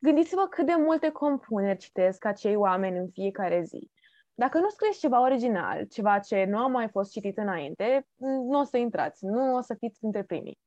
gândiți-vă 0.00 0.46
cât 0.46 0.66
de 0.66 0.74
multe 0.74 1.10
compuneri 1.10 1.78
citesc 1.78 2.24
acei 2.24 2.56
oameni 2.56 2.98
în 2.98 3.08
fiecare 3.10 3.62
zi. 3.62 3.90
Dacă 4.34 4.58
nu 4.58 4.68
scrieți 4.68 4.98
ceva 4.98 5.20
original, 5.20 5.84
ceva 5.84 6.18
ce 6.18 6.44
nu 6.44 6.58
a 6.58 6.66
mai 6.66 6.88
fost 6.88 7.10
citit 7.10 7.38
înainte, 7.38 8.06
nu 8.18 8.58
o 8.58 8.64
să 8.64 8.76
intrați, 8.76 9.24
nu 9.24 9.54
o 9.54 9.60
să 9.60 9.74
fiți 9.74 10.00
dintre 10.00 10.22
primii. 10.22 10.58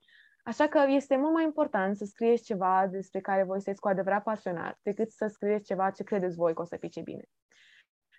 Așa 0.47 0.67
că 0.67 0.85
este 0.87 1.17
mult 1.17 1.33
mai 1.33 1.43
important 1.43 1.97
să 1.97 2.05
scrieți 2.05 2.43
ceva 2.43 2.87
despre 2.91 3.21
care 3.21 3.43
voi 3.43 3.55
sunteți 3.55 3.79
cu 3.79 3.87
adevărat 3.87 4.23
pasionat, 4.23 4.79
decât 4.81 5.11
să 5.11 5.27
scrieți 5.27 5.65
ceva 5.65 5.91
ce 5.91 6.03
credeți 6.03 6.35
voi 6.35 6.53
că 6.53 6.61
o 6.61 6.65
să 6.65 6.77
fie 6.79 7.01
bine. 7.01 7.23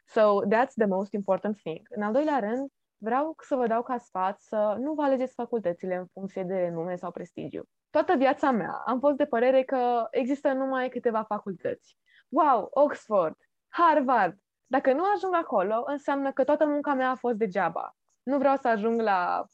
So, 0.06 0.40
that's 0.44 0.74
the 0.74 0.86
most 0.86 1.12
important 1.12 1.56
thing. 1.56 1.80
În 1.90 2.02
al 2.02 2.12
doilea 2.12 2.38
rând, 2.38 2.70
vreau 2.96 3.34
să 3.42 3.56
vă 3.56 3.66
dau 3.66 3.82
ca 3.82 3.98
sfat 3.98 4.40
să 4.40 4.76
nu 4.78 4.94
vă 4.94 5.02
alegeți 5.02 5.34
facultățile 5.34 5.94
în 5.94 6.06
funcție 6.12 6.42
de 6.42 6.54
renume 6.54 6.96
sau 6.96 7.10
prestigiu. 7.10 7.62
Toată 7.90 8.16
viața 8.16 8.50
mea 8.50 8.82
am 8.86 8.98
fost 8.98 9.16
de 9.16 9.26
părere 9.26 9.62
că 9.62 10.06
există 10.10 10.52
numai 10.52 10.88
câteva 10.88 11.22
facultăți. 11.22 11.96
Wow, 12.28 12.68
Oxford, 12.70 13.36
Harvard. 13.68 14.38
Dacă 14.66 14.92
nu 14.92 15.02
ajung 15.14 15.34
acolo, 15.34 15.82
înseamnă 15.86 16.32
că 16.32 16.44
toată 16.44 16.66
munca 16.66 16.94
mea 16.94 17.10
a 17.10 17.14
fost 17.14 17.36
degeaba. 17.36 17.96
Nu 18.22 18.38
vreau 18.38 18.56
să 18.56 18.68
ajung 18.68 19.00
la 19.00 19.44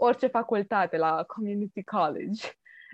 orice 0.00 0.26
facultate, 0.26 0.96
la 0.96 1.24
community 1.24 1.82
college. 1.82 2.48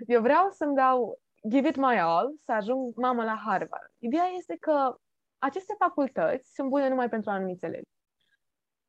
Eu 0.07 0.21
vreau 0.21 0.49
să-mi 0.49 0.75
dau 0.75 1.19
give 1.49 1.67
it 1.67 1.75
my 1.75 1.99
all, 1.99 2.35
să 2.39 2.51
ajung 2.51 2.95
mamă 2.95 3.23
la 3.23 3.41
Harvard. 3.45 3.91
Ideea 3.97 4.25
este 4.37 4.57
că 4.59 4.95
aceste 5.37 5.75
facultăți 5.77 6.53
sunt 6.53 6.69
bune 6.69 6.89
numai 6.89 7.09
pentru 7.09 7.29
anumiți 7.29 7.65
elevi. 7.65 7.89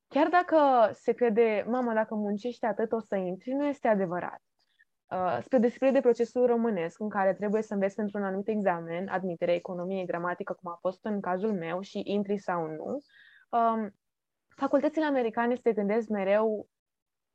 Chiar 0.08 0.28
dacă 0.28 0.90
se 0.92 1.12
crede, 1.12 1.64
mamă, 1.68 1.92
dacă 1.92 2.14
muncești 2.14 2.64
atât 2.64 2.92
o 2.92 3.00
să 3.00 3.16
intri, 3.16 3.52
nu 3.52 3.66
este 3.66 3.88
adevărat. 3.88 4.42
Uh, 5.06 5.38
spre 5.42 5.58
despre 5.58 5.90
de 5.90 6.00
procesul 6.00 6.46
românesc, 6.46 7.00
în 7.00 7.08
care 7.08 7.34
trebuie 7.34 7.62
să 7.62 7.74
înveți 7.74 7.94
pentru 7.94 8.18
un 8.18 8.24
anumit 8.24 8.48
examen, 8.48 9.08
admitere, 9.08 9.54
economie, 9.54 10.04
gramatică, 10.04 10.52
cum 10.52 10.70
a 10.70 10.78
fost 10.80 11.04
în 11.04 11.20
cazul 11.20 11.52
meu, 11.52 11.80
și 11.80 12.00
intri 12.04 12.38
sau 12.38 12.66
nu, 12.66 12.98
um, 13.58 13.90
facultățile 14.56 15.04
americane 15.04 15.54
se 15.54 15.72
gândesc 15.72 16.08
mereu 16.08 16.68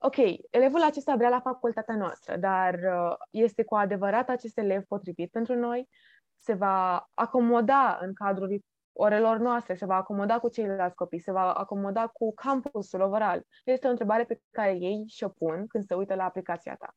ok, 0.06 0.16
elevul 0.50 0.82
acesta 0.82 1.16
vrea 1.16 1.30
la 1.30 1.40
facultatea 1.40 1.96
noastră, 1.96 2.38
dar 2.38 2.74
uh, 2.74 3.16
este 3.30 3.64
cu 3.64 3.76
adevărat 3.76 4.30
acest 4.30 4.58
elev 4.58 4.84
potrivit 4.84 5.32
pentru 5.32 5.56
noi? 5.56 5.90
Se 6.38 6.54
va 6.54 7.10
acomoda 7.14 7.98
în 8.02 8.14
cadrul 8.14 8.64
orelor 8.94 9.38
noastre, 9.38 9.76
se 9.76 9.86
va 9.86 9.96
acomoda 9.96 10.40
cu 10.40 10.50
ceilalți 10.50 10.96
copii, 10.96 11.20
se 11.20 11.32
va 11.32 11.54
acomoda 11.54 12.08
cu 12.08 12.34
campusul 12.34 13.02
overall? 13.02 13.46
Este 13.66 13.88
o 13.88 13.90
întrebare 13.90 14.24
pe 14.24 14.42
care 14.52 14.72
ei 14.72 15.04
și-o 15.08 15.30
pun 15.30 15.68
când 15.68 15.84
se 15.84 15.94
uită 15.94 16.16
la 16.16 16.24
aplicația 16.24 16.76
ta. 16.76 16.96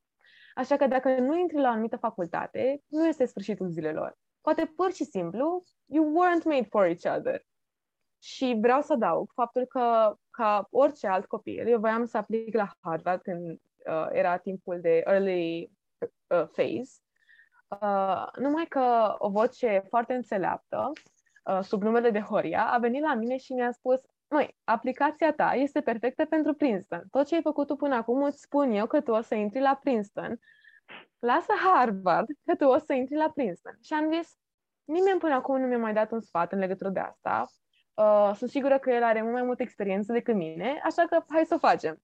Așa 0.54 0.76
că 0.76 0.86
dacă 0.86 1.18
nu 1.18 1.38
intri 1.38 1.60
la 1.60 1.68
o 1.68 1.70
anumită 1.70 1.96
facultate, 1.96 2.82
nu 2.86 3.06
este 3.06 3.24
sfârșitul 3.24 3.68
zilelor. 3.68 4.16
Poate 4.40 4.72
pur 4.76 4.92
și 4.92 5.04
simplu, 5.04 5.64
you 5.86 6.12
weren't 6.12 6.44
made 6.44 6.66
for 6.70 6.84
each 6.84 7.16
other. 7.18 7.46
Și 8.26 8.56
vreau 8.60 8.80
să 8.80 8.92
adaug 8.92 9.30
faptul 9.34 9.64
că, 9.64 10.16
ca 10.30 10.66
orice 10.70 11.06
alt 11.06 11.26
copil, 11.26 11.66
eu 11.66 11.78
voiam 11.78 12.04
să 12.04 12.16
aplic 12.16 12.54
la 12.54 12.68
Harvard 12.80 13.22
când 13.22 13.50
uh, 13.50 14.06
era 14.10 14.36
timpul 14.36 14.80
de 14.80 15.02
early 15.04 15.70
uh, 15.98 16.46
phase, 16.52 17.00
uh, 17.68 18.26
numai 18.38 18.64
că 18.68 19.14
o 19.18 19.28
voce 19.28 19.84
foarte 19.88 20.14
înțeleaptă, 20.14 20.92
uh, 21.44 21.58
sub 21.62 21.82
numele 21.82 22.10
de 22.10 22.20
Horia, 22.20 22.66
a 22.66 22.78
venit 22.78 23.02
la 23.02 23.14
mine 23.14 23.36
și 23.36 23.52
mi-a 23.52 23.70
spus 23.70 24.00
Măi, 24.28 24.56
aplicația 24.64 25.32
ta 25.32 25.52
este 25.54 25.80
perfectă 25.80 26.24
pentru 26.24 26.54
Princeton. 26.54 27.04
Tot 27.10 27.26
ce 27.26 27.34
ai 27.34 27.42
făcut 27.42 27.66
tu 27.66 27.76
până 27.76 27.94
acum 27.94 28.22
îți 28.22 28.40
spun 28.40 28.70
eu 28.70 28.86
că 28.86 29.00
tu 29.00 29.12
o 29.12 29.20
să 29.20 29.34
intri 29.34 29.60
la 29.60 29.78
Princeton. 29.82 30.40
Lasă 31.18 31.52
Harvard 31.64 32.26
că 32.44 32.54
tu 32.56 32.64
o 32.64 32.78
să 32.78 32.92
intri 32.92 33.16
la 33.16 33.30
Princeton. 33.30 33.76
Și 33.82 33.92
am 33.92 34.12
zis, 34.12 34.36
nimeni 34.84 35.18
până 35.18 35.34
acum 35.34 35.60
nu 35.60 35.66
mi-a 35.66 35.78
mai 35.78 35.92
dat 35.92 36.10
un 36.10 36.20
sfat 36.20 36.52
în 36.52 36.58
legătură 36.58 36.88
de 36.88 37.00
asta. 37.00 37.46
Uh, 37.96 38.30
sunt 38.34 38.50
sigură 38.50 38.78
că 38.78 38.90
el 38.90 39.02
are 39.02 39.20
mult 39.20 39.32
mai 39.32 39.42
multă 39.42 39.62
experiență 39.62 40.12
decât 40.12 40.34
mine, 40.34 40.80
așa 40.84 41.04
că 41.06 41.24
hai 41.28 41.44
să 41.44 41.54
o 41.54 41.58
facem. 41.58 42.02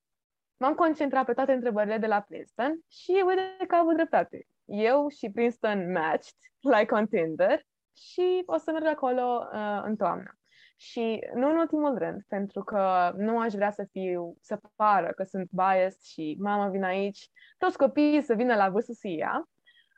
M-am 0.57 0.75
concentrat 0.75 1.25
pe 1.25 1.33
toate 1.33 1.53
întrebările 1.53 1.99
de 1.99 2.07
la 2.07 2.21
Princeton 2.21 2.81
și 2.89 3.23
uite 3.27 3.67
că 3.67 3.75
a 3.75 3.79
avut 3.79 3.95
dreptate. 3.95 4.47
Eu 4.65 5.09
și 5.09 5.31
Princeton 5.31 5.93
matched, 5.93 6.37
like 6.61 6.95
on 6.95 7.07
Tinder, 7.07 7.67
și 7.97 8.43
o 8.47 8.57
să 8.57 8.73
merg 8.73 8.87
acolo 8.87 9.49
uh, 9.53 9.83
în 9.85 9.97
toamnă. 9.97 10.39
Și 10.77 11.27
nu 11.35 11.51
în 11.51 11.57
ultimul 11.57 11.99
rând, 11.99 12.23
pentru 12.29 12.63
că 12.63 13.13
nu 13.17 13.39
aș 13.39 13.53
vrea 13.53 13.71
să 13.71 13.87
fiu, 13.91 14.37
să 14.41 14.61
pară 14.77 15.13
că 15.17 15.23
sunt 15.23 15.51
biased 15.51 16.01
și 16.01 16.37
mama 16.41 16.69
vine 16.69 16.87
aici, 16.87 17.31
toți 17.59 17.79
copiii 17.79 18.23
să 18.23 18.35
vină 18.35 18.55
la 18.55 18.69
VSSIA, 18.69 19.49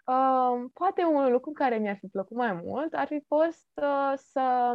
uh, 0.06 0.70
poate 0.72 1.04
un 1.04 1.32
lucru 1.32 1.50
care 1.50 1.76
mi-ar 1.76 1.96
fi 1.96 2.06
plăcut 2.06 2.36
mai 2.36 2.52
mult 2.52 2.94
ar 2.94 3.06
fi 3.06 3.24
fost 3.26 3.68
uh, 3.74 4.12
să 4.16 4.74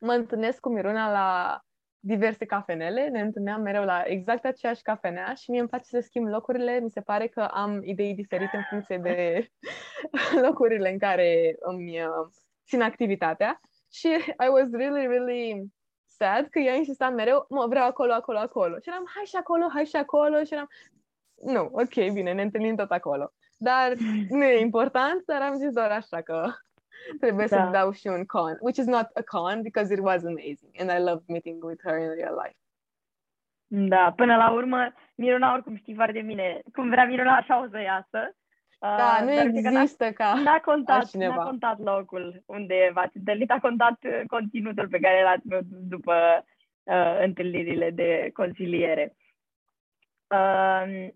mă 0.00 0.12
întâlnesc 0.12 0.60
cu 0.60 0.68
Miruna 0.68 1.10
la 1.10 1.60
diverse 1.98 2.44
cafenele, 2.44 3.08
ne 3.08 3.20
întâlneam 3.20 3.62
mereu 3.62 3.84
la 3.84 4.02
exact 4.04 4.44
aceeași 4.44 4.82
cafenea 4.82 5.34
și 5.34 5.50
mie 5.50 5.60
îmi 5.60 5.68
place 5.68 5.84
să 5.88 6.00
schimb 6.00 6.26
locurile, 6.26 6.80
mi 6.80 6.90
se 6.90 7.00
pare 7.00 7.26
că 7.26 7.40
am 7.40 7.82
idei 7.82 8.14
diferite 8.14 8.56
în 8.56 8.62
funcție 8.70 8.98
de 8.98 9.48
locurile 10.46 10.90
în 10.90 10.98
care 10.98 11.56
îmi 11.58 12.00
uh, 12.00 12.28
țin 12.66 12.82
activitatea 12.82 13.60
și 13.92 14.08
I 14.46 14.48
was 14.52 14.70
really, 14.70 15.06
really 15.06 15.72
sad 16.06 16.48
că 16.48 16.58
ea 16.58 16.74
insista 16.74 17.10
mereu, 17.10 17.46
mă, 17.48 17.66
vreau 17.68 17.86
acolo, 17.86 18.12
acolo, 18.12 18.38
acolo. 18.38 18.78
Și 18.78 18.88
eram, 18.88 19.04
hai 19.14 19.24
și 19.24 19.36
acolo, 19.36 19.68
hai 19.72 19.84
și 19.84 19.96
acolo 19.96 20.44
și 20.44 20.52
eram, 20.52 20.68
nu, 21.34 21.68
ok, 21.72 22.12
bine, 22.12 22.32
ne 22.32 22.42
întâlnim 22.42 22.76
tot 22.76 22.90
acolo. 22.90 23.32
Dar 23.56 23.92
nu 24.28 24.44
e 24.44 24.60
important, 24.60 25.22
dar 25.24 25.42
am 25.42 25.54
zis 25.54 25.70
doar 25.70 25.90
așa 25.90 26.20
că 26.22 26.52
trebuie 27.20 27.46
da. 27.46 27.64
să 27.64 27.70
dau 27.72 27.92
și 27.92 28.06
un 28.06 28.24
con, 28.24 28.56
which 28.60 28.78
is 28.78 28.86
not 28.86 29.06
a 29.14 29.22
con 29.22 29.62
because 29.62 29.92
it 29.92 30.00
was 30.02 30.24
amazing 30.24 30.72
and 30.78 30.90
I 30.90 30.98
loved 30.98 31.26
meeting 31.26 31.64
with 31.64 31.80
her 31.84 31.98
in 31.98 32.10
real 32.10 32.34
life. 32.44 32.56
Da, 33.68 34.12
până 34.16 34.36
la 34.36 34.50
urmă, 34.50 34.92
Miruna 35.14 35.52
oricum 35.52 35.76
știi 35.76 35.94
foarte 35.94 36.20
bine, 36.20 36.60
cum 36.72 36.88
vrea 36.88 37.04
Miruna 37.04 37.36
așa 37.36 37.62
o 37.62 37.66
să 37.70 37.80
iasă. 37.80 38.36
Da, 38.78 39.18
uh, 39.20 39.24
nu 39.24 39.32
există 39.32 40.12
ca 40.12 40.34
n-a 40.34 40.60
contat, 40.60 40.96
altcineva. 40.96 41.34
N-a 41.34 41.44
contat 41.44 41.78
locul 41.78 42.42
unde 42.46 42.90
v-ați 42.94 43.16
întâlnit, 43.16 43.50
a 43.50 43.58
contat 43.58 43.98
uh, 44.04 44.20
conținutul 44.26 44.88
pe 44.88 44.98
care 44.98 45.22
l-ați 45.22 45.48
văzut 45.48 45.78
după 45.88 46.44
uh, 46.82 47.18
întâlnirile 47.20 47.90
de 47.90 48.30
consiliere. 48.32 49.16
Uh, 50.28 51.08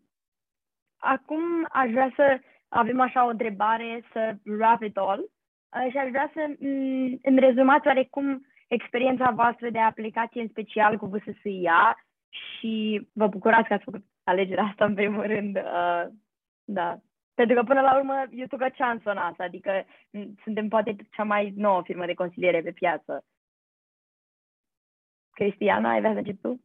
acum 0.97 1.67
aș 1.71 1.91
vrea 1.91 2.13
să 2.17 2.39
avem 2.69 3.01
așa 3.01 3.25
o 3.25 3.29
întrebare, 3.29 4.05
să 4.13 4.35
wrap 4.45 4.83
it 4.83 4.97
all. 4.97 5.31
Uh, 5.77 5.91
și 5.91 5.97
aș 5.97 6.09
vrea 6.09 6.31
să 6.35 6.55
mm, 6.59 7.19
îmi 7.23 7.41
rezumați 7.41 7.87
oarecum 7.87 8.47
experiența 8.69 9.31
voastră 9.31 9.71
de 9.71 9.79
aplicație, 9.79 10.41
în 10.41 10.49
special 10.49 10.97
cu 10.97 11.07
VSSIA 11.07 12.05
și 12.29 13.09
vă 13.13 13.27
bucurați 13.27 13.69
că 13.69 13.75
ați 13.75 13.85
făcut 13.85 14.05
alegerea 14.25 14.65
asta 14.65 14.85
în 14.85 14.95
primul 14.95 15.23
rând. 15.27 15.57
Uh, 15.57 16.07
da. 16.65 16.99
Pentru 17.35 17.57
că 17.57 17.63
până 17.63 17.81
la 17.81 17.97
urmă 17.97 18.27
you 18.31 18.47
took 18.47 18.63
a 18.63 18.69
chance 18.69 19.09
on 19.09 19.17
us, 19.31 19.39
adică 19.39 19.85
mm, 20.11 20.35
suntem 20.43 20.69
poate 20.69 20.97
cea 21.11 21.25
mai 21.25 21.53
nouă 21.57 21.83
firmă 21.83 22.07
de 22.07 22.15
consiliere 22.15 22.63
pe 22.63 22.73
piață. 22.73 23.25
Cristiana, 25.31 25.91
ai 25.91 25.99
vrea 25.99 26.13
să 26.13 26.19
începi 26.19 26.41
tu? 26.41 26.61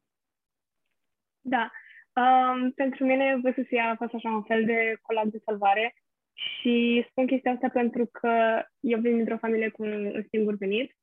Da. 1.41 1.71
Um, 2.13 2.71
pentru 2.71 3.05
mine 3.05 3.39
VSSIA 3.43 3.89
a 3.89 3.95
fost 3.95 4.13
așa 4.13 4.29
un 4.29 4.43
fel 4.43 4.65
de 4.65 4.97
colac 5.01 5.25
de 5.25 5.41
salvare 5.45 5.95
și 6.35 7.05
spun 7.09 7.25
chestia 7.25 7.51
asta 7.51 7.69
pentru 7.69 8.09
că 8.11 8.63
eu 8.79 8.99
vin 8.99 9.15
dintr-o 9.15 9.37
familie 9.37 9.69
cu 9.69 9.83
un 9.83 10.23
singur 10.31 10.55
venit. 10.55 10.95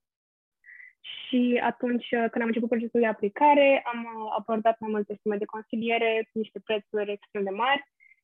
Și 1.00 1.60
atunci 1.62 2.08
când 2.08 2.40
am 2.40 2.46
început 2.46 2.68
procesul 2.68 3.00
de 3.00 3.06
aplicare, 3.06 3.82
am 3.84 4.06
abordat 4.38 4.78
mai 4.78 4.90
multe 4.90 5.18
sume 5.22 5.36
de 5.36 5.44
consiliere 5.44 6.28
cu 6.32 6.38
niște 6.38 6.60
prețuri 6.64 7.12
extrem 7.12 7.42
de 7.44 7.50
mari 7.50 7.82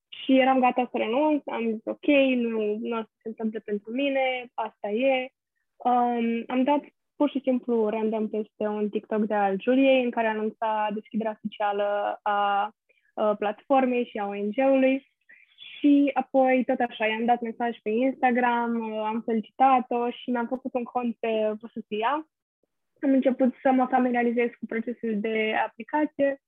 și 0.08 0.38
eram 0.38 0.60
gata 0.60 0.88
să 0.90 0.96
renunț, 0.98 1.42
am 1.46 1.70
zis 1.70 1.84
ok, 1.84 2.06
nu, 2.34 2.76
nu 2.80 2.98
o 2.98 3.02
să 3.02 3.10
se 3.22 3.28
întâmple 3.28 3.58
pentru 3.58 3.92
mine, 3.92 4.50
asta 4.54 4.88
e. 4.88 5.28
Um, 5.76 6.44
am 6.46 6.62
dat 6.62 6.84
pur 7.16 7.30
și 7.30 7.40
simplu 7.40 7.88
random 7.88 8.28
peste 8.28 8.66
un 8.66 8.88
TikTok 8.88 9.24
de 9.24 9.34
al 9.34 9.60
Juliei 9.60 10.04
în 10.04 10.10
care 10.10 10.26
anunța 10.26 10.88
deschiderea 10.94 11.38
oficială 11.42 12.18
a, 12.22 12.70
a 13.14 13.34
platformei 13.34 14.04
și 14.04 14.18
a 14.18 14.26
ONG-ului 14.26 15.06
și 15.78 16.10
apoi, 16.14 16.64
tot 16.66 16.78
așa, 16.78 17.06
i-am 17.06 17.24
dat 17.24 17.40
mesaj 17.40 17.78
pe 17.82 17.90
Instagram, 17.90 18.92
am 18.92 19.22
felicitat-o 19.24 20.10
și 20.10 20.30
mi-am 20.30 20.46
făcut 20.46 20.74
un 20.74 20.84
cont 20.84 21.16
pe 21.20 21.52
Posusia. 21.60 22.28
Am 23.00 23.10
început 23.10 23.54
să 23.62 23.70
mă 23.70 23.86
familiarizez 23.90 24.48
cu 24.58 24.66
procesul 24.66 25.14
de 25.20 25.54
aplicație. 25.66 26.40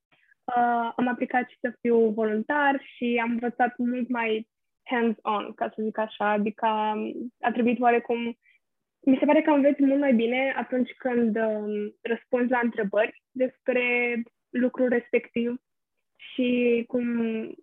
Uh, 0.44 0.92
am 0.96 1.08
aplicat 1.08 1.48
și 1.48 1.56
să 1.60 1.76
fiu 1.80 2.10
voluntar 2.10 2.82
și 2.94 3.20
am 3.22 3.30
învățat 3.30 3.76
mult 3.76 4.08
mai 4.08 4.48
hands-on, 4.82 5.52
ca 5.54 5.72
să 5.74 5.82
zic 5.82 5.98
așa, 5.98 6.30
adică 6.30 6.66
a 7.40 7.50
trebuit 7.52 7.80
oarecum 7.80 8.36
mi 9.02 9.16
se 9.18 9.24
pare 9.24 9.42
că 9.42 9.50
înveți 9.50 9.82
mult 9.82 10.00
mai 10.00 10.14
bine 10.14 10.54
atunci 10.56 10.90
când 10.98 11.36
um, 11.36 11.94
răspunzi 12.02 12.50
la 12.50 12.60
întrebări 12.62 13.22
despre 13.30 13.82
lucrul 14.48 14.88
respectiv 14.88 15.60
și 16.40 16.84
cum 16.86 17.06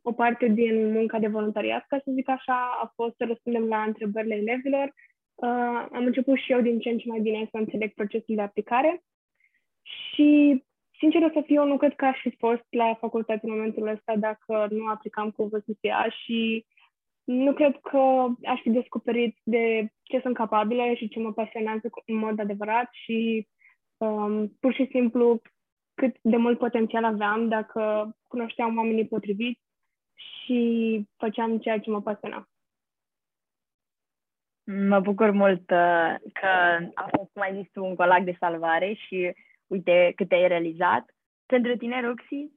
o 0.02 0.12
parte 0.12 0.48
din 0.48 0.92
munca 0.92 1.20
de 1.20 1.28
voluntariat, 1.28 1.86
ca 1.88 1.98
să 2.04 2.12
zic 2.14 2.30
așa, 2.30 2.78
a 2.82 2.92
fost 2.96 3.16
să 3.16 3.26
răspundem 3.28 3.68
la 3.68 3.82
întrebările 3.82 4.36
elevilor. 4.36 4.94
Uh, 5.36 5.88
am 5.92 6.06
început 6.06 6.38
și 6.38 6.52
eu 6.52 6.62
din 6.62 6.80
ce 6.80 6.90
în 6.90 6.98
ce 6.98 7.08
mai 7.08 7.20
bine 7.20 7.48
să 7.52 7.58
înțeleg 7.58 7.94
procesul 7.94 8.36
de 8.36 8.42
aplicare 8.42 9.04
și, 9.82 10.64
sincer 11.00 11.22
o 11.22 11.30
să 11.34 11.42
fiu, 11.46 11.64
nu 11.66 11.78
cred 11.78 11.96
că 11.96 12.06
aș 12.06 12.20
fi 12.22 12.36
fost 12.38 12.66
la 12.70 12.96
facultate 13.00 13.40
în 13.44 13.52
momentul 13.52 13.88
ăsta 13.88 14.16
dacă 14.16 14.68
nu 14.70 14.88
aplicam 14.88 15.32
cu 15.32 15.44
VSCA 15.44 16.10
și 16.10 16.66
nu 17.24 17.54
cred 17.54 17.80
că 17.82 18.26
aș 18.44 18.62
fi 18.62 18.70
descoperit 18.70 19.38
de 19.44 19.88
ce 20.04 20.20
sunt 20.20 20.36
capabilă 20.36 20.94
și 20.96 21.08
ce 21.08 21.20
mă 21.20 21.34
pasionează 21.34 21.90
în 22.06 22.16
mod 22.16 22.40
adevărat 22.40 22.90
și 22.92 23.48
um, 23.98 24.58
pur 24.60 24.74
și 24.74 24.88
simplu 24.92 25.42
cât 25.98 26.16
de 26.22 26.38
mult 26.38 26.58
potențial 26.58 27.04
aveam 27.04 27.48
dacă 27.48 28.12
cunoșteam 28.28 28.78
oamenii 28.78 29.08
potriviți 29.08 29.62
și 30.14 30.60
făceam 31.18 31.60
ceea 31.60 31.80
ce 31.80 31.90
mă 31.90 32.02
pasiona. 32.02 32.50
Mă 34.64 35.00
bucur 35.00 35.32
mult 35.32 35.70
uh, 35.70 36.16
că 36.34 36.48
a 36.94 37.08
fost, 37.18 37.32
cum 37.32 37.42
ai 37.42 37.62
zis 37.62 37.72
tu, 37.72 37.86
un 37.86 37.96
colac 37.96 38.24
de 38.24 38.36
salvare 38.40 38.94
și 38.94 39.34
uite 39.68 40.14
cât 40.16 40.32
ai 40.32 40.48
realizat. 40.48 41.06
Pentru 41.46 41.78
tine, 41.78 42.02
Roxy? 42.02 42.52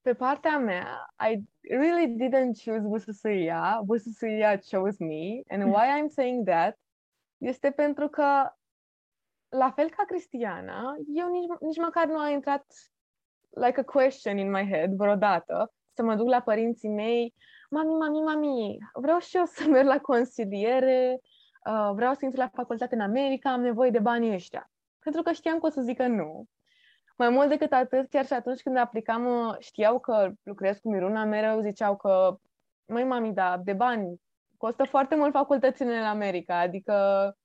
Pe 0.00 0.14
partea 0.14 0.58
mea, 0.58 1.14
I 1.30 1.44
really 1.68 2.16
didn't 2.16 2.64
choose 2.64 2.88
Bususuia. 2.88 3.80
Bususuia 3.84 4.58
chose 4.58 5.04
me. 5.04 5.42
And 5.48 5.62
why 5.62 6.00
I'm 6.00 6.08
saying 6.08 6.46
that 6.46 6.78
este 7.38 7.70
pentru 7.70 8.08
că 8.08 8.52
la 9.48 9.70
fel 9.70 9.90
ca 9.90 10.04
Cristiana, 10.04 10.94
eu 11.14 11.30
nici, 11.30 11.58
nici 11.60 11.78
măcar 11.78 12.06
nu 12.06 12.18
a 12.18 12.28
intrat 12.28 12.64
like 13.50 13.80
a 13.80 13.84
question 13.84 14.38
in 14.38 14.50
my 14.50 14.68
head 14.70 14.92
vreodată 14.96 15.72
să 15.94 16.02
mă 16.02 16.14
duc 16.14 16.28
la 16.28 16.40
părinții 16.40 16.88
mei, 16.88 17.34
mami, 17.70 17.94
mami, 17.94 18.20
mami, 18.20 18.78
vreau 18.92 19.18
și 19.18 19.36
eu 19.36 19.44
să 19.44 19.64
merg 19.70 19.86
la 19.86 19.98
consiliere, 19.98 21.20
uh, 21.66 21.90
vreau 21.94 22.14
să 22.14 22.24
intru 22.24 22.40
la 22.40 22.48
facultate 22.48 22.94
în 22.94 23.00
America, 23.00 23.52
am 23.52 23.60
nevoie 23.60 23.90
de 23.90 23.98
banii 23.98 24.32
ăștia. 24.32 24.70
Pentru 24.98 25.22
că 25.22 25.32
știam 25.32 25.58
că 25.58 25.66
o 25.66 25.70
să 25.70 25.80
zică 25.80 26.06
nu. 26.06 26.44
Mai 27.16 27.28
mult 27.28 27.48
decât 27.48 27.72
atât, 27.72 28.08
chiar 28.08 28.26
și 28.26 28.32
atunci 28.32 28.62
când 28.62 28.76
aplicam, 28.76 29.26
uh, 29.26 29.56
știau 29.58 30.00
că 30.00 30.32
lucrez 30.42 30.78
cu 30.78 30.90
Miruna, 30.90 31.24
mereu 31.24 31.60
ziceau 31.60 31.96
că, 31.96 32.36
măi, 32.86 33.04
mami, 33.04 33.32
da, 33.32 33.60
de 33.64 33.72
bani, 33.72 34.20
costă 34.56 34.84
foarte 34.84 35.14
mult 35.14 35.32
facultățile 35.32 35.96
în 35.96 36.04
America, 36.04 36.58
adică 36.58 37.36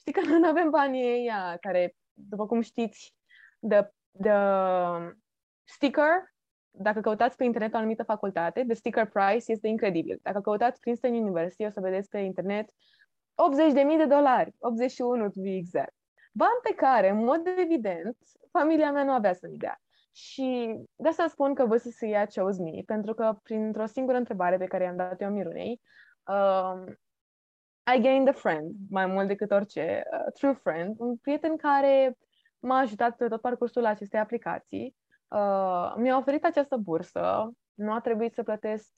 Știi 0.00 0.12
că 0.12 0.20
nu 0.38 0.48
avem 0.48 0.70
banii 0.70 1.12
ăia 1.12 1.56
care, 1.60 1.94
după 2.12 2.46
cum 2.46 2.60
știți, 2.60 3.14
the, 3.68 3.80
the 4.22 4.38
sticker, 5.64 6.34
dacă 6.70 7.00
căutați 7.00 7.36
pe 7.36 7.44
internet 7.44 7.74
o 7.74 7.76
anumită 7.76 8.02
facultate, 8.02 8.64
the 8.64 8.74
sticker 8.74 9.06
price 9.06 9.52
este 9.52 9.68
incredibil. 9.68 10.18
Dacă 10.22 10.40
căutați 10.40 10.80
Princeton 10.80 11.14
University, 11.14 11.64
o 11.64 11.70
să 11.70 11.80
vedeți 11.80 12.08
pe 12.08 12.18
internet 12.18 12.68
80.000 12.68 13.96
de 13.96 14.04
dolari, 14.04 14.54
81 14.58 15.30
to 15.30 15.40
be 15.40 15.54
exact. 15.54 15.94
Bani 16.32 16.60
pe 16.62 16.74
care, 16.74 17.08
în 17.08 17.24
mod 17.24 17.46
evident, 17.58 18.16
familia 18.50 18.92
mea 18.92 19.04
nu 19.04 19.12
avea 19.12 19.32
să-mi 19.32 19.56
dea. 19.56 19.80
Și 20.12 20.76
de 20.96 21.08
asta 21.08 21.26
spun 21.28 21.54
că 21.54 21.66
VSSIA 21.66 22.26
chose 22.26 22.62
me, 22.62 22.82
pentru 22.86 23.14
că 23.14 23.38
printr-o 23.42 23.86
singură 23.86 24.16
întrebare 24.16 24.56
pe 24.56 24.66
care 24.66 24.84
i-am 24.84 24.96
dat 24.96 25.20
eu 25.20 25.30
Mirunei, 25.30 25.80
uh, 26.26 26.92
I 27.94 28.00
gained 28.00 28.28
a 28.28 28.32
friend, 28.32 28.74
mai 28.90 29.06
mult 29.06 29.26
decât 29.26 29.50
orice, 29.50 30.02
a 30.10 30.30
true 30.30 30.54
friend, 30.54 30.96
un 30.98 31.16
prieten 31.16 31.56
care 31.56 32.16
m-a 32.58 32.78
ajutat 32.78 33.16
pe 33.16 33.28
tot 33.28 33.40
parcursul 33.40 33.84
acestei 33.84 34.20
aplicații. 34.20 34.96
Uh, 35.28 35.94
mi-a 35.96 36.16
oferit 36.16 36.44
această 36.44 36.76
bursă, 36.76 37.50
nu 37.74 37.92
a 37.92 38.00
trebuit 38.00 38.34
să 38.34 38.42
plătesc 38.42 38.92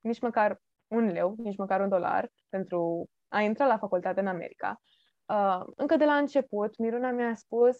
nici 0.00 0.20
măcar 0.20 0.60
un 0.86 1.06
leu, 1.06 1.34
nici 1.38 1.56
măcar 1.56 1.80
un 1.80 1.88
dolar 1.88 2.30
pentru 2.48 3.08
a 3.28 3.40
intra 3.40 3.66
la 3.66 3.78
facultate 3.78 4.20
în 4.20 4.26
America. 4.26 4.80
Uh, 5.26 5.62
încă 5.76 5.96
de 5.96 6.04
la 6.04 6.14
început, 6.14 6.78
Miruna 6.78 7.10
mi-a 7.10 7.34
spus, 7.34 7.76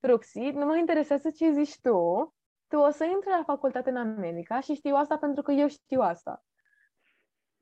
Truxi, 0.00 0.50
nu 0.50 0.66
mă 0.66 0.76
interesează 0.76 1.30
ce 1.30 1.50
zici 1.50 1.80
tu, 1.80 2.34
tu 2.68 2.76
o 2.78 2.90
să 2.90 3.04
intri 3.04 3.30
la 3.30 3.42
facultate 3.46 3.90
în 3.90 3.96
America 3.96 4.60
și 4.60 4.74
știu 4.74 4.94
asta 4.94 5.16
pentru 5.16 5.42
că 5.42 5.52
eu 5.52 5.68
știu 5.68 6.00
asta. 6.00 6.42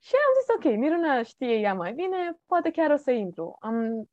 Și 0.02 0.14
am 0.14 0.32
zis, 0.40 0.54
ok, 0.54 0.78
Miruna 0.78 1.22
știe 1.22 1.54
ea 1.54 1.74
mai 1.74 1.92
bine, 1.92 2.38
poate 2.46 2.70
chiar 2.70 2.90
o 2.90 2.96
să 2.96 3.10
intru. 3.10 3.56
Am 3.60 4.08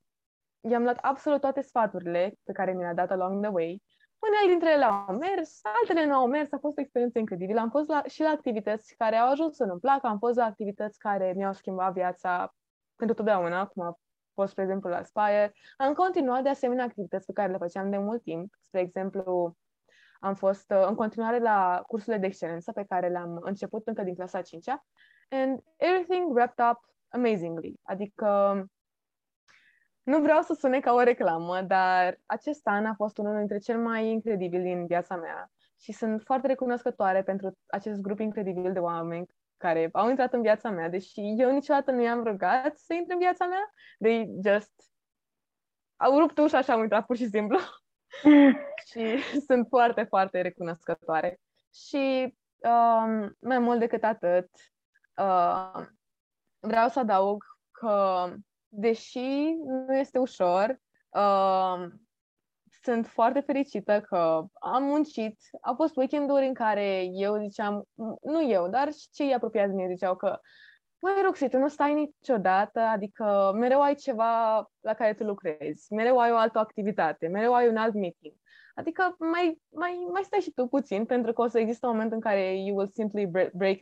i-am 0.70 0.84
luat 0.84 0.98
absolut 1.02 1.42
toate 1.42 1.62
sfaturile 1.62 2.34
pe 2.44 2.52
care 2.52 2.74
mi 2.74 2.82
le-a 2.82 2.94
dat 2.94 3.12
along 3.12 3.44
the 3.44 3.52
way. 3.52 3.84
Unele 4.20 4.50
dintre 4.50 4.72
ele 4.72 4.84
au 4.84 5.16
mers, 5.16 5.60
altele 5.64 6.06
nu 6.06 6.14
au 6.14 6.28
mers, 6.28 6.52
a 6.52 6.58
fost 6.58 6.78
o 6.78 6.82
experiență 6.82 7.20
incredibilă. 7.20 7.60
Am 7.60 7.70
fost 7.70 7.88
la, 7.88 8.04
și 8.04 8.22
la 8.22 8.30
activități 8.30 8.96
care 8.98 9.16
au 9.16 9.32
ajuns 9.32 9.56
să 9.56 9.64
nu-mi 9.64 9.80
placă, 9.80 10.08
am 10.08 10.18
fost 10.18 10.38
la 10.38 10.46
activități 10.46 11.00
care 11.00 11.34
mi-au 11.36 11.54
schimbat 11.54 11.94
viața 11.94 12.54
pentru 12.96 13.16
totdeauna, 13.16 13.66
cum 13.66 13.84
a 13.84 13.98
fost, 14.34 14.52
spre 14.52 14.64
exemplu, 14.64 14.90
la 14.90 15.04
Spire. 15.04 15.54
Am 15.78 15.94
continuat 15.94 16.44
de 16.44 16.50
asemenea 16.50 16.86
activități 16.86 17.26
pe 17.26 17.34
care 17.34 17.52
le 17.52 17.58
făceam 17.58 17.90
de 17.90 17.98
mult 17.98 18.24
timp. 18.24 18.54
Spre 18.60 18.80
exemplu, 18.80 19.56
am 20.20 20.36
fost 20.36 20.72
uh, 20.72 20.86
în 20.88 20.96
continuare 20.96 21.40
la 21.40 21.84
cursurile 21.88 22.22
de 22.22 22.28
excelență 22.28 22.72
pe 22.72 22.86
care 22.88 23.10
le-am 23.10 23.40
început 23.42 23.88
încă 23.88 24.04
din 24.04 24.16
clasa 24.16 24.42
5-a 24.42 24.86
and 25.30 25.60
everything 25.78 26.34
wrapped 26.34 26.66
up 26.72 26.80
amazingly. 27.10 27.80
Adică 27.84 28.64
nu 30.04 30.22
vreau 30.22 30.42
să 30.42 30.54
sune 30.54 30.80
ca 30.80 30.94
o 30.94 31.04
reclamă, 31.04 31.62
dar 31.62 32.20
acest 32.26 32.68
an 32.68 32.86
a 32.86 32.94
fost 32.94 33.18
unul 33.18 33.38
dintre 33.38 33.58
cel 33.58 33.80
mai 33.80 34.08
incredibili 34.08 34.64
din 34.64 34.86
viața 34.86 35.16
mea 35.16 35.52
și 35.80 35.92
sunt 35.92 36.22
foarte 36.22 36.48
recunoscătoare 36.48 37.24
pentru 37.24 37.58
acest 37.68 38.02
grup 38.02 38.20
incredibil 38.20 38.74
de 38.74 38.80
oameni 38.80 39.28
care 39.58 39.90
au 39.92 40.10
intrat 40.10 40.34
în 40.34 40.42
viața 40.42 40.70
mea, 40.70 40.90
deși 40.90 41.22
eu 41.38 41.52
niciodată 41.52 41.92
nu 41.92 42.02
i-am 42.02 42.24
rugat 42.24 42.78
să 42.78 42.94
intre 42.94 43.14
în 43.14 43.20
viața 43.20 43.46
mea. 43.46 43.74
They 44.00 44.30
just 44.46 44.72
au 45.96 46.20
rupt 46.20 46.38
ușa 46.38 46.62
și 46.62 46.72
au 46.72 46.82
intrat 46.82 47.06
pur 47.06 47.16
și 47.16 47.28
simplu. 47.28 47.58
și 48.90 49.18
sunt 49.48 49.68
foarte, 49.68 50.04
foarte 50.04 50.42
recunoscătoare. 50.42 51.40
Și 51.74 52.36
um, 52.58 53.36
mai 53.40 53.60
mult 53.60 53.80
decât 53.80 54.04
atât, 54.04 54.50
uh, 55.18 55.86
vreau 56.60 56.90
să 56.90 57.00
adaug 57.00 57.44
că, 57.72 58.28
deși 58.68 59.56
nu 59.66 59.98
este 59.98 60.18
ușor, 60.18 60.80
uh, 61.10 61.88
sunt 62.82 63.08
foarte 63.08 63.40
fericită 63.40 64.02
că 64.02 64.46
am 64.54 64.84
muncit. 64.84 65.40
Au 65.62 65.76
fost 65.76 65.96
weekenduri 65.96 66.48
în 66.48 66.54
care 66.54 67.04
eu 67.04 67.38
ziceam, 67.38 67.84
nu 68.22 68.50
eu, 68.50 68.68
dar 68.68 68.92
și 68.92 69.10
cei 69.12 69.34
apropiați 69.34 69.70
de 69.70 69.76
mine 69.76 69.94
ziceau 69.94 70.16
că 70.16 70.40
Măi, 71.00 71.22
Roxy, 71.24 71.50
tu 71.50 71.58
nu 71.58 71.68
stai 71.68 71.94
niciodată, 71.94 72.80
adică 72.80 73.52
mereu 73.56 73.82
ai 73.82 73.96
ceva 73.96 74.66
la 74.80 74.94
care 74.94 75.14
tu 75.14 75.24
lucrezi, 75.24 75.94
mereu 75.94 76.20
ai 76.20 76.32
o 76.32 76.38
altă 76.38 76.60
activitate, 76.60 77.28
mereu 77.28 77.54
ai 77.54 77.68
un 77.68 77.78
alt 77.78 77.94
meeting. 77.94 78.34
Adică 78.76 79.16
mai, 79.20 79.62
mai, 79.70 80.08
mai 80.12 80.24
stai 80.24 80.40
și 80.40 80.52
tu 80.52 80.68
puțin, 80.68 81.06
pentru 81.06 81.34
că 81.34 81.42
o 81.42 81.48
să 81.48 81.60
există 81.60 81.88
un 81.88 81.92
moment 81.92 82.12
în 82.12 82.20
care 82.20 82.58
you 82.60 82.78
will 82.78 82.92
simply 82.94 83.26
break 83.54 83.78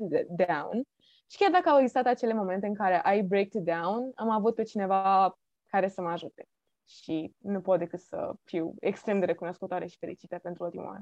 down. 0.48 0.84
Și 1.32 1.38
chiar 1.38 1.52
dacă 1.52 1.70
au 1.70 1.80
existat 1.80 2.06
acele 2.06 2.34
momente 2.34 2.68
în 2.68 2.76
care 2.76 3.18
I 3.18 3.22
break 3.22 3.48
down, 3.48 4.12
am 4.16 4.30
avut 4.30 4.56
pe 4.56 4.64
cineva 4.64 5.34
care 5.68 5.88
să 5.88 6.02
mă 6.02 6.10
ajute. 6.10 6.46
Și 6.88 7.32
nu 7.42 7.62
pot 7.62 7.80
decât 7.80 8.00
să 8.00 8.34
fiu 8.44 8.74
extrem 8.80 9.20
de 9.20 9.26
recunoscătoare 9.26 9.86
și 9.88 9.98
fericită 9.98 10.40
pentru 10.42 10.64
ultimul 10.64 10.88
an. 10.88 11.02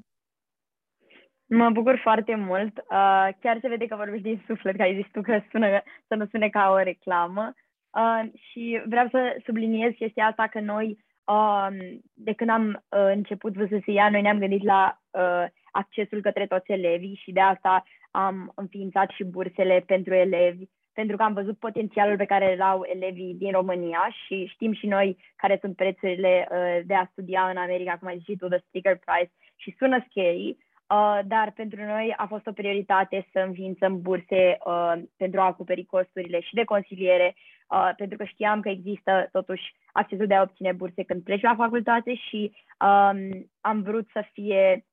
Mă 1.45 1.69
bucur 1.69 1.99
foarte 2.01 2.36
mult. 2.36 2.78
Uh, 2.78 3.30
chiar 3.39 3.57
se 3.61 3.67
vede 3.67 3.86
că 3.86 3.95
vorbești 3.95 4.28
din 4.28 4.43
suflet, 4.47 4.76
că 4.76 4.82
ai 4.82 5.01
zis 5.01 5.11
tu 5.11 5.21
că 5.21 5.41
sună, 5.51 5.82
să 6.07 6.15
nu 6.15 6.26
sune 6.26 6.49
ca 6.49 6.69
o 6.69 6.78
reclamă. 6.78 7.53
Uh, 7.89 8.32
și 8.34 8.82
vreau 8.86 9.07
să 9.09 9.41
subliniez 9.45 9.93
chestia 9.93 10.26
asta 10.26 10.47
că 10.47 10.59
noi, 10.59 11.05
uh, 11.24 11.67
de 12.13 12.34
când 12.34 12.49
am 12.49 12.67
uh, 12.67 12.76
început 12.89 13.53
VSSIA, 13.53 14.09
noi 14.09 14.21
ne-am 14.21 14.39
gândit 14.39 14.63
la 14.63 15.01
uh, 15.11 15.45
accesul 15.74 16.21
către 16.21 16.45
toți 16.47 16.71
elevii 16.71 17.19
și 17.24 17.32
de 17.32 17.39
asta 17.39 17.84
am 18.11 18.51
înființat 18.55 19.09
și 19.09 19.24
bursele 19.24 19.84
pentru 19.86 20.13
elevi, 20.13 20.63
pentru 20.93 21.17
că 21.17 21.24
am 21.24 21.34
văzut 21.34 21.57
potențialul 21.57 22.17
pe 22.17 22.26
care 22.26 22.53
îl 22.53 22.61
au 22.61 22.84
elevii 22.84 23.34
din 23.34 23.51
România 23.51 24.07
și 24.26 24.45
știm 24.45 24.74
și 24.74 24.88
noi 24.88 25.17
care 25.36 25.57
sunt 25.61 25.76
prețurile 25.76 26.47
uh, 26.51 26.80
de 26.86 26.93
a 26.93 27.07
studia 27.11 27.49
în 27.49 27.57
America, 27.57 27.97
cum 27.97 28.07
ai 28.07 28.17
zis 28.17 28.26
și 28.26 28.36
tu, 28.36 28.47
the 28.47 28.59
sticker 28.67 28.99
price, 29.05 29.32
și 29.55 29.76
sună 29.78 30.05
scary, 30.09 30.57
Uh, 30.93 31.19
dar 31.26 31.51
pentru 31.51 31.84
noi 31.84 32.13
a 32.17 32.26
fost 32.26 32.47
o 32.47 32.51
prioritate 32.51 33.28
să 33.32 33.39
înființăm 33.39 34.01
burse 34.01 34.57
uh, 34.65 34.93
pentru 35.17 35.39
a 35.39 35.45
acoperi 35.45 35.86
costurile 35.86 36.39
și 36.39 36.53
de 36.53 36.63
consiliere, 36.63 37.36
uh, 37.67 37.89
pentru 37.97 38.17
că 38.17 38.24
știam 38.24 38.61
că 38.61 38.69
există 38.69 39.30
totuși 39.32 39.76
accesul 39.91 40.28
de 40.28 40.34
a 40.34 40.41
obține 40.41 40.71
burse 40.71 41.03
când 41.03 41.24
pleci 41.24 41.41
la 41.41 41.55
facultate 41.55 42.15
și 42.15 42.51
um, 42.80 43.49
am 43.61 43.82
vrut 43.82 44.09
să 44.13 44.26
fie 44.32 44.86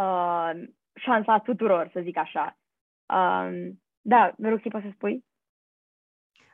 uh, 0.00 0.62
șansa 0.94 1.38
tuturor, 1.38 1.88
să 1.92 2.00
zic 2.00 2.16
așa. 2.16 2.58
Um, 3.06 3.82
da, 4.00 4.34
rog, 4.38 4.60
poți 4.70 4.84
să 4.84 4.90
spui? 4.92 5.24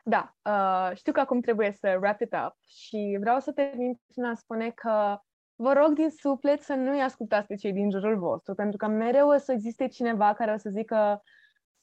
Da, 0.05 0.35
uh, 0.43 0.97
știu 0.97 1.13
că 1.13 1.21
acum 1.21 1.41
trebuie 1.41 1.73
să 1.73 1.97
wrap 2.01 2.21
it 2.21 2.35
up 2.47 2.57
și 2.67 3.17
vreau 3.21 3.39
să 3.41 3.53
termin 3.53 4.01
prin 4.07 4.25
a 4.25 4.35
spune 4.35 4.71
că 4.71 5.19
vă 5.55 5.73
rog 5.73 5.93
din 5.93 6.11
suflet 6.11 6.61
să 6.61 6.75
nu-i 6.75 7.01
ascultați 7.01 7.47
pe 7.47 7.55
cei 7.55 7.73
din 7.73 7.91
jurul 7.91 8.19
vostru, 8.19 8.55
pentru 8.55 8.77
că 8.77 8.87
mereu 8.87 9.29
o 9.29 9.37
să 9.37 9.53
existe 9.53 9.87
cineva 9.89 10.35
care 10.35 10.53
o 10.53 10.57
să 10.57 10.71
zică 10.71 11.23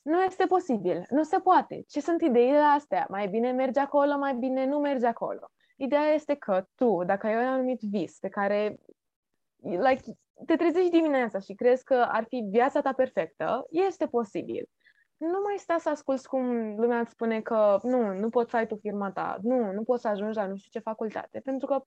nu 0.01 0.21
este 0.21 0.45
posibil, 0.45 1.05
nu 1.09 1.23
se 1.23 1.39
poate. 1.39 1.83
Ce 1.87 2.01
sunt 2.01 2.21
ideile 2.21 2.57
astea? 2.57 3.05
Mai 3.09 3.27
bine 3.27 3.51
mergi 3.51 3.79
acolo, 3.79 4.17
mai 4.17 4.35
bine 4.35 4.65
nu 4.65 4.79
mergi 4.79 5.05
acolo. 5.05 5.51
Ideea 5.75 6.13
este 6.13 6.35
că 6.35 6.67
tu, 6.75 7.03
dacă 7.05 7.27
ai 7.27 7.35
un 7.35 7.47
anumit 7.47 7.79
vis 7.81 8.19
pe 8.19 8.29
care 8.29 8.79
like, 9.63 10.01
te 10.45 10.55
trezești 10.55 10.89
dimineața 10.89 11.39
și 11.39 11.53
crezi 11.53 11.83
că 11.83 12.07
ar 12.11 12.25
fi 12.27 12.47
viața 12.49 12.81
ta 12.81 12.93
perfectă, 12.93 13.65
este 13.69 14.07
posibil. 14.07 14.69
Nu 15.17 15.41
mai 15.43 15.55
sta 15.57 15.77
să 15.77 15.89
asculți 15.89 16.27
cum 16.27 16.75
lumea 16.79 16.99
îți 16.99 17.11
spune 17.11 17.41
că 17.41 17.79
nu, 17.83 18.13
nu 18.13 18.29
poți 18.29 18.49
să 18.49 18.57
ai 18.57 18.67
tu 18.67 18.75
firma 18.75 19.11
ta, 19.11 19.37
nu, 19.41 19.71
nu 19.71 19.83
poți 19.83 20.01
să 20.01 20.07
ajungi 20.07 20.37
la 20.37 20.45
nu 20.47 20.55
știu 20.55 20.79
ce 20.79 20.79
facultate, 20.79 21.39
pentru 21.39 21.67
că 21.67 21.83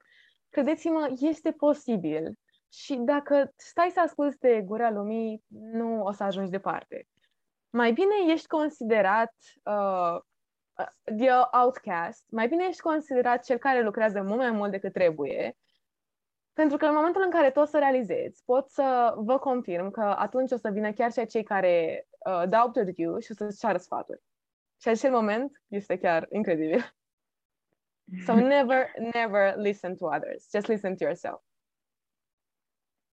credeți-mă, 0.48 1.14
este 1.20 1.50
posibil. 1.52 2.38
Și 2.72 2.94
dacă 2.94 3.52
stai 3.56 3.90
să 3.90 4.00
asculți 4.00 4.38
de 4.38 4.62
gura 4.62 4.90
lumii, 4.90 5.44
nu 5.48 6.02
o 6.02 6.12
să 6.12 6.22
ajungi 6.22 6.50
departe. 6.50 7.06
Mai 7.70 7.92
bine 7.92 8.32
ești 8.32 8.46
considerat 8.46 9.34
uh, 9.64 10.18
the 11.16 11.30
outcast, 11.62 12.24
mai 12.30 12.48
bine 12.48 12.64
ești 12.68 12.80
considerat 12.80 13.44
cel 13.44 13.58
care 13.58 13.82
lucrează 13.82 14.22
mult 14.22 14.38
mai 14.38 14.50
mult 14.50 14.70
decât 14.70 14.92
trebuie, 14.92 15.56
pentru 16.60 16.76
că 16.76 16.86
în 16.86 16.94
momentul 16.94 17.22
în 17.24 17.30
care 17.30 17.50
tu 17.50 17.60
o 17.60 17.64
să 17.64 17.78
realizezi, 17.78 18.44
pot 18.44 18.68
să 18.68 19.14
vă 19.16 19.38
confirm 19.38 19.90
că 19.90 20.00
atunci 20.00 20.50
o 20.50 20.56
să 20.56 20.70
vină 20.70 20.92
chiar 20.92 21.12
și 21.12 21.26
cei 21.26 21.42
care 21.42 22.06
uh, 22.26 22.48
dau 22.48 22.70
de 22.70 22.92
you 22.96 23.18
și 23.18 23.30
o 23.30 23.34
să-ți 23.34 23.58
ceară 23.58 23.78
sfaturi. 23.78 24.22
Și 24.80 24.88
acel 24.88 25.10
moment 25.10 25.62
este 25.66 25.98
chiar 25.98 26.26
incredibil. 26.30 26.80
So 28.26 28.34
never, 28.34 28.92
never 29.14 29.56
listen 29.56 29.96
to 29.96 30.04
others. 30.04 30.48
Just 30.54 30.66
listen 30.66 30.96
to 30.96 31.04
yourself. 31.04 31.40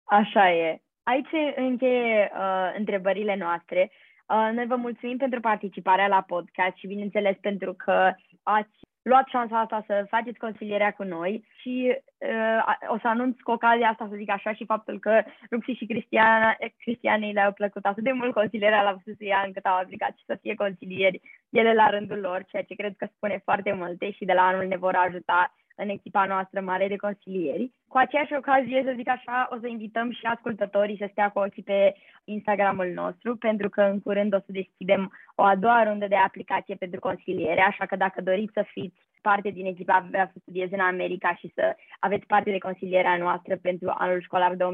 Așa 0.04 0.52
e. 0.52 0.82
Aici 1.02 1.32
încheie 1.56 2.32
uh, 2.34 2.74
întrebările 2.78 3.36
noastre. 3.36 3.90
Uh, 4.28 4.50
noi 4.52 4.66
vă 4.66 4.76
mulțumim 4.76 5.16
pentru 5.16 5.40
participarea 5.40 6.08
la 6.08 6.22
podcast 6.22 6.76
și, 6.76 6.86
bineînțeles, 6.86 7.36
pentru 7.40 7.74
că 7.74 8.12
ați 8.42 8.78
luat 9.02 9.26
șansa 9.28 9.58
asta 9.58 9.84
să 9.86 10.06
faceți 10.08 10.38
consilierea 10.38 10.92
cu 10.92 11.02
noi 11.02 11.48
și 11.60 11.96
uh, 12.18 12.88
o 12.88 12.98
să 12.98 13.08
anunț 13.08 13.40
cu 13.40 13.50
ocazia 13.50 13.88
asta, 13.88 14.06
să 14.10 14.16
zic 14.16 14.30
așa, 14.30 14.52
și 14.52 14.64
faptul 14.64 14.98
că 14.98 15.22
Ruxi 15.50 15.72
și 15.72 15.86
Cristiana, 15.86 16.56
Cristianei 16.78 17.32
le-au 17.32 17.52
plăcut 17.52 17.84
atât 17.84 18.04
de 18.04 18.12
mult 18.12 18.32
consilierea 18.32 18.82
la 18.82 18.92
VSSIA 18.92 19.42
încât 19.46 19.64
au 19.64 19.76
aplicat 19.76 20.16
și 20.16 20.24
să 20.26 20.38
fie 20.42 20.54
consilieri 20.54 21.20
ele 21.50 21.74
la 21.74 21.90
rândul 21.90 22.18
lor, 22.18 22.44
ceea 22.44 22.62
ce 22.62 22.74
cred 22.74 22.94
că 22.96 23.06
spune 23.16 23.40
foarte 23.44 23.72
multe 23.72 24.10
și 24.10 24.24
de 24.24 24.32
la 24.32 24.46
anul 24.46 24.66
ne 24.66 24.76
vor 24.76 24.94
ajuta 24.94 25.54
în 25.76 25.88
echipa 25.88 26.24
noastră 26.24 26.60
mare 26.60 26.88
de 26.88 26.96
consilieri. 26.96 27.72
Cu 27.88 27.98
aceeași 27.98 28.34
ocazie, 28.34 28.82
să 28.84 28.92
zic 28.96 29.08
așa, 29.08 29.48
o 29.50 29.56
să 29.60 29.66
invităm 29.66 30.10
și 30.10 30.26
ascultătorii 30.26 30.96
să 30.96 31.08
stea 31.10 31.30
cu 31.30 31.38
ochii 31.38 31.62
pe 31.62 31.94
Instagramul 32.24 32.92
nostru, 32.94 33.36
pentru 33.36 33.68
că 33.68 33.82
în 33.82 34.00
curând 34.00 34.34
o 34.34 34.38
să 34.38 34.46
deschidem 34.46 35.12
o 35.34 35.42
a 35.42 35.56
doua 35.56 35.84
rundă 35.84 36.06
de 36.06 36.16
aplicație 36.16 36.74
pentru 36.74 37.00
consiliere, 37.00 37.60
așa 37.60 37.86
că 37.86 37.96
dacă 37.96 38.20
doriți 38.20 38.52
să 38.52 38.64
fiți 38.72 39.00
parte 39.22 39.50
din 39.50 39.66
echipa 39.66 40.06
vrea 40.08 40.30
să 40.32 40.38
studieze 40.40 40.74
în 40.74 40.80
America 40.80 41.34
și 41.34 41.52
să 41.54 41.76
aveți 41.98 42.26
parte 42.26 42.50
de 42.50 42.58
consilierea 42.58 43.16
noastră 43.16 43.56
pentru 43.56 43.94
anul 43.98 44.20
școlar 44.20 44.54
2022-2023, 44.54 44.56
uh, 44.56 44.64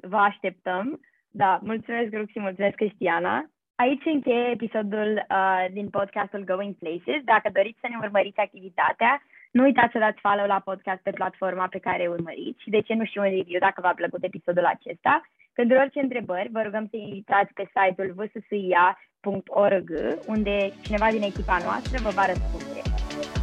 vă 0.00 0.16
așteptăm. 0.16 1.00
Da, 1.30 1.58
mulțumesc, 1.62 2.12
Ruxi, 2.12 2.38
mulțumesc, 2.38 2.74
Cristiana. 2.74 3.50
Aici 3.84 4.04
încheie 4.04 4.50
episodul 4.50 5.10
uh, 5.30 5.64
din 5.72 5.88
podcastul 5.88 6.44
Going 6.44 6.74
Places. 6.74 7.20
Dacă 7.24 7.48
doriți 7.52 7.80
să 7.80 7.86
ne 7.90 7.98
urmăriți 8.00 8.38
activitatea, 8.38 9.22
nu 9.50 9.62
uitați 9.62 9.92
să 9.92 9.98
dați 9.98 10.20
follow 10.20 10.46
la 10.46 10.60
podcast 10.64 11.00
pe 11.02 11.10
platforma 11.10 11.66
pe 11.66 11.78
care 11.78 12.06
urmăriți 12.06 12.62
și 12.62 12.70
de 12.70 12.80
ce 12.80 12.94
nu 12.94 13.04
și 13.04 13.18
un 13.18 13.24
review 13.24 13.60
dacă 13.60 13.80
v-a 13.80 13.94
plăcut 14.00 14.22
episodul 14.22 14.64
acesta. 14.64 15.22
Pentru 15.52 15.76
orice 15.76 16.00
întrebări, 16.00 16.48
vă 16.52 16.60
rugăm 16.62 16.86
să 16.90 16.96
invitați 16.96 17.52
pe 17.52 17.64
site-ul 17.74 18.14
vssia.org, 18.18 19.88
unde 20.26 20.72
cineva 20.82 21.08
din 21.10 21.22
echipa 21.22 21.58
noastră 21.66 21.96
vă 22.02 22.10
va 22.18 22.26
răspunde. 22.26 22.80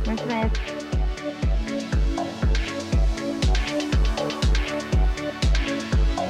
Mulțumesc! 0.05 0.84